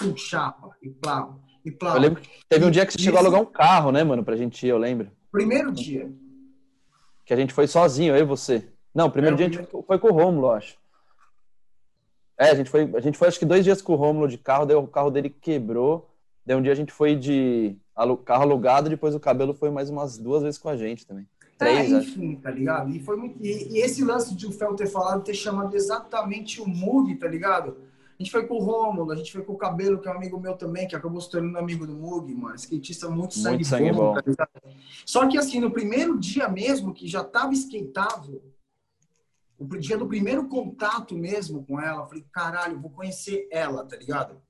um 0.00 0.16
chapa, 0.16 0.70
e 0.80 0.88
plava, 0.88 1.40
e 1.64 1.72
plava. 1.72 1.96
Eu 1.96 2.02
lembro 2.02 2.22
que 2.22 2.30
teve 2.48 2.64
um 2.64 2.70
dia 2.70 2.86
que 2.86 2.92
você 2.92 3.00
chegou 3.00 3.18
a 3.18 3.22
alugar 3.22 3.40
um 3.40 3.46
carro, 3.46 3.90
né, 3.90 4.04
mano, 4.04 4.24
pra 4.24 4.36
gente 4.36 4.64
ir, 4.64 4.68
eu 4.68 4.78
lembro. 4.78 5.10
Primeiro 5.32 5.72
dia 5.72 6.12
que 7.24 7.32
a 7.32 7.36
gente 7.36 7.52
foi 7.52 7.66
sozinho, 7.66 8.14
eu 8.14 8.22
e 8.22 8.26
você. 8.26 8.68
Não, 8.94 9.06
o 9.06 9.10
primeiro 9.10 9.34
é, 9.34 9.38
dia 9.38 9.46
a 9.46 9.62
gente 9.62 9.86
foi 9.86 9.98
com 9.98 10.08
o 10.08 10.12
Rômulo, 10.12 10.50
acho. 10.50 10.76
É, 12.38 12.50
a 12.50 12.54
gente 12.54 12.70
foi, 12.70 12.90
a 12.94 13.00
gente 13.00 13.16
foi 13.16 13.28
acho 13.28 13.38
que 13.38 13.46
dois 13.46 13.64
dias 13.64 13.80
com 13.80 13.92
o 13.92 13.96
Rômulo 13.96 14.28
de 14.28 14.38
carro, 14.38 14.66
daí 14.66 14.76
o 14.76 14.86
carro 14.86 15.10
dele 15.10 15.30
quebrou. 15.30 16.10
Daí 16.44 16.56
um 16.56 16.62
dia 16.62 16.72
a 16.72 16.76
gente 16.76 16.92
foi 16.92 17.16
de 17.16 17.76
carro 18.24 18.42
alugado, 18.42 18.90
depois 18.90 19.14
o 19.14 19.20
cabelo 19.20 19.54
foi 19.54 19.70
mais 19.70 19.88
umas 19.88 20.18
duas 20.18 20.42
vezes 20.42 20.58
com 20.58 20.68
a 20.68 20.76
gente 20.76 21.06
também. 21.06 21.26
Três, 21.56 21.92
é, 21.92 21.98
enfim, 21.98 22.32
acho. 22.32 22.42
tá 22.42 22.50
ligado? 22.50 22.90
E, 22.90 23.00
foi 23.00 23.16
muito, 23.16 23.38
e, 23.40 23.74
e, 23.74 23.78
esse 23.78 24.04
lance 24.04 24.34
de 24.34 24.46
o 24.46 24.52
Fel 24.52 24.74
ter 24.74 24.88
falado, 24.88 25.22
ter 25.22 25.34
chamado 25.34 25.74
exatamente 25.74 26.60
o 26.60 26.66
Mug, 26.66 27.14
tá 27.14 27.28
ligado? 27.28 27.76
A 28.18 28.22
gente 28.22 28.30
foi 28.30 28.46
com 28.46 28.54
o 28.54 28.60
Rômulo, 28.60 29.10
a 29.10 29.16
gente 29.16 29.32
foi 29.32 29.42
com 29.42 29.54
o 29.54 29.56
Cabelo, 29.56 30.00
que 30.00 30.06
é 30.06 30.10
um 30.12 30.14
amigo 30.14 30.38
meu 30.38 30.56
também, 30.56 30.86
que 30.86 30.94
acabou 30.94 31.20
se 31.20 31.28
tornando 31.28 31.58
amigo 31.58 31.84
do 31.84 31.94
Mug, 31.94 32.32
mano. 32.32 32.54
Skatista 32.54 33.10
muito 33.10 33.34
sangue, 33.34 33.56
muito 33.56 33.66
sangue 33.66 33.92
bom. 33.92 34.14
bom. 34.14 34.32
Tá 34.34 34.48
Só 35.04 35.26
que 35.28 35.36
assim, 35.36 35.58
no 35.58 35.70
primeiro 35.70 36.16
dia 36.16 36.48
mesmo, 36.48 36.94
que 36.94 37.08
já 37.08 37.24
tava 37.24 37.52
skateável, 37.54 38.40
o 39.58 39.66
dia 39.78 39.98
do 39.98 40.06
primeiro 40.06 40.46
contato 40.48 41.16
mesmo 41.16 41.64
com 41.64 41.80
ela, 41.80 42.02
eu 42.02 42.06
falei, 42.06 42.24
caralho, 42.30 42.80
vou 42.80 42.90
conhecer 42.90 43.48
ela, 43.50 43.84
tá 43.84 43.96
ligado? 43.96 44.40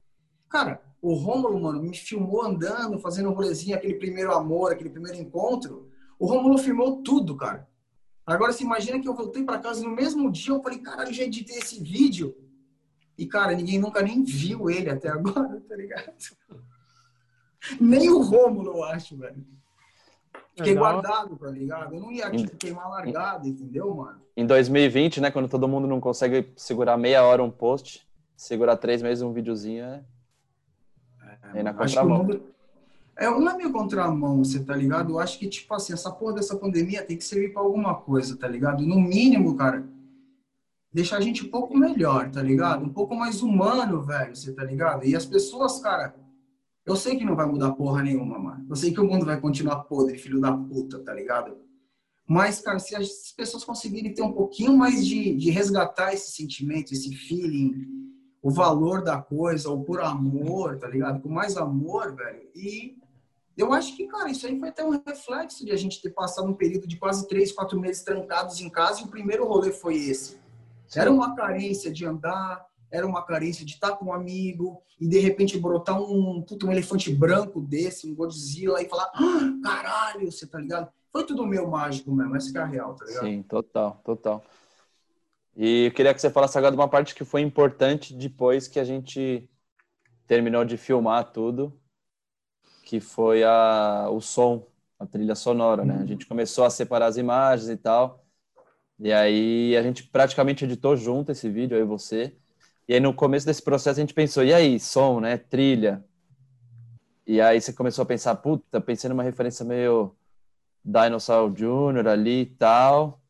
Cara, 0.49 0.83
o 1.01 1.15
Rômulo, 1.15 1.59
mano, 1.61 1.83
me 1.83 1.97
filmou 1.97 2.43
andando, 2.43 2.99
fazendo 2.99 3.31
um 3.31 3.33
rolezinho, 3.33 3.77
aquele 3.77 3.95
primeiro 3.95 4.35
amor, 4.35 4.73
aquele 4.73 4.91
primeiro 4.91 5.19
encontro. 5.19 5.89
O 6.19 6.27
Rômulo 6.27 6.59
filmou 6.59 7.03
tudo, 7.03 7.35
cara. 7.35 7.67
Agora, 8.27 8.53
se 8.53 8.62
imagina 8.62 9.01
que 9.01 9.09
eu 9.09 9.15
voltei 9.15 9.43
para 9.43 9.59
casa 9.59 9.83
no 9.83 9.91
mesmo 9.91 10.31
dia, 10.31 10.53
eu 10.53 10.62
falei, 10.62 10.79
caralho, 10.79 11.12
já 11.12 11.25
editei 11.25 11.59
esse 11.59 11.83
vídeo 11.83 12.35
E, 13.17 13.27
cara, 13.27 13.55
ninguém 13.55 13.79
nunca 13.79 14.03
nem 14.03 14.23
viu 14.23 14.69
ele 14.69 14.91
até 14.91 15.09
agora, 15.09 15.61
tá 15.69 15.77
ligado? 15.77 16.12
nem 17.81 18.11
o 18.11 18.21
Rômulo, 18.21 18.77
eu 18.77 18.85
acho, 18.85 19.17
velho. 19.17 19.45
Fiquei 20.57 20.75
Legal. 20.75 20.93
guardado, 21.03 21.37
tá 21.37 21.51
ligado? 21.51 21.95
Eu 21.95 22.01
não 22.01 22.12
ia, 22.12 22.31
tipo, 22.31 22.57
queimar 22.57 22.89
largada, 22.89 23.49
entendeu, 23.49 23.93
mano? 23.93 24.21
Em 24.37 24.47
2020, 24.47 25.21
né, 25.21 25.31
quando 25.31 25.49
todo 25.49 25.67
mundo 25.67 25.87
não 25.87 26.01
consegue 26.01 26.53
segurar 26.57 26.97
meia 26.97 27.25
hora 27.25 27.43
um 27.43 27.51
post, 27.51 28.07
segurar 28.37 28.77
três 28.77 29.03
meses 29.03 29.23
um 29.23 29.33
videozinho 29.33 29.85
é, 29.85 30.05
é 31.55 31.62
na 31.62 31.71
Acho 31.71 31.95
que 31.95 32.01
o 32.01 32.03
contramão. 32.03 32.19
mundo... 32.19 32.43
É, 33.17 33.27
não 33.31 33.49
é 33.49 33.57
meio 33.57 33.73
contramão, 33.73 34.45
você 34.45 34.62
tá 34.62 34.75
ligado? 34.75 35.12
Eu 35.12 35.19
acho 35.21 35.39
que, 35.39 35.49
tipo 35.49 35.73
assim, 35.73 35.93
essa 35.93 36.11
porra 36.11 36.35
dessa 36.35 36.57
pandemia 36.57 37.05
tem 37.05 37.17
que 37.17 37.25
servir 37.25 37.53
pra 37.53 37.62
alguma 37.62 37.95
coisa, 37.95 38.37
tá 38.37 38.49
ligado? 38.49 38.85
No 38.85 39.01
mínimo, 39.01 39.57
cara, 39.57 39.85
deixar 40.95 41.16
a 41.16 41.20
gente 41.20 41.45
um 41.45 41.51
pouco 41.51 41.76
melhor, 41.76 42.30
tá 42.30 42.40
ligado? 42.40 42.84
Um 42.84 42.88
pouco 42.88 43.16
mais 43.16 43.42
humano, 43.42 44.01
velho, 44.01 44.36
você 44.36 44.53
tá 44.53 44.62
ligado? 44.62 45.05
E 45.05 45.16
as 45.16 45.26
pessoas, 45.26 45.80
cara, 45.80 46.14
eu 46.86 46.95
sei 46.95 47.16
que 47.16 47.24
não 47.24 47.34
vai 47.34 47.47
mudar 47.47 47.72
porra 47.72 48.01
nenhuma, 48.01 48.38
mano. 48.38 48.64
Eu 48.70 48.76
sei 48.76 48.92
que 48.92 49.01
o 49.01 49.05
mundo 49.05 49.26
vai 49.26 49.40
continuar 49.40 49.82
podre, 49.84 50.16
filho 50.16 50.40
da 50.40 50.57
puta, 50.57 51.01
tá 51.01 51.12
ligado? 51.12 51.59
Mas, 52.28 52.61
cara, 52.61 52.78
se 52.78 52.95
as 52.95 53.34
pessoas 53.36 53.64
conseguirem 53.64 54.14
ter 54.14 54.22
um 54.22 54.32
pouquinho 54.32 54.76
mais 54.76 55.05
de, 55.05 55.34
de 55.34 55.51
resgatar 55.51 56.14
esse 56.14 56.30
sentimento, 56.30 56.92
esse 56.92 57.12
feeling, 57.12 57.72
o 58.40 58.51
valor 58.51 59.03
da 59.03 59.20
coisa, 59.20 59.68
ou 59.70 59.82
por 59.82 60.01
amor, 60.01 60.78
tá 60.78 60.86
ligado? 60.86 61.20
Com 61.20 61.28
mais 61.28 61.57
amor, 61.57 62.14
velho. 62.14 62.49
E 62.55 62.97
eu 63.57 63.72
acho 63.72 63.97
que, 63.97 64.07
cara, 64.07 64.30
isso 64.30 64.47
aí 64.47 64.59
foi 64.61 64.68
até 64.68 64.84
um 64.84 64.90
reflexo 64.90 65.66
de 65.66 65.72
a 65.72 65.76
gente 65.76 66.01
ter 66.01 66.11
passado 66.11 66.49
um 66.49 66.55
período 66.55 66.86
de 66.86 66.97
quase 66.97 67.26
três, 67.26 67.51
quatro 67.51 67.80
meses 67.80 68.05
trancados 68.05 68.61
em 68.61 68.70
casa 68.70 69.01
e 69.01 69.05
o 69.05 69.09
primeiro 69.09 69.45
rolê 69.45 69.72
foi 69.72 69.97
esse. 69.97 70.43
Era 70.95 71.11
uma 71.11 71.35
carência 71.35 71.93
de 71.93 72.05
andar, 72.07 72.66
era 72.91 73.07
uma 73.07 73.24
carência 73.24 73.64
de 73.64 73.72
estar 73.72 73.97
com 73.97 74.07
um 74.07 74.12
amigo 74.12 74.82
e 75.01 75.09
de 75.09 75.18
repente 75.18 75.59
brotar 75.59 76.01
um, 76.01 76.43
puta, 76.43 76.66
um 76.66 76.72
elefante 76.72 77.12
branco 77.12 77.61
desse, 77.61 78.09
um 78.09 78.14
Godzilla 78.14 78.80
e 78.80 78.89
falar, 78.89 79.11
ah, 79.14 79.61
caralho, 79.62 80.30
você 80.30 80.47
tá 80.47 80.59
ligado? 80.59 80.89
Foi 81.11 81.24
tudo 81.24 81.47
meio 81.47 81.68
mágico 81.70 82.12
mesmo, 82.12 82.37
essa 82.37 82.51
que 82.51 82.59
é 82.59 82.61
a 82.61 82.66
real, 82.66 82.95
tá 82.95 83.05
ligado? 83.05 83.24
Sim, 83.24 83.43
total, 83.43 84.01
total. 84.05 84.45
E 85.57 85.87
eu 85.87 85.93
queria 85.93 86.12
que 86.12 86.20
você 86.20 86.30
falasse 86.30 86.59
agora 86.59 86.72
de 86.72 86.80
uma 86.80 86.89
parte 86.89 87.14
que 87.14 87.24
foi 87.24 87.41
importante 87.41 88.12
depois 88.14 88.66
que 88.66 88.80
a 88.80 88.85
gente 88.85 89.49
terminou 90.26 90.64
de 90.64 90.76
filmar 90.76 91.32
tudo, 91.32 91.78
que 92.85 93.01
foi 93.01 93.45
a, 93.45 94.09
o 94.11 94.20
som, 94.20 94.66
a 94.99 95.07
trilha 95.07 95.35
sonora, 95.35 95.85
né? 95.85 95.99
A 96.01 96.07
gente 96.07 96.26
começou 96.26 96.64
a 96.64 96.70
separar 96.70 97.07
as 97.07 97.16
imagens 97.16 97.68
e 97.68 97.76
tal, 97.76 98.24
e 99.01 99.12
aí 99.12 99.76
a 99.76 99.82
gente 99.82 100.05
praticamente 100.05 100.64
editou 100.64 100.97
junto 100.97 101.32
esse 101.32 101.49
vídeo, 101.49 101.76
eu 101.76 101.82
e 101.82 101.88
você. 101.88 102.34
E 102.88 102.95
aí 102.95 103.01
no 103.01 103.14
começo 103.14 103.47
desse 103.47 103.62
processo 103.62 103.99
a 103.99 104.03
gente 104.03 104.14
pensou, 104.14 104.45
e 104.45 104.53
aí, 104.53 104.78
som, 104.78 105.20
né? 105.20 105.36
Trilha. 105.38 106.05
E 107.26 107.40
aí 107.40 107.61
você 107.61 107.72
começou 107.72 108.03
a 108.03 108.07
pensar, 108.07 108.34
puta, 108.36 108.80
pensei 108.80 109.09
numa 109.09 109.22
referência 109.22 109.64
meio 109.64 110.14
Dinosaur 110.84 111.51
Jr. 111.51 112.07
ali 112.09 112.42
e 112.42 112.47
tal. 112.47 113.20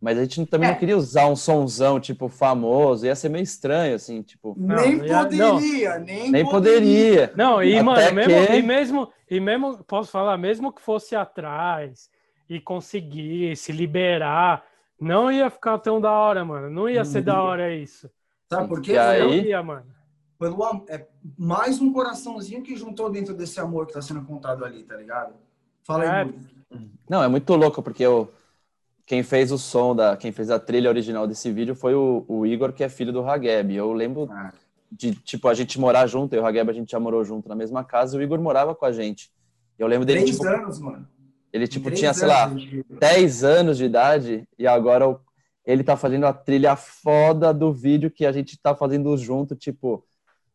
Mas 0.00 0.18
a 0.18 0.22
gente 0.22 0.44
também 0.46 0.68
É. 0.68 0.72
não 0.72 0.78
queria 0.78 0.96
usar 0.96 1.26
um 1.28 1.36
sonzão, 1.36 1.98
tipo, 2.00 2.28
famoso. 2.28 3.06
Ia 3.06 3.14
ser 3.14 3.28
meio 3.30 3.42
estranho, 3.42 3.94
assim, 3.94 4.20
tipo... 4.22 4.54
Não, 4.56 4.76
nem 4.76 4.96
não 4.96 5.06
ia- 5.06 5.18
poderia, 5.24 5.98
nem, 5.98 6.30
Nem 6.30 6.44
poderia. 6.44 7.32
Não, 7.36 7.62
e 7.62 7.72
Até 7.74 7.82
mano, 7.82 8.14
mesmo, 8.14 8.46
que- 8.46 8.52
e 8.54 8.62
mesmo, 8.62 9.12
e 9.30 9.40
mesmo, 9.40 9.84
posso 9.84 10.10
falar, 10.10 10.36
mesmo 10.36 10.72
que 10.72 10.82
fosse 10.82 11.14
atrás 11.16 12.10
e 12.48 12.60
conseguisse 12.60 13.72
liberar, 13.72 14.64
não 15.00 15.30
ia 15.30 15.50
ficar 15.50 15.78
tão 15.78 16.00
da 16.00 16.10
hora, 16.12 16.44
mano. 16.44 16.70
Não 16.70 16.88
ia 16.88 17.04
ser 17.04 17.22
da 17.22 17.42
hora 17.42 17.74
isso. 17.74 18.10
Sabe 18.50 18.68
por 18.68 18.80
quê? 18.80 18.92
E 18.92 18.98
aí- 18.98 19.48
ia, 19.48 19.62
mano. 19.62 19.86
Pelo 20.38 20.84
é 20.88 21.06
mais 21.38 21.80
um 21.80 21.92
coraçãozinho 21.92 22.62
que 22.62 22.76
juntou 22.76 23.08
dentro 23.10 23.32
desse 23.34 23.58
amor 23.60 23.86
que 23.86 23.92
tá 23.92 24.02
sendo 24.02 24.22
contado 24.24 24.64
ali, 24.64 24.82
tá 24.82 24.96
ligado? 24.96 25.34
Fala 25.84 26.04
aí, 26.04 26.28
É. 26.28 26.78
Não, 27.08 27.22
é 27.22 27.28
muito 27.28 27.54
louco, 27.54 27.82
porque 27.82 28.04
o, 28.06 28.28
quem 29.06 29.22
fez 29.22 29.52
o 29.52 29.58
som, 29.58 29.94
da, 29.94 30.16
quem 30.16 30.32
fez 30.32 30.50
a 30.50 30.58
trilha 30.58 30.90
original 30.90 31.26
desse 31.26 31.52
vídeo 31.52 31.74
foi 31.74 31.94
o, 31.94 32.24
o 32.26 32.44
Igor, 32.44 32.72
que 32.72 32.82
é 32.82 32.88
filho 32.88 33.12
do 33.12 33.24
Hageb. 33.28 33.74
Eu 33.74 33.92
lembro 33.92 34.28
Ah, 34.30 34.52
de, 34.90 35.14
tipo, 35.14 35.46
a 35.48 35.54
gente 35.54 35.78
morar 35.78 36.06
junto, 36.06 36.34
eu 36.34 36.40
e 36.40 36.42
o 36.42 36.46
Hageb, 36.46 36.68
a 36.70 36.74
gente 36.74 36.90
já 36.90 36.98
morou 37.00 37.24
junto 37.24 37.48
na 37.48 37.54
mesma 37.54 37.84
casa, 37.84 38.16
e 38.16 38.20
o 38.20 38.22
Igor 38.22 38.40
morava 38.40 38.74
com 38.74 38.84
a 38.84 38.92
gente. 38.92 39.30
Eu 39.78 39.86
lembro 39.86 40.04
dele, 40.04 40.20
Três 40.22 40.36
tipo, 40.36 40.48
anos, 40.48 40.78
mano. 40.80 41.08
Ele, 41.54 41.68
tipo, 41.68 41.88
tinha, 41.88 42.12
sei 42.12 42.26
lá, 42.26 42.46
anos, 42.46 42.62
gente. 42.62 42.84
10 42.98 43.44
anos 43.44 43.78
de 43.78 43.84
idade 43.84 44.42
e 44.58 44.66
agora 44.66 45.16
ele 45.64 45.84
tá 45.84 45.96
fazendo 45.96 46.26
a 46.26 46.32
trilha 46.32 46.74
foda 46.74 47.54
do 47.54 47.72
vídeo 47.72 48.10
que 48.10 48.26
a 48.26 48.32
gente 48.32 48.58
tá 48.58 48.74
fazendo 48.74 49.16
junto, 49.16 49.54
tipo, 49.54 50.04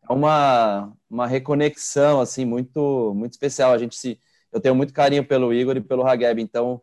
é 0.09 0.11
uma, 0.11 0.91
uma 1.09 1.25
reconexão, 1.25 2.19
assim, 2.19 2.43
muito, 2.43 3.13
muito 3.15 3.31
especial. 3.31 3.71
A 3.71 3.77
gente 3.77 3.95
se, 3.95 4.19
eu 4.51 4.59
tenho 4.59 4.75
muito 4.75 4.93
carinho 4.93 5.25
pelo 5.25 5.53
Igor 5.53 5.77
e 5.77 5.81
pelo 5.81 6.05
Hageb, 6.05 6.41
então, 6.41 6.81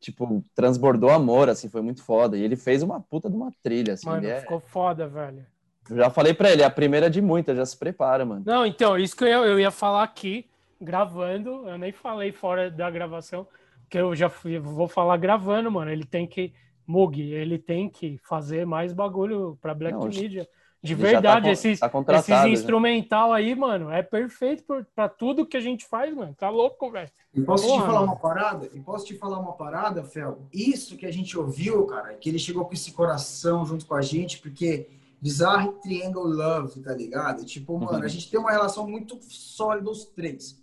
tipo, 0.00 0.42
transbordou 0.54 1.10
amor, 1.10 1.50
assim, 1.50 1.68
foi 1.68 1.82
muito 1.82 2.02
foda. 2.02 2.38
E 2.38 2.42
ele 2.42 2.56
fez 2.56 2.82
uma 2.82 2.98
puta 2.98 3.28
de 3.28 3.36
uma 3.36 3.52
trilha, 3.62 3.92
assim, 3.92 4.06
Mano, 4.06 4.26
é- 4.26 4.40
ficou 4.40 4.58
foda, 4.58 5.06
velho. 5.06 5.44
eu 5.90 5.96
já 5.98 6.08
falei 6.08 6.32
pra 6.32 6.50
ele, 6.50 6.62
é 6.62 6.64
a 6.64 6.70
primeira 6.70 7.10
de 7.10 7.20
muitas, 7.20 7.58
já 7.58 7.66
se 7.66 7.76
prepara, 7.76 8.24
mano. 8.24 8.42
Não, 8.46 8.64
então, 8.64 8.96
isso 8.98 9.14
que 9.14 9.24
eu 9.24 9.44
eu 9.44 9.60
ia 9.60 9.70
falar 9.70 10.02
aqui, 10.02 10.49
gravando, 10.80 11.68
eu 11.68 11.78
nem 11.78 11.92
falei 11.92 12.32
fora 12.32 12.70
da 12.70 12.90
gravação, 12.90 13.46
que 13.88 13.98
eu 13.98 14.14
já 14.14 14.28
fui- 14.28 14.58
vou 14.58 14.88
falar 14.88 15.16
gravando, 15.16 15.70
mano. 15.70 15.90
Ele 15.90 16.04
tem 16.04 16.26
que, 16.26 16.52
Mug, 16.86 17.20
ele 17.20 17.58
tem 17.58 17.88
que 17.88 18.18
fazer 18.22 18.64
mais 18.66 18.92
bagulho 18.92 19.58
pra 19.60 19.74
Black 19.74 19.96
Não, 19.98 20.06
Media. 20.06 20.48
De 20.82 20.94
já 20.94 20.98
verdade, 20.98 21.44
tá 21.44 21.52
esses, 21.52 21.78
tá 21.78 21.86
esses 21.86 21.92
contratado, 21.92 22.48
já. 22.48 22.48
instrumental 22.48 23.34
aí, 23.34 23.54
mano, 23.54 23.90
é 23.90 24.02
perfeito 24.02 24.64
pra 24.94 25.10
tudo 25.10 25.44
que 25.44 25.56
a 25.56 25.60
gente 25.60 25.84
faz, 25.84 26.14
mano. 26.14 26.34
Tá 26.34 26.48
louco, 26.48 26.90
velho. 26.90 27.10
E 27.34 27.42
posso 27.42 27.66
Porra, 27.66 27.82
te 27.82 27.86
falar 27.86 28.00
mano. 28.00 28.12
uma 28.12 28.18
parada? 28.18 28.70
E 28.72 28.80
posso 28.80 29.04
te 29.04 29.14
falar 29.14 29.38
uma 29.38 29.52
parada, 29.52 30.02
Fel? 30.02 30.38
Isso 30.50 30.96
que 30.96 31.04
a 31.04 31.10
gente 31.12 31.36
ouviu, 31.38 31.84
cara, 31.86 32.14
que 32.14 32.30
ele 32.30 32.38
chegou 32.38 32.64
com 32.64 32.72
esse 32.72 32.92
coração 32.92 33.66
junto 33.66 33.84
com 33.84 33.94
a 33.94 34.00
gente, 34.00 34.38
porque 34.38 34.88
Bizarre 35.20 35.70
Triangle 35.82 36.24
Love, 36.26 36.80
tá 36.80 36.94
ligado? 36.94 37.44
Tipo, 37.44 37.78
mano, 37.78 37.98
Uhum. 37.98 38.04
a 38.04 38.08
gente 38.08 38.30
tem 38.30 38.40
uma 38.40 38.50
relação 38.50 38.88
muito 38.88 39.18
sólida 39.20 39.90
os 39.90 40.06
três. 40.06 40.58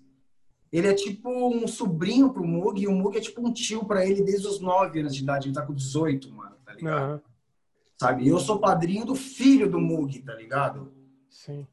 Ele 0.72 0.88
é 0.88 0.93
tipo 0.93 1.30
um 1.30 1.68
sobrinho 1.68 2.30
pro 2.32 2.45
Mug, 2.45 2.82
e 2.82 2.88
o 2.88 2.91
Mug 2.91 3.18
é 3.18 3.22
tipo 3.22 3.45
um 3.45 3.51
tio 3.53 3.86
pra 3.86 4.05
ele 4.05 4.22
desde 4.22 4.47
os 4.47 4.59
9 4.59 4.99
anos 4.99 5.15
de 5.15 5.24
idade. 5.24 5.47
Ele 5.47 5.55
tá 5.55 5.61
com 5.65 5.74
18, 5.74 6.34
mano, 6.34 6.55
tá 6.65 6.74
ligado? 6.74 6.97
Aham, 6.97 7.22
Sabe? 7.99 8.24
E 8.26 8.28
eu 8.28 8.39
sou 8.39 8.59
padrinho 8.59 9.05
do 9.05 9.15
filho 9.15 9.70
do 9.70 9.80
Mug, 9.80 10.20
tá 10.22 10.36
ligado? 10.36 10.91
sim, 11.30 11.65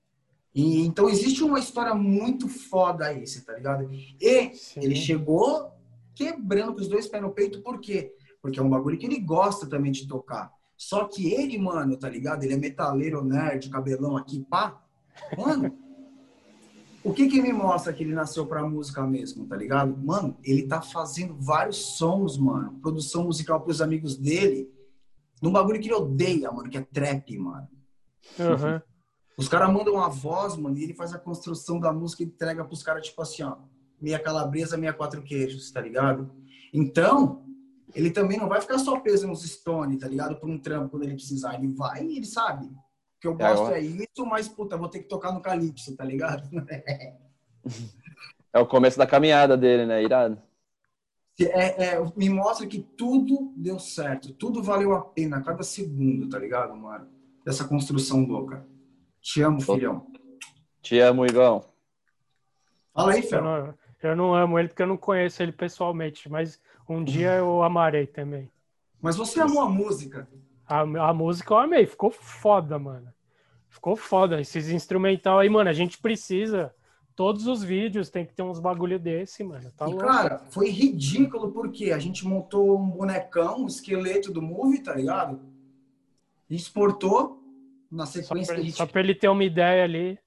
E, 0.54 0.80
então 0.86 1.08
existe 1.08 1.42
uma 1.44 1.58
história 1.58 1.94
muito 1.94 2.48
foda 2.48 3.06
aí, 3.06 3.26
você 3.26 3.40
tá 3.42 3.52
ligado? 3.52 3.88
E 3.92 4.54
sim. 4.54 4.80
ele 4.80 4.94
chegou 4.96 5.72
quebrando 6.14 6.72
com 6.74 6.80
os 6.80 6.88
dois 6.88 7.06
pés 7.08 7.22
no 7.22 7.30
peito, 7.30 7.60
por 7.60 7.78
quê? 7.80 8.14
Porque 8.40 8.58
é 8.58 8.62
um 8.62 8.70
bagulho 8.70 8.96
que 8.96 9.04
ele 9.04 9.20
gosta 9.20 9.66
também 9.66 9.90
de 9.92 10.06
tocar. 10.06 10.52
Só 10.76 11.04
que 11.04 11.32
ele, 11.32 11.58
mano, 11.58 11.96
tá 11.96 12.08
ligado? 12.08 12.42
Ele 12.44 12.54
é 12.54 12.56
metaleiro, 12.56 13.22
nerd, 13.24 13.68
cabelão 13.68 14.16
aqui, 14.16 14.40
pá. 14.48 14.80
Mano, 15.36 15.76
o 17.04 17.12
que 17.12 17.28
que 17.28 17.42
me 17.42 17.52
mostra 17.52 17.92
que 17.92 18.02
ele 18.02 18.14
nasceu 18.14 18.46
pra 18.46 18.66
música 18.66 19.06
mesmo, 19.06 19.46
tá 19.46 19.54
ligado? 19.54 19.94
Mano, 19.96 20.38
ele 20.42 20.66
tá 20.66 20.80
fazendo 20.80 21.36
vários 21.38 21.76
sons, 21.96 22.38
mano. 22.38 22.78
Produção 22.80 23.24
musical 23.24 23.60
pros 23.60 23.82
amigos 23.82 24.16
dele. 24.16 24.72
Num 25.42 25.52
bagulho 25.52 25.78
que 25.78 25.86
ele 25.88 25.94
odeia, 25.94 26.50
mano, 26.50 26.70
que 26.70 26.78
é 26.78 26.80
trap, 26.80 27.38
mano. 27.38 27.68
Aham. 28.40 28.82
Os 29.36 29.48
caras 29.48 29.70
mandam 29.70 29.94
uma 29.94 30.08
voz, 30.08 30.56
mano, 30.56 30.78
e 30.78 30.84
ele 30.84 30.94
faz 30.94 31.12
a 31.12 31.18
construção 31.18 31.78
da 31.78 31.92
música 31.92 32.22
e 32.22 32.26
entrega 32.26 32.64
pros 32.64 32.82
caras, 32.82 33.06
tipo 33.06 33.20
assim, 33.20 33.42
ó. 33.42 33.58
Meia 34.00 34.18
calabresa, 34.18 34.78
meia 34.78 34.92
quatro 34.92 35.22
queijos, 35.22 35.70
tá 35.70 35.82
ligado? 35.82 36.30
Então, 36.72 37.44
ele 37.94 38.10
também 38.10 38.38
não 38.38 38.48
vai 38.48 38.62
ficar 38.62 38.78
só 38.78 38.98
preso 39.00 39.26
nos 39.26 39.42
Stone, 39.42 39.98
tá 39.98 40.08
ligado? 40.08 40.36
Por 40.36 40.48
um 40.48 40.58
trampo 40.58 40.90
quando 40.90 41.02
ele 41.02 41.14
precisar. 41.14 41.54
Ele 41.54 41.68
vai 41.68 42.04
e 42.06 42.16
ele 42.16 42.26
sabe. 42.26 42.70
O 43.28 43.36
que 43.36 43.42
eu 43.42 43.46
É, 43.46 43.50
gosto 43.50 43.62
ó. 43.64 43.70
é 43.72 43.80
isso, 43.80 44.26
mas, 44.26 44.48
puta, 44.48 44.76
vou 44.76 44.88
ter 44.88 45.00
que 45.00 45.08
tocar 45.08 45.32
no 45.32 45.40
Calypso, 45.40 45.96
tá 45.96 46.04
ligado? 46.04 46.48
É 48.52 48.58
o 48.60 48.66
começo 48.66 48.96
da 48.96 49.04
caminhada 49.06 49.56
dele, 49.56 49.84
né? 49.84 50.00
Irado. 50.02 50.40
É, 51.40 51.86
é, 51.96 52.12
me 52.16 52.28
mostra 52.28 52.66
que 52.68 52.78
tudo 52.78 53.52
deu 53.56 53.80
certo. 53.80 54.32
Tudo 54.32 54.62
valeu 54.62 54.94
a 54.94 55.00
pena, 55.00 55.42
cada 55.42 55.64
segundo, 55.64 56.28
tá 56.28 56.38
ligado, 56.38 56.76
mano? 56.76 57.08
Dessa 57.44 57.66
construção 57.66 58.24
louca. 58.24 58.64
Te 59.20 59.42
amo, 59.42 59.60
filhão. 59.60 60.06
Te 60.80 61.00
amo, 61.00 61.26
Igão. 61.26 61.64
Fala 62.92 63.12
aí, 63.14 63.22
Eu 63.22 63.28
Fel. 63.28 63.42
não, 63.42 63.74
eu 64.02 64.14
não 64.14 64.32
amo 64.34 64.56
ele 64.56 64.68
porque 64.68 64.82
eu 64.82 64.86
não 64.86 64.96
conheço 64.96 65.42
ele 65.42 65.50
pessoalmente, 65.50 66.28
mas 66.28 66.60
um 66.88 67.02
dia 67.02 67.32
eu 67.34 67.60
amarei 67.64 68.06
também. 68.06 68.48
Mas 69.02 69.16
você 69.16 69.40
amou 69.40 69.62
a 69.62 69.68
música. 69.68 70.28
A, 70.66 70.80
a 70.80 71.14
música 71.14 71.52
eu 71.52 71.58
amei, 71.58 71.86
ficou 71.86 72.10
foda, 72.10 72.78
mano. 72.78 73.12
Ficou 73.68 73.96
foda. 73.96 74.40
Esses 74.40 74.68
instrumental 74.70 75.38
aí, 75.38 75.48
mano, 75.48 75.68
a 75.68 75.72
gente 75.72 75.98
precisa. 75.98 76.74
Todos 77.14 77.46
os 77.46 77.62
vídeos 77.62 78.10
tem 78.10 78.26
que 78.26 78.34
ter 78.34 78.42
uns 78.42 78.58
bagulho 78.58 78.98
desse, 78.98 79.44
mano. 79.44 79.70
Tá 79.76 79.86
e, 79.86 79.90
louco. 79.90 80.04
cara, 80.04 80.38
foi 80.50 80.68
ridículo 80.70 81.52
porque 81.52 81.92
a 81.92 81.98
gente 81.98 82.26
montou 82.26 82.78
um 82.78 82.90
bonecão, 82.90 83.62
um 83.62 83.66
esqueleto 83.66 84.32
do 84.32 84.42
movie, 84.42 84.82
tá 84.82 84.94
ligado? 84.94 85.40
E 86.50 86.56
exportou, 86.56 87.40
na 87.90 88.06
Só 88.06 88.20
sequência 88.20 88.46
pra, 88.46 88.54
que 88.54 88.60
a 88.60 88.64
gente 88.64 88.76
só 88.76 88.86
pra 88.86 89.00
ele 89.00 89.14
ter 89.14 89.28
uma 89.28 89.44
ideia 89.44 89.84
ali. 89.84 90.18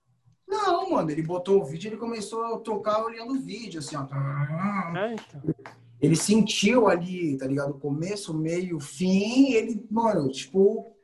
Não, 0.47 0.91
mano, 0.91 1.11
ele 1.11 1.21
botou 1.21 1.61
o 1.61 1.65
vídeo, 1.65 1.89
ele 1.89 1.97
começou 1.97 2.55
a 2.55 2.59
tocar 2.59 3.03
olhando 3.03 3.33
o 3.33 3.41
vídeo, 3.41 3.79
assim, 3.79 3.97
ó. 3.97 4.07
É, 4.97 5.13
então. 5.13 5.41
Ele 5.99 6.15
sentiu 6.15 6.87
ali, 6.87 7.37
tá 7.37 7.47
ligado? 7.47 7.73
Começo, 7.73 8.33
meio, 8.33 8.79
fim, 8.79 9.51
ele, 9.53 9.85
mano, 9.89 10.29
tipo, 10.29 10.95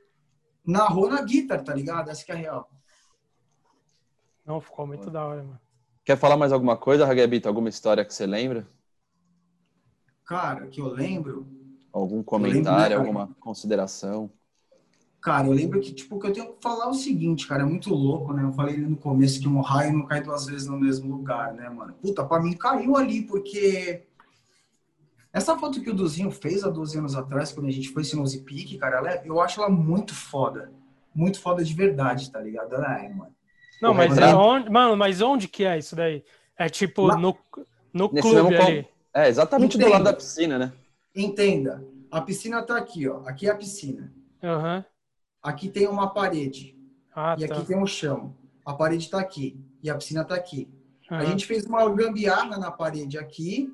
narrou 0.65 1.09
na 1.09 1.21
guitarra, 1.21 1.63
tá 1.63 1.73
ligado? 1.73 2.09
Essa 2.09 2.23
que 2.23 2.31
é 2.31 2.35
a 2.35 2.37
real. 2.37 2.69
Não, 4.45 4.61
ficou 4.61 4.85
muito 4.85 5.09
da 5.09 5.25
hora, 5.25 5.43
mano. 5.43 5.59
Quer 6.05 6.17
falar 6.17 6.37
mais 6.37 6.51
alguma 6.51 6.75
coisa, 6.77 7.05
Raguebito? 7.05 7.47
Alguma 7.47 7.69
história 7.69 8.03
que 8.03 8.13
você 8.13 8.25
lembra? 8.25 8.67
Cara, 10.25 10.67
que 10.67 10.79
eu 10.79 10.87
lembro, 10.87 11.47
Algum 11.91 12.23
comentário, 12.23 12.97
lembro, 12.97 13.13
né, 13.13 13.19
alguma 13.19 13.35
consideração? 13.39 14.29
cara, 15.21 15.47
eu 15.47 15.53
lembro 15.53 15.79
que, 15.79 15.93
tipo, 15.93 16.19
que 16.19 16.27
eu 16.27 16.33
tenho 16.33 16.53
que 16.53 16.61
falar 16.61 16.89
o 16.89 16.93
seguinte, 16.93 17.47
cara, 17.47 17.63
é 17.63 17.65
muito 17.65 17.93
louco, 17.93 18.33
né? 18.33 18.43
Eu 18.43 18.51
falei 18.51 18.75
no 18.77 18.97
começo 18.97 19.39
que 19.39 19.47
um 19.47 19.61
raio 19.61 19.93
não 19.93 20.05
cai 20.05 20.21
duas 20.21 20.45
vezes 20.45 20.67
no 20.67 20.77
mesmo 20.77 21.15
lugar, 21.15 21.53
né, 21.53 21.69
mano? 21.69 21.93
Puta, 22.01 22.25
pra 22.25 22.41
mim 22.41 22.51
caiu 22.51 22.97
ali, 22.97 23.21
porque 23.21 24.03
essa 25.33 25.57
foto 25.57 25.81
que 25.81 25.89
o 25.89 25.93
Duzinho 25.95 26.29
fez 26.31 26.63
há 26.63 26.69
12 26.69 26.97
anos 26.97 27.15
atrás, 27.15 27.51
quando 27.51 27.67
a 27.67 27.71
gente 27.71 27.89
foi 27.89 28.03
esse 28.03 28.15
Nose 28.15 28.41
Peak, 28.43 28.77
cara, 28.77 28.97
ela 28.99 29.09
é- 29.11 29.21
eu 29.25 29.41
acho 29.41 29.59
ela 29.59 29.69
muito 29.69 30.13
foda. 30.13 30.71
Muito 31.13 31.39
foda 31.41 31.63
de 31.63 31.73
verdade, 31.73 32.31
tá 32.31 32.39
ligado? 32.39 32.73
Ela 32.73 32.99
é, 33.03 33.09
mano. 33.09 33.33
Não, 33.81 33.91
O 33.91 33.95
mas 33.95 34.11
retrato- 34.13 34.37
onde, 34.37 34.69
mano, 34.69 34.95
mas 34.95 35.21
onde 35.21 35.47
que 35.47 35.65
é 35.65 35.77
isso 35.77 35.95
daí? 35.95 36.23
É 36.57 36.69
tipo 36.69 37.07
Lá- 37.07 37.17
no, 37.17 37.35
no 37.91 38.09
clube 38.09 38.55
ali. 38.55 38.87
É, 39.13 39.27
exatamente 39.27 39.77
do 39.77 39.81
Entendo. 39.81 39.91
lado 39.93 40.03
da 40.05 40.13
piscina, 40.13 40.57
né? 40.57 40.71
Entenda, 41.15 41.83
a 42.11 42.21
piscina 42.21 42.63
tá 42.63 42.77
aqui, 42.77 43.07
ó. 43.07 43.21
Aqui 43.27 43.47
é 43.47 43.51
a 43.51 43.55
piscina. 43.55 44.11
Aham. 44.43 44.83
Aqui 45.41 45.69
tem 45.69 45.87
uma 45.87 46.07
parede. 46.13 46.75
Ah, 47.15 47.35
e 47.37 47.47
tá. 47.47 47.55
aqui 47.55 47.65
tem 47.67 47.77
um 47.77 47.85
chão. 47.85 48.35
A 48.65 48.73
parede 48.73 49.09
tá 49.09 49.19
aqui. 49.19 49.59
E 49.83 49.89
a 49.89 49.95
piscina 49.95 50.23
tá 50.23 50.33
aqui. 50.35 50.67
A 51.09 51.17
Aham. 51.17 51.25
gente 51.27 51.45
fez 51.45 51.65
uma 51.65 51.87
gambiarra 51.93 52.57
na 52.57 52.71
parede 52.71 53.17
aqui. 53.19 53.69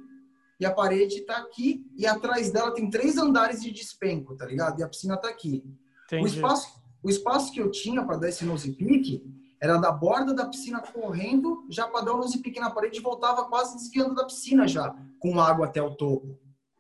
E 0.60 0.66
a 0.66 0.72
parede 0.74 1.22
tá 1.22 1.38
aqui. 1.38 1.86
E 1.96 2.06
atrás 2.06 2.52
dela 2.52 2.74
tem 2.74 2.90
três 2.90 3.18
andares 3.18 3.62
de 3.62 3.72
despenco, 3.72 4.36
tá 4.36 4.46
ligado? 4.46 4.80
E 4.80 4.84
a 4.84 4.88
piscina 4.88 5.16
tá 5.16 5.30
aqui. 5.30 5.64
O 6.12 6.16
Entendi. 6.16 6.36
espaço, 6.36 6.82
o 7.02 7.10
espaço 7.10 7.52
que 7.54 7.62
eu 7.62 7.72
tinha 7.72 8.04
para 8.04 8.18
dar 8.18 8.30
esse 8.30 8.44
nose 8.44 8.72
pick 8.72 9.24
era 9.62 9.78
da 9.78 9.92
borda 9.92 10.34
da 10.34 10.46
piscina 10.46 10.82
correndo, 10.82 11.66
já 11.70 11.88
para 11.88 12.06
dar 12.06 12.14
o 12.14 12.18
nose 12.18 12.40
pick 12.40 12.58
na 12.60 12.72
parede 12.72 13.00
e 13.00 13.02
voltava 13.02 13.46
quase 13.46 13.76
desviando 13.76 14.16
da 14.16 14.26
piscina 14.26 14.68
já, 14.68 14.96
com 15.20 15.40
água 15.40 15.66
até 15.66 15.82
o 15.82 15.96
topo. 15.96 16.38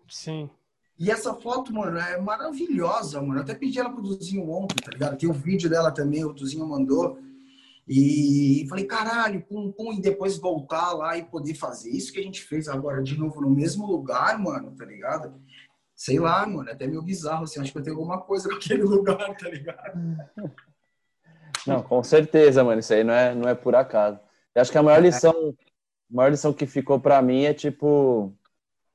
Sim. 0.08 0.50
E 0.98 1.10
essa 1.10 1.34
foto, 1.34 1.74
mano, 1.74 1.98
é 1.98 2.20
maravilhosa, 2.20 3.22
mano. 3.22 3.36
Eu 3.36 3.44
até 3.44 3.56
pedi 3.56 3.80
ela 3.80 3.90
pro 3.90 4.02
Duzinho 4.02 4.50
ontem, 4.50 4.76
tá 4.84 4.92
ligado? 4.92 5.18
Tem 5.18 5.30
o 5.30 5.34
vídeo 5.34 5.70
dela 5.70 5.92
também, 5.92 6.26
o 6.26 6.34
Duzinho 6.34 6.68
mandou. 6.68 7.18
E 7.92 8.68
falei, 8.70 8.86
caralho, 8.86 9.42
pum, 9.42 9.72
pum, 9.72 9.92
e 9.92 10.00
depois 10.00 10.38
voltar 10.38 10.94
lá 10.94 11.18
e 11.18 11.26
poder 11.26 11.56
fazer 11.56 11.90
isso 11.90 12.14
que 12.14 12.20
a 12.20 12.24
gente 12.24 12.44
fez 12.44 12.68
agora 12.68 13.02
de 13.02 13.18
novo 13.18 13.42
no 13.42 13.50
mesmo 13.50 13.88
lugar, 13.88 14.38
mano, 14.38 14.76
tá 14.76 14.86
ligado? 14.86 15.42
Sei 15.96 16.20
lá, 16.20 16.46
mano, 16.46 16.70
é 16.70 16.74
até 16.74 16.86
meio 16.86 17.02
bizarro, 17.02 17.46
assim, 17.46 17.60
acho 17.60 17.72
que 17.72 17.80
eu 17.80 17.84
tenho 17.84 17.96
alguma 17.96 18.22
coisa 18.22 18.48
com 18.48 18.58
aquele 18.58 18.84
lugar, 18.86 19.36
tá 19.36 19.50
ligado? 19.50 20.18
Não, 21.66 21.82
com 21.82 22.04
certeza, 22.04 22.64
mano. 22.64 22.80
Isso 22.80 22.94
aí 22.94 23.04
não 23.04 23.14
é, 23.14 23.34
não 23.34 23.50
é 23.50 23.56
por 23.56 23.76
acaso. 23.76 24.20
Eu 24.54 24.62
acho 24.62 24.72
que 24.72 24.78
a 24.78 24.84
maior 24.84 25.02
lição, 25.02 25.34
a 26.12 26.16
maior 26.16 26.30
lição 26.30 26.54
que 26.54 26.68
ficou 26.68 27.00
pra 27.00 27.24
mim 27.24 27.46
é 27.46 27.56
tipo, 27.56 28.32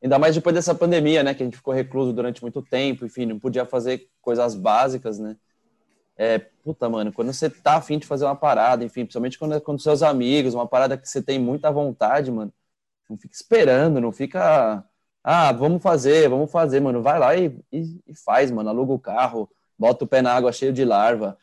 ainda 0.01 0.21
mais 0.21 0.37
depois 0.37 0.55
dessa 0.55 0.73
pandemia, 0.75 1.25
né, 1.25 1.35
que 1.35 1.43
a 1.43 1.47
gente 1.47 1.57
ficou 1.57 1.75
recluso 1.75 2.13
durante 2.13 2.41
muito 2.43 2.63
tempo, 2.63 3.05
enfim, 3.05 3.27
não 3.27 3.41
podia 3.41 3.67
fazer 3.67 4.09
coisas 4.23 4.55
básicas, 4.55 5.19
né? 5.19 5.37
É, 6.17 6.39
puta, 6.39 6.89
mano, 6.89 7.13
quando 7.13 7.33
você 7.33 7.51
tá 7.51 7.77
afim 7.77 7.99
de 7.99 8.07
fazer 8.07 8.25
uma 8.25 8.37
parada, 8.37 8.85
enfim, 8.85 9.03
principalmente 9.05 9.39
quando 9.39 9.55
é 9.55 9.61
com 9.61 9.77
seus 9.79 10.03
amigos, 10.03 10.55
uma 10.55 10.67
parada 10.69 10.97
que 10.97 11.09
você 11.09 11.21
tem 11.23 11.39
muita 11.41 11.73
vontade, 11.73 12.31
mano, 12.31 12.53
não 13.11 13.19
fica 13.19 13.35
esperando, 13.35 14.01
não 14.01 14.13
fica, 14.13 14.85
ah, 15.25 15.53
vamos 15.53 15.83
fazer, 15.83 16.29
vamos 16.29 16.51
fazer, 16.53 16.81
mano, 16.81 17.03
vai 17.03 17.19
lá 17.19 17.37
e, 17.37 17.59
e, 17.73 18.01
e 18.09 18.15
faz, 18.17 18.51
mano, 18.51 18.71
aluga 18.71 18.93
o 18.93 18.99
carro, 19.01 19.51
bota 19.79 20.05
o 20.05 20.09
pé 20.09 20.23
na 20.23 20.33
água 20.35 20.53
cheio 20.53 20.73
de 20.73 20.85
larva, 20.85 21.39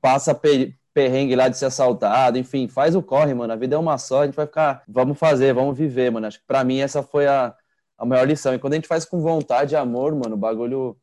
passa 0.00 0.34
pe- 0.34 0.74
perrengue 0.92 1.36
lá 1.36 1.48
de 1.48 1.56
ser 1.58 1.66
assaltado, 1.66 2.38
enfim, 2.38 2.68
faz 2.68 2.94
o 2.96 3.02
corre, 3.02 3.34
mano. 3.34 3.52
A 3.52 3.56
vida 3.56 3.76
é 3.76 3.78
uma 3.78 3.98
só, 3.98 4.22
a 4.22 4.26
gente 4.26 4.34
vai 4.34 4.46
ficar, 4.46 4.82
vamos 4.88 5.18
fazer, 5.18 5.52
vamos 5.54 5.76
viver, 5.78 6.10
mano. 6.10 6.26
Acho 6.26 6.40
que 6.40 6.46
pra 6.46 6.64
mim 6.64 6.80
essa 6.80 7.02
foi 7.02 7.26
a, 7.26 7.54
a 7.98 8.04
maior 8.04 8.26
lição. 8.26 8.54
E 8.54 8.58
quando 8.58 8.74
a 8.74 8.76
gente 8.76 8.88
faz 8.88 9.04
com 9.04 9.20
vontade 9.20 9.74
e 9.74 9.76
amor, 9.76 10.14
mano, 10.14 10.34
o 10.34 10.38
bagulho 10.38 10.96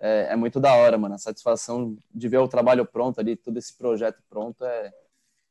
é, 0.00 0.32
é 0.32 0.36
muito 0.36 0.58
da 0.58 0.74
hora, 0.74 0.96
mano. 0.98 1.14
A 1.14 1.18
satisfação 1.18 1.96
de 2.12 2.28
ver 2.28 2.38
o 2.38 2.48
trabalho 2.48 2.86
pronto 2.86 3.20
ali, 3.20 3.36
todo 3.36 3.56
esse 3.58 3.76
projeto 3.76 4.22
pronto 4.28 4.64
é, 4.64 4.90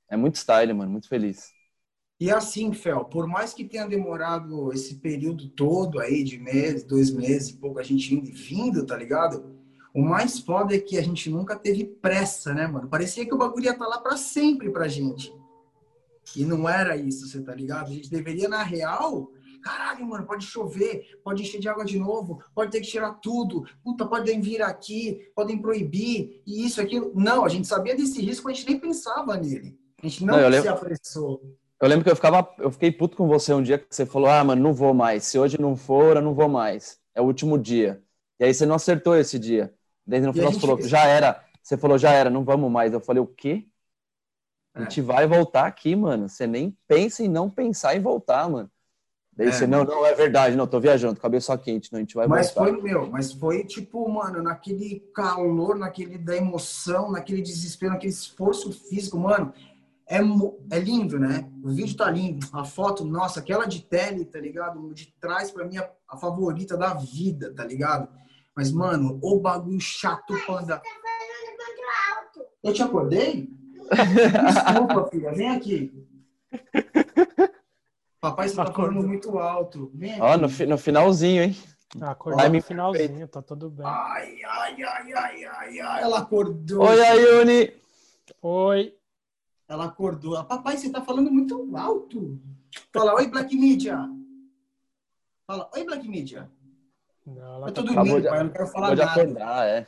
é 0.10 0.18
muito 0.18 0.36
style, 0.36 0.74
mano. 0.74 0.92
Muito 0.92 1.08
feliz. 1.08 1.52
E 2.20 2.30
assim, 2.30 2.74
Fel, 2.74 3.06
por 3.06 3.28
mais 3.28 3.54
que 3.54 3.64
tenha 3.64 3.88
demorado 3.88 4.74
esse 4.74 4.96
período 4.96 5.48
todo 5.50 6.00
aí 6.00 6.22
de 6.22 6.38
meses, 6.38 6.84
dois 6.84 7.12
meses 7.12 7.50
e 7.50 7.58
pouco, 7.58 7.80
a 7.80 7.84
gente 7.84 8.14
indo 8.14 8.28
e 8.28 8.34
vindo, 8.34 8.86
tá 8.86 8.98
ligado? 8.98 9.58
O 9.94 10.02
mais 10.02 10.40
foda 10.40 10.76
é 10.76 10.80
que 10.80 10.98
a 10.98 11.02
gente 11.02 11.30
nunca 11.30 11.56
teve 11.56 11.86
pressa, 11.86 12.54
né, 12.54 12.68
mano? 12.68 12.90
Parecia 12.90 13.26
que 13.26 13.34
o 13.34 13.38
bagulho 13.38 13.66
ia 13.66 13.72
estar 13.72 13.88
lá 13.88 14.00
pra 14.02 14.18
sempre 14.18 14.70
pra 14.70 14.88
gente. 14.88 15.34
E 16.36 16.44
não 16.44 16.68
era 16.68 16.98
isso, 16.98 17.28
você 17.28 17.42
tá 17.42 17.56
ligado? 17.56 17.88
A 17.88 17.94
gente 17.94 18.10
deveria, 18.10 18.50
na 18.50 18.64
real, 18.64 19.32
caralho, 19.62 20.06
mano, 20.08 20.26
pode 20.26 20.46
chover, 20.46 21.20
pode 21.24 21.44
encher 21.44 21.60
de 21.60 21.68
água 21.70 21.86
de 21.86 21.98
novo, 22.00 22.42
pode 22.54 22.72
ter 22.72 22.82
que 22.82 22.88
tirar 22.88 23.14
tudo, 23.16 23.66
puta, 23.84 24.06
podem 24.06 24.40
vir 24.42 24.62
aqui, 24.62 25.32
podem 25.36 25.62
proibir, 25.62 26.42
e 26.46 26.66
isso, 26.66 26.82
aquilo. 26.82 27.12
Não, 27.16 27.46
a 27.46 27.50
gente 27.50 27.68
sabia 27.68 27.96
desse 27.96 28.22
risco, 28.22 28.50
a 28.50 28.54
gente 28.54 28.68
nem 28.68 28.80
pensava 28.80 29.36
nele. 29.38 29.78
A 30.02 30.08
gente 30.08 30.24
não, 30.26 30.36
Não, 30.38 30.44
se 30.44 30.50
lembro- 30.50 30.72
apressou. 30.72 31.42
Eu 31.82 31.88
lembro 31.88 32.04
que 32.04 32.12
eu 32.12 32.16
ficava, 32.16 32.54
eu 32.58 32.72
fiquei 32.72 32.92
puto 32.92 33.16
com 33.16 33.28
você 33.28 33.54
um 33.54 33.64
dia 33.64 33.78
que 33.80 33.88
você 33.90 34.06
falou, 34.06 34.30
ah, 34.30 34.44
mano, 34.44 34.62
não 34.62 34.74
vou 34.74 34.94
mais. 34.94 35.24
Se 35.24 35.40
hoje 35.40 35.60
não 35.60 35.76
for, 35.78 36.18
eu 36.18 36.22
não 36.22 36.34
vou 36.34 36.50
mais. 36.50 37.00
É 37.16 37.22
o 37.22 37.26
último 37.26 37.58
dia. 37.58 38.04
E 38.40 38.44
aí 38.44 38.54
você 38.54 38.66
não 38.66 38.76
acertou 38.76 39.16
esse 39.16 39.40
dia. 39.40 39.74
Daí 40.06 40.20
no 40.20 40.34
final 40.34 40.52
você 40.52 40.60
falou, 40.60 40.82
já 40.82 41.06
era. 41.06 41.42
Você 41.64 41.78
falou, 41.78 41.98
já 41.98 42.12
era, 42.12 42.30
não 42.30 42.44
vamos 42.44 42.70
mais. 42.72 42.92
Eu 42.92 43.00
falei, 43.00 43.22
o 43.22 43.28
quê? 43.28 43.66
A 44.74 44.80
É. 44.80 44.84
gente 44.84 45.02
vai 45.02 45.26
voltar 45.28 45.66
aqui, 45.68 45.96
mano. 45.96 46.28
Você 46.28 46.46
nem 46.46 46.78
pensa 46.88 47.24
em 47.24 47.28
não 47.30 47.50
pensar 47.50 47.96
em 47.96 48.02
voltar, 48.02 48.50
mano. 48.50 48.70
Daí 49.40 49.48
É. 49.48 49.52
você, 49.54 49.66
não, 49.66 49.86
não, 49.86 50.06
é 50.06 50.14
verdade, 50.14 50.58
não, 50.58 50.68
tô 50.68 50.82
viajando, 50.82 51.18
cabeça 51.18 51.58
quente, 51.58 51.94
não, 51.94 51.98
a 51.98 52.02
gente 52.02 52.14
vai 52.14 52.28
Mas 52.28 52.52
voltar. 52.52 52.74
foi, 52.74 52.82
meu, 52.82 53.10
mas 53.10 53.32
foi 53.32 53.64
tipo, 53.64 54.06
mano, 54.10 54.44
naquele 54.44 55.00
calor, 55.16 55.78
naquele 55.78 56.18
da 56.18 56.36
emoção, 56.36 57.10
naquele 57.10 57.42
desespero, 57.42 57.94
naquele 57.94 58.12
esforço 58.12 58.70
físico, 58.74 59.18
mano. 59.18 59.54
É, 60.06 60.18
é 60.18 60.80
lindo, 60.80 61.18
né? 61.18 61.50
O 61.64 61.70
vídeo 61.70 61.96
tá 61.96 62.12
lindo. 62.12 62.46
A 62.52 62.66
foto, 62.66 63.06
nossa, 63.06 63.40
aquela 63.40 63.66
de 63.66 63.82
tele, 63.82 64.26
tá 64.26 64.40
ligado? 64.42 64.94
De 64.94 65.14
trás, 65.22 65.52
pra 65.52 65.64
mim, 65.66 65.78
a, 65.78 65.90
a 66.10 66.18
favorita 66.18 66.76
da 66.76 66.94
vida, 66.96 67.54
tá 67.56 67.64
ligado? 67.64 68.10
Mas, 68.54 68.74
mano, 68.74 69.20
o 69.24 69.40
bagulho 69.40 69.80
chato, 69.80 70.34
panda. 70.46 70.82
Eu 72.62 72.74
te 72.74 72.84
acordei? 72.84 73.50
Desculpa, 73.88 75.08
filha, 75.10 75.32
vem 75.32 75.50
aqui. 75.52 75.94
Papai, 78.22 78.50
você 78.50 78.56
tá 78.56 78.64
Acordou. 78.64 78.92
falando 78.94 79.08
muito 79.08 79.38
alto. 79.40 79.92
Vem 79.94 80.12
aqui. 80.12 80.22
Ó, 80.22 80.38
no, 80.38 80.50
fi- 80.50 80.66
no 80.66 80.78
finalzinho, 80.78 81.44
hein? 81.44 81.56
Acordou 82.02 82.50
no 82.50 82.62
finalzinho, 82.62 83.28
tá 83.28 83.42
tudo 83.42 83.70
bem. 83.70 83.86
Ai, 83.86 84.44
ai, 84.44 84.84
ai, 84.84 85.14
ai, 85.14 85.46
ai, 85.46 85.80
ai. 85.80 86.02
Ela 86.04 86.20
acordou. 86.20 86.84
Oi, 86.86 87.02
Ayuni! 87.06 87.74
Oi. 88.42 88.94
Ela 89.68 89.86
acordou. 89.86 90.36
Ela, 90.36 90.44
Papai, 90.44 90.78
você 90.78 90.92
tá 90.92 91.02
falando 91.02 91.32
muito 91.32 91.76
alto. 91.76 92.40
Fala, 92.94 93.16
oi, 93.16 93.28
Black 93.28 93.56
Media. 93.56 94.08
Fala, 95.48 95.70
oi, 95.74 95.84
Black 95.86 96.08
Media. 96.08 96.50
Não, 97.26 97.56
ela 97.56 97.68
Eu 97.70 97.74
tá 97.74 97.82
tô 97.82 97.88
dormindo, 97.94 98.22
de- 98.22 98.28
pai. 98.30 98.40
Eu 98.40 98.44
não 98.44 98.52
quero 98.52 98.68
falar 98.68 98.88
Pode 98.90 99.02
nada. 99.02 99.22
acordar, 99.22 99.68
é. 99.68 99.82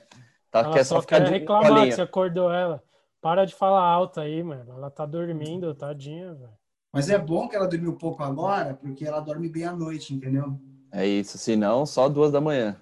Tá, 0.50 0.60
Ela 0.62 0.74
quer 0.74 0.84
só 0.84 0.96
só 0.96 1.02
ficar 1.02 1.18
quer 1.20 1.26
de 1.26 1.32
reclamar 1.32 1.86
que 1.86 1.92
você 1.94 2.02
acordou 2.02 2.52
ela. 2.52 2.84
Para 3.22 3.46
de 3.46 3.54
falar 3.54 3.84
alto 3.84 4.20
aí, 4.20 4.42
mano. 4.44 4.72
Ela 4.74 4.90
tá 4.90 5.06
dormindo, 5.06 5.74
tadinha, 5.76 6.34
velho. 6.34 6.50
Mas 6.92 7.10
é 7.10 7.18
bom 7.18 7.48
que 7.48 7.56
ela 7.56 7.68
dormiu 7.68 7.96
pouco 7.96 8.22
agora, 8.22 8.74
porque 8.74 9.06
ela 9.06 9.22
dorme 9.22 9.48
bem 9.48 9.64
à 9.64 9.72
noite, 9.72 10.14
entendeu? 10.14 10.60
É 10.92 11.08
isso, 11.08 11.38
se 11.38 11.56
não, 11.56 11.86
só 11.86 12.10
duas 12.10 12.32
da 12.32 12.42
manhã. 12.42 12.76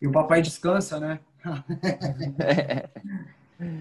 E 0.00 0.06
o 0.06 0.12
papai 0.12 0.42
descansa, 0.42 1.00
né? 1.00 1.20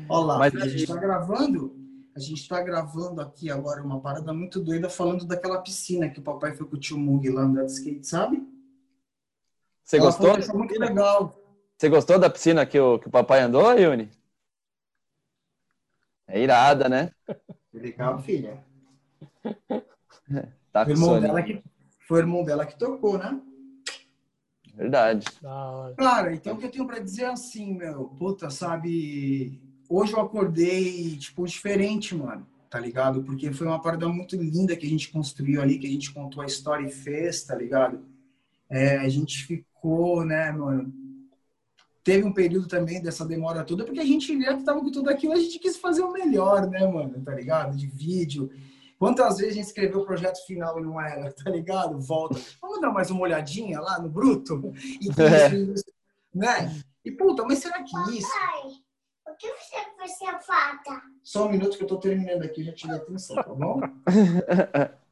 Olha 0.08 0.26
lá, 0.26 0.40
Mas 0.40 0.56
a 0.56 0.68
gente 0.68 0.88
tá 0.88 0.96
gravando. 0.96 1.76
A 2.16 2.20
gente 2.20 2.48
tá 2.48 2.62
gravando 2.62 3.20
aqui 3.20 3.52
agora 3.52 3.84
uma 3.84 4.00
parada 4.00 4.34
muito 4.34 4.62
doida 4.62 4.90
falando 4.90 5.26
daquela 5.26 5.62
piscina 5.62 6.10
que 6.10 6.20
o 6.20 6.24
papai 6.24 6.54
foi 6.56 6.66
com 6.66 6.78
o 6.78 6.80
tio 6.80 6.98
Mug 6.98 7.30
lá 7.30 7.42
andar 7.42 7.66
de 7.66 7.74
skate, 7.74 8.08
sabe? 8.08 8.42
Você 9.84 9.98
Ela 9.98 10.06
gostou? 10.06 10.32
achou 10.32 10.58
muito 10.58 10.80
legal. 10.80 11.38
Você 11.78 11.90
gostou 11.90 12.18
da 12.18 12.30
piscina 12.30 12.66
que 12.66 12.80
o, 12.80 12.98
que 13.00 13.10
o 13.10 13.12
papai 13.12 13.42
andou, 13.42 13.68
Ayuni? 13.68 14.10
É 16.28 16.42
irada, 16.42 16.88
né? 16.88 17.12
Legal, 17.74 18.18
filha. 18.20 18.64
Tá 20.72 20.86
Foi 20.86 20.94
com 20.94 21.00
o 21.00 21.04
irmão 21.04 21.22
dela 21.22 21.44
que, 21.44 21.64
foi 22.08 22.18
o 22.18 22.22
irmão 22.22 22.44
dela 22.44 22.66
que 22.66 22.78
tocou, 22.78 23.18
né? 23.18 23.40
Verdade. 24.76 25.26
Cara, 25.98 26.34
então 26.34 26.56
o 26.56 26.58
que 26.58 26.66
eu 26.66 26.72
tenho 26.72 26.86
pra 26.86 27.00
dizer 27.00 27.24
é 27.24 27.28
assim, 27.28 27.74
meu, 27.74 28.10
puta, 28.10 28.50
sabe? 28.50 29.62
hoje 29.90 30.14
eu 30.14 30.20
acordei, 30.20 31.16
tipo, 31.18 31.46
diferente, 31.46 32.16
mano, 32.16 32.46
tá 32.70 32.80
ligado? 32.80 33.24
Porque 33.24 33.52
foi 33.52 33.68
uma 33.68 33.82
parada 33.82 34.08
muito 34.08 34.36
linda 34.36 34.76
que 34.76 34.86
a 34.86 34.90
gente 34.90 35.12
construiu 35.12 35.62
ali, 35.62 35.80
que 35.80 35.88
a 35.88 35.90
gente 35.90 36.14
contou 36.14 36.42
a 36.44 36.46
história 36.46 36.86
e 36.86 36.92
fez, 36.92 37.44
tá 37.44 37.56
ligado? 37.56 38.04
É, 38.70 38.98
a 38.98 39.10
gente 39.10 39.46
ficou, 39.46 40.26
né, 40.26 40.52
mano? 40.52 40.94
Teve 42.04 42.24
um 42.24 42.34
período 42.34 42.68
também 42.68 43.02
dessa 43.02 43.26
demora 43.26 43.64
toda, 43.64 43.84
porque 43.84 44.00
a 44.00 44.06
gente 44.06 44.40
já 44.40 44.56
que 44.56 44.64
tava 44.64 44.80
com 44.80 44.92
tudo 44.92 45.10
aquilo, 45.10 45.34
a 45.34 45.40
gente 45.40 45.58
quis 45.58 45.78
fazer 45.78 46.04
o 46.04 46.14
melhor, 46.14 46.70
né, 46.70 46.86
mano? 46.86 47.20
Tá 47.24 47.34
ligado? 47.34 47.76
De 47.76 47.88
vídeo. 47.88 48.52
Quantas 48.98 49.38
vezes 49.38 49.54
a 49.54 49.56
gente 49.56 49.68
escreveu 49.68 50.02
o 50.02 50.06
projeto 50.06 50.46
final 50.46 50.80
e 50.80 50.84
não 50.84 51.00
era, 51.00 51.32
tá 51.34 51.50
ligado? 51.50 52.00
Volta. 52.00 52.40
Vamos 52.62 52.80
dar 52.80 52.92
mais 52.92 53.12
uma 53.12 53.22
olhadinha 53.22 53.80
lá 53.80 54.00
no 54.00 54.10
bruto? 54.10 54.74
E 55.02 55.10
isso, 55.74 55.86
né? 56.34 56.82
E 57.04 57.12
puta, 57.12 57.44
mas 57.44 57.60
será 57.60 57.84
que 57.84 58.18
isso. 58.18 58.30
O 59.28 59.36
que 59.38 59.48
você 59.48 59.86
você 60.00 60.26
falta? 60.46 61.02
Só 61.24 61.48
um 61.48 61.52
minuto 61.52 61.78
que 61.78 61.84
eu 61.84 61.88
tô 61.88 61.98
terminando 61.98 62.44
aqui, 62.44 62.64
já 62.64 62.74
te 62.74 62.90
atenção, 62.90 63.36
tá 63.36 63.54
bom? 63.54 63.80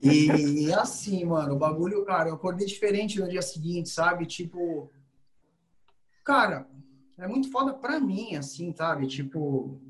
E 0.00 0.72
assim, 0.74 1.24
mano, 1.24 1.54
o 1.54 1.58
bagulho, 1.58 2.04
cara, 2.04 2.28
eu 2.28 2.34
acordei 2.34 2.66
diferente 2.66 3.18
no 3.18 3.28
dia 3.28 3.42
seguinte, 3.42 3.88
sabe? 3.88 4.26
Tipo, 4.26 4.90
cara, 6.22 6.68
é 7.16 7.26
muito 7.26 7.50
foda 7.50 7.74
pra 7.74 7.98
mim, 7.98 8.36
assim, 8.36 8.72
sabe? 8.76 9.06
Tipo, 9.06 9.80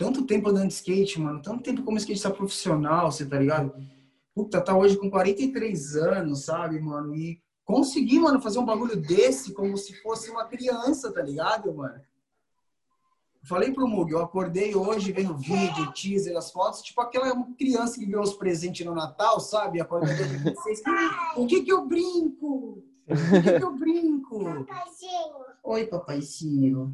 tanto 0.00 0.24
tempo 0.24 0.48
andando 0.48 0.68
de 0.68 0.72
skate, 0.72 1.20
mano, 1.20 1.42
tanto 1.42 1.62
tempo 1.62 1.82
como 1.82 1.98
skatista 1.98 2.30
profissional, 2.30 3.12
você 3.12 3.26
tá 3.26 3.38
ligado? 3.38 3.70
Puta, 4.34 4.58
tá 4.58 4.74
hoje 4.74 4.96
com 4.96 5.10
43 5.10 5.96
anos, 5.96 6.46
sabe, 6.46 6.80
mano? 6.80 7.14
E 7.14 7.38
conseguir, 7.66 8.18
mano, 8.18 8.40
fazer 8.40 8.58
um 8.60 8.64
bagulho 8.64 8.96
desse 8.96 9.52
como 9.52 9.76
se 9.76 9.92
fosse 10.00 10.30
uma 10.30 10.46
criança, 10.46 11.12
tá 11.12 11.20
ligado, 11.20 11.74
mano? 11.74 12.00
Falei 13.42 13.74
pro 13.74 13.86
Mug, 13.86 14.10
eu 14.10 14.22
acordei 14.22 14.74
hoje 14.74 15.12
vendo 15.12 15.36
vídeo, 15.36 15.92
teaser, 15.92 16.34
as 16.34 16.50
fotos, 16.50 16.80
tipo 16.80 16.98
aquela 17.02 17.36
criança 17.58 17.98
que 17.98 18.06
ganhou 18.06 18.22
os 18.22 18.32
presentes 18.32 18.86
no 18.86 18.94
Natal, 18.94 19.38
sabe? 19.38 19.82
Acordei 19.82 20.14
dia 20.14 20.26
26. 20.26 20.82
O 21.36 21.46
que 21.46 21.62
que 21.62 21.72
eu 21.72 21.86
brinco? 21.86 22.82
O 23.10 23.42
que 23.42 23.58
que 23.58 23.64
eu 23.64 23.76
brinco? 23.76 24.44
Papaizinho, 24.44 25.34
Oi, 25.64 25.86
papaizinho. 25.86 26.90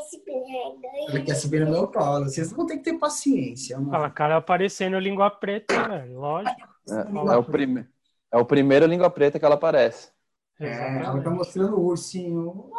esse 0.00 0.24
brinquedo. 0.24 0.80
Ele 1.08 1.22
quer 1.22 1.34
subir 1.34 1.64
no 1.64 1.70
meu 1.70 1.88
colo. 1.88 2.24
Vocês 2.24 2.52
vão 2.52 2.66
ter 2.66 2.78
que 2.78 2.84
ter 2.84 2.98
paciência, 2.98 3.78
mano. 3.78 3.90
Fala, 3.90 4.10
cara 4.10 4.36
aparecendo 4.36 4.98
língua 4.98 5.30
preta, 5.30 5.88
velho. 5.88 6.18
Lógico. 6.18 6.68
É, 6.90 7.32
é 7.32 7.36
o 7.36 7.44
prime... 7.44 7.86
é 8.32 8.36
o 8.36 8.44
primeiro 8.44 8.86
língua 8.86 9.10
preta 9.10 9.38
que 9.38 9.44
ela 9.44 9.54
aparece. 9.54 10.10
É, 10.58 11.02
ela 11.04 11.22
tá 11.22 11.30
mostrando 11.30 11.76
o 11.76 11.86
ursinho. 11.86 12.70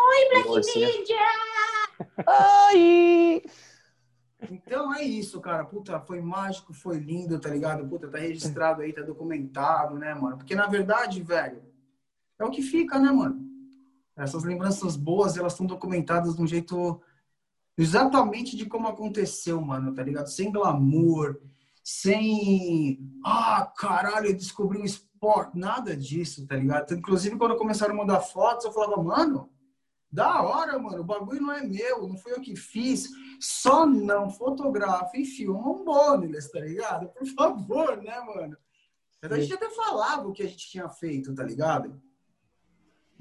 Ursinho. 0.48 0.88
Mídia! 0.88 1.18
Ai! 2.28 3.42
Então 4.50 4.94
é 4.94 5.04
isso, 5.04 5.40
cara. 5.40 5.64
Puta, 5.66 6.00
foi 6.00 6.20
mágico, 6.22 6.74
foi 6.74 6.98
lindo, 6.98 7.40
tá 7.40 7.50
ligado? 7.50 7.88
Puta, 7.88 8.08
tá 8.08 8.18
registrado 8.18 8.82
aí, 8.82 8.94
tá 8.94 9.02
documentado, 9.02 9.98
né, 9.98 10.14
mano? 10.14 10.38
Porque 10.38 10.56
na 10.56 10.68
verdade, 10.68 11.22
velho, 11.22 11.62
é 12.46 12.50
o 12.50 12.52
que 12.52 12.62
fica, 12.62 13.00
né, 13.00 13.12
mano? 13.12 13.40
Essas 14.16 14.44
lembranças 14.44 14.96
boas, 14.96 15.38
elas 15.38 15.54
estão 15.54 15.66
documentadas 15.66 16.36
de 16.36 16.42
um 16.42 16.48
jeito 16.48 17.02
exatamente 17.78 18.56
de 18.56 18.66
como 18.66 18.88
aconteceu, 18.88 19.60
mano, 19.62 19.94
tá 19.94 20.04
ligado? 20.04 20.28
Sem 20.28 20.52
glamour, 20.52 21.40
sem. 21.84 23.00
Ah, 23.26 23.72
caralho, 23.78 24.28
eu 24.28 24.36
descobri 24.36 24.78
um 24.78 24.86
esporte. 24.86 25.58
Nada 25.58 25.96
disso, 25.96 26.46
tá 26.46 26.56
ligado? 26.56 26.94
Inclusive, 26.94 27.38
quando 27.38 27.58
começaram 27.58 27.94
a 27.94 27.98
mandar 27.98 28.22
fotos, 28.22 28.66
eu 28.66 28.72
falava, 28.72 29.02
mano, 29.02 29.50
da 30.12 30.42
hora, 30.42 30.78
mano, 30.78 31.02
o 31.02 31.06
bagulho 31.06 31.42
não 31.42 31.54
é 31.54 31.64
meu, 31.64 32.08
não 32.08 32.18
foi 32.18 32.34
eu 32.34 32.42
que 32.42 32.56
fiz. 32.56 33.10
Só 33.40 33.86
não 33.86 34.30
fotografa 34.30 35.18
e 35.18 35.26
filma 35.26 35.68
um 35.70 35.84
bônus, 35.84 36.50
tá 36.52 36.60
ligado? 36.60 37.08
Por 37.10 37.26
favor, 37.28 37.98
né, 37.98 38.20
mano? 38.20 38.58
A 39.24 39.40
gente 39.40 39.54
até 39.54 39.70
falava 39.70 40.28
o 40.28 40.34
que 40.34 40.44
a 40.44 40.48
gente 40.48 40.68
tinha 40.68 40.90
feito, 40.90 41.34
tá 41.34 41.44
ligado? 41.44 42.02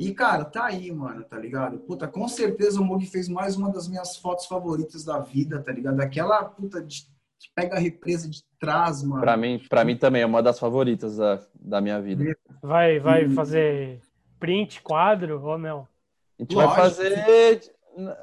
E, 0.01 0.15
cara, 0.15 0.47
tá 0.47 0.65
aí, 0.65 0.91
mano, 0.91 1.23
tá 1.25 1.37
ligado? 1.39 1.79
Puta, 1.81 2.09
com 2.09 2.27
certeza 2.27 2.81
o 2.81 2.85
Mug 2.85 3.05
fez 3.07 3.29
mais 3.29 3.55
uma 3.57 3.71
das 3.71 3.87
minhas 3.87 4.17
fotos 4.17 4.47
favoritas 4.47 5.05
da 5.05 5.19
vida, 5.21 5.61
tá 5.63 5.71
ligado? 5.71 6.01
Aquela 6.01 6.43
puta 6.43 6.83
de 6.83 7.03
que 7.39 7.51
pega 7.55 7.77
a 7.77 7.79
represa 7.79 8.27
de 8.29 8.43
trás, 8.59 9.03
mano. 9.03 9.21
Pra 9.21 9.37
mim, 9.37 9.61
pra 9.69 9.85
mim 9.85 9.97
também 9.99 10.23
é 10.23 10.27
uma 10.27 10.43
das 10.43 10.59
favoritas 10.59 11.19
da, 11.19 11.39
da 11.55 11.81
minha 11.83 12.01
vida. 12.01 12.35
Vai, 12.63 12.99
vai 12.99 13.27
Hum. 13.27 13.35
fazer 13.35 14.01
print, 14.39 14.81
quadro 14.81 15.43
ou 15.45 15.59
não? 15.59 15.87
A 16.39 16.43
gente 16.43 16.55
vai 16.55 16.65
Lógico. 16.65 16.83
fazer. 16.83 17.13
É, 17.19 17.61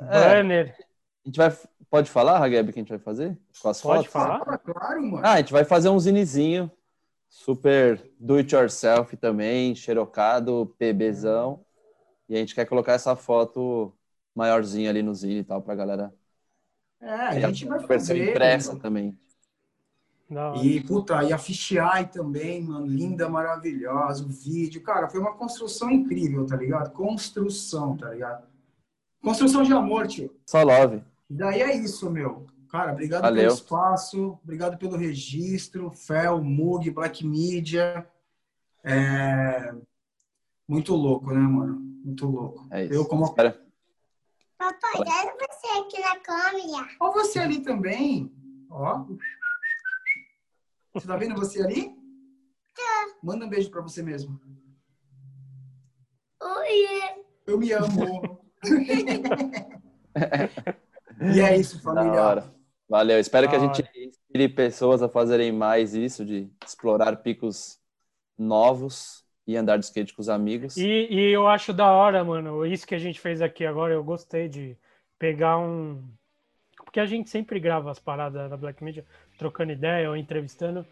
Banner. 0.10 0.76
a 0.80 1.28
gente 1.30 1.38
vai. 1.38 1.56
Pode 1.92 2.10
falar, 2.10 2.40
Ragueb, 2.40 2.74
que 2.74 2.80
a 2.80 2.82
gente 2.82 2.90
vai 2.90 2.98
fazer? 3.00 3.38
Com 3.62 3.70
as 3.70 3.80
Pode 3.82 4.08
fotos? 4.08 4.12
falar. 4.12 4.40
Claro, 4.44 4.60
claro, 4.66 5.02
mano. 5.04 5.22
Ah, 5.26 5.34
a 5.34 5.38
gente 5.38 5.54
vai 5.54 5.64
fazer 5.64 5.90
um 5.90 6.00
zinezinho. 6.00 6.72
Super 7.30 8.02
do 8.20 8.36
it 8.38 8.56
yourself 8.56 9.16
também, 9.18 9.76
xerocado, 9.76 10.74
PBzão. 10.80 11.64
E 12.30 12.36
a 12.36 12.40
gente 12.40 12.54
quer 12.54 12.66
colocar 12.66 12.94
essa 12.94 13.16
foto 13.16 13.94
maiorzinha 14.36 14.90
ali 14.90 15.02
no 15.02 15.14
zine 15.14 15.40
e 15.40 15.44
tal, 15.44 15.62
pra 15.62 15.76
galera. 15.76 16.14
É, 17.00 17.10
a 17.10 17.40
gente 17.52 17.66
vai 17.66 17.80
versão 17.80 18.16
fazer. 18.16 18.30
impressa 18.30 18.70
mano. 18.70 18.82
também. 18.82 19.20
Hora. 20.30 20.58
E, 20.58 20.82
puta, 20.82 21.24
e 21.24 21.32
a 21.32 21.38
Fisheye 21.38 22.08
também, 22.12 22.62
mano, 22.62 22.86
linda, 22.86 23.30
maravilhosa, 23.30 24.26
o 24.26 24.28
vídeo. 24.28 24.84
Cara, 24.84 25.08
foi 25.08 25.22
uma 25.22 25.34
construção 25.34 25.90
incrível, 25.90 26.46
tá 26.46 26.58
ligado? 26.58 26.92
Construção, 26.92 27.96
tá 27.96 28.10
ligado? 28.10 28.46
Construção 29.22 29.64
de 29.64 29.72
amor, 29.72 30.08
tio. 30.08 30.36
Só 30.46 30.64
love. 30.64 31.02
E 31.30 31.34
daí 31.34 31.62
é 31.62 31.76
isso, 31.76 32.10
meu. 32.10 32.46
Cara, 32.70 32.92
obrigado 32.92 33.22
Valeu. 33.22 33.44
pelo 33.44 33.54
espaço, 33.54 34.40
obrigado 34.44 34.78
pelo 34.78 34.98
registro, 34.98 35.90
Fel, 35.92 36.44
Mug, 36.44 36.90
Black 36.92 37.26
Media. 37.26 38.06
É... 38.84 39.74
Muito 40.68 40.96
louco, 40.96 41.32
né, 41.32 41.40
mano? 41.40 41.76
Muito 42.04 42.28
louco. 42.28 42.68
É 42.72 42.86
isso. 42.86 42.94
Eu 42.94 43.06
como... 43.06 43.26
Espera. 43.26 43.64
Papai, 44.58 44.92
olha 44.96 45.36
você 45.38 45.68
aqui 45.80 46.00
na 46.02 46.20
câmera. 46.20 46.88
Ó, 47.00 47.12
você 47.14 47.40
ali 47.40 47.62
também. 47.62 48.34
Ó. 48.70 49.06
Você 50.94 51.08
tá 51.08 51.16
vendo 51.16 51.36
você 51.36 51.62
ali? 51.62 51.96
Manda 53.24 53.46
um 53.46 53.50
beijo 53.50 53.70
pra 53.70 53.82
você 53.82 54.04
mesmo. 54.04 54.40
Oi, 56.42 57.16
Eu 57.46 57.58
me 57.58 57.72
amo. 57.72 58.42
e 61.34 61.40
é 61.40 61.58
isso, 61.58 61.78
Da 61.78 61.84
família. 61.84 62.22
hora. 62.24 62.54
Valeu. 62.90 63.20
Espero 63.20 63.50
que 63.50 63.56
a 63.56 63.60
Da 63.60 63.66
gente 63.66 63.82
inspire 63.98 64.50
pessoas 64.50 65.02
a 65.02 65.10
fazerem 65.10 65.52
mais 65.52 65.94
isso, 65.94 66.26
de 66.26 66.52
explorar 66.66 67.18
picos 67.18 67.80
novos 68.38 69.26
e 69.48 69.56
andar 69.56 69.78
de 69.78 69.86
skate 69.86 70.14
com 70.14 70.22
os 70.22 70.28
amigos. 70.28 70.76
E, 70.76 71.08
e 71.10 71.32
eu 71.32 71.48
acho 71.48 71.72
da 71.72 71.90
hora, 71.90 72.24
mano, 72.24 72.66
isso 72.66 72.86
que 72.86 72.94
a 72.94 73.00
gente 73.00 73.20
fez 73.20 73.42
aqui 73.42 73.66
agora, 73.66 73.94
eu 73.94 74.04
gostei 74.04 74.50
de 74.50 74.78
pegar 75.18 75.58
um. 75.58 76.04
Porque 76.84 77.00
a 77.00 77.06
gente 77.06 77.30
sempre 77.30 77.60
grava 77.60 77.90
as 77.90 78.00
paradas 78.00 78.50
da 78.50 78.58
Black 78.58 78.84
Media, 78.84 79.06
trocando 79.38 79.72
ideia 79.72 80.10
ou 80.10 80.18
entrevistando, 80.18 80.86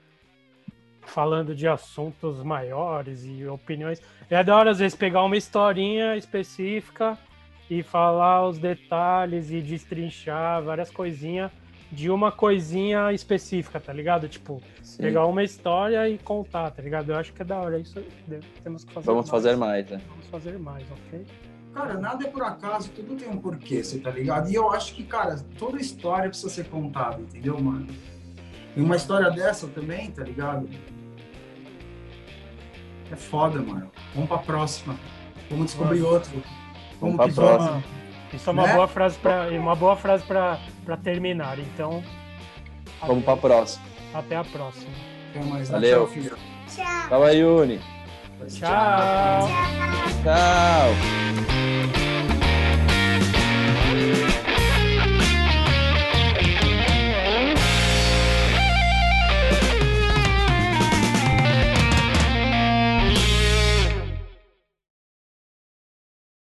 falando 1.02 1.54
de 1.54 1.68
assuntos 1.68 2.42
maiores 2.42 3.26
e 3.26 3.46
opiniões. 3.46 4.02
É 4.30 4.42
da 4.44 4.56
hora, 4.56 4.72
às 4.72 4.80
vezes, 4.80 4.98
pegar 4.98 5.24
uma 5.24 5.38
historinha 5.38 6.16
específica 6.16 7.18
e 7.70 7.84
falar 7.84 8.48
os 8.48 8.58
detalhes 8.58 9.52
e 9.52 9.62
destrinchar 9.62 10.64
várias 10.64 10.90
coisinhas 10.90 11.52
de 11.96 12.10
uma 12.12 12.32
coisinha 12.32 13.12
específica, 13.14 13.80
tá 13.80 13.94
ligado? 13.94 14.28
Tipo, 14.28 14.62
Sim. 14.84 15.04
pegar 15.04 15.26
uma 15.26 15.44
história 15.44 16.08
e 16.10 16.18
contar, 16.18 16.70
tá 16.72 16.82
ligado? 16.82 17.12
Eu 17.12 17.16
acho 17.18 17.32
que 17.34 17.42
é 17.42 17.46
da 17.46 17.58
hora. 17.58 17.80
Isso 17.80 18.04
temos 18.64 18.84
que 18.84 18.94
fazer 18.94 19.06
Vamos 19.06 19.22
mais. 19.22 19.44
fazer 19.44 19.56
mais, 19.56 19.90
né? 19.90 20.02
Vamos 20.10 20.28
fazer 20.28 20.60
mais, 20.60 20.84
ok? 20.92 21.26
Cara, 21.74 21.94
nada 21.96 22.26
é 22.26 22.30
por 22.30 22.44
acaso, 22.44 22.90
tudo 22.92 23.16
tem 23.16 23.28
um 23.30 23.38
porquê, 23.38 23.84
você 23.84 24.00
tá 24.00 24.10
ligado? 24.10 24.50
E 24.50 24.56
eu 24.56 24.72
acho 24.72 24.94
que, 24.94 25.04
cara, 25.04 25.38
toda 25.58 25.78
história 25.80 26.30
precisa 26.30 26.50
ser 26.50 26.66
contada, 26.70 27.20
entendeu, 27.22 27.60
mano? 27.60 27.88
E 28.78 28.82
uma 28.82 28.96
história 28.96 29.30
dessa 29.32 29.68
também, 29.68 30.12
tá 30.12 30.24
ligado? 30.24 30.70
É 33.12 33.16
foda, 33.16 33.60
mano. 33.62 33.92
Vamos 34.14 34.30
pra 34.30 34.38
próxima. 34.40 34.96
Vamos 35.50 35.68
descobrir 35.68 36.02
outro. 36.02 36.32
Vamos 37.00 37.18
Vamos 37.18 37.34
pra 37.36 37.44
próxima. 37.44 37.72
vamos. 37.72 38.05
Isso 38.36 38.50
é 38.50 38.54
uma 38.54 38.68
Né? 38.68 38.74
boa 38.74 38.88
frase 38.88 39.18
para 39.18 39.48
uma 39.50 39.76
boa 39.76 39.96
frase 39.96 40.24
para 40.26 40.58
terminar. 41.04 41.58
Então, 41.60 42.04
Vamos 43.06 43.24
pra 43.24 43.38
próxima. 43.38 43.84
até 44.14 44.36
a 44.36 44.44
próxima. 44.44 44.92
Até 45.32 45.46
mais. 45.46 45.70
Valeu. 45.70 46.06
Tchau, 46.06 46.08
filho. 46.08 46.38
tchau. 46.76 46.86
Tchau, 47.10 47.28
Yuni. 47.34 47.80
Tchau. 48.50 49.48
Tchau. 50.24 51.45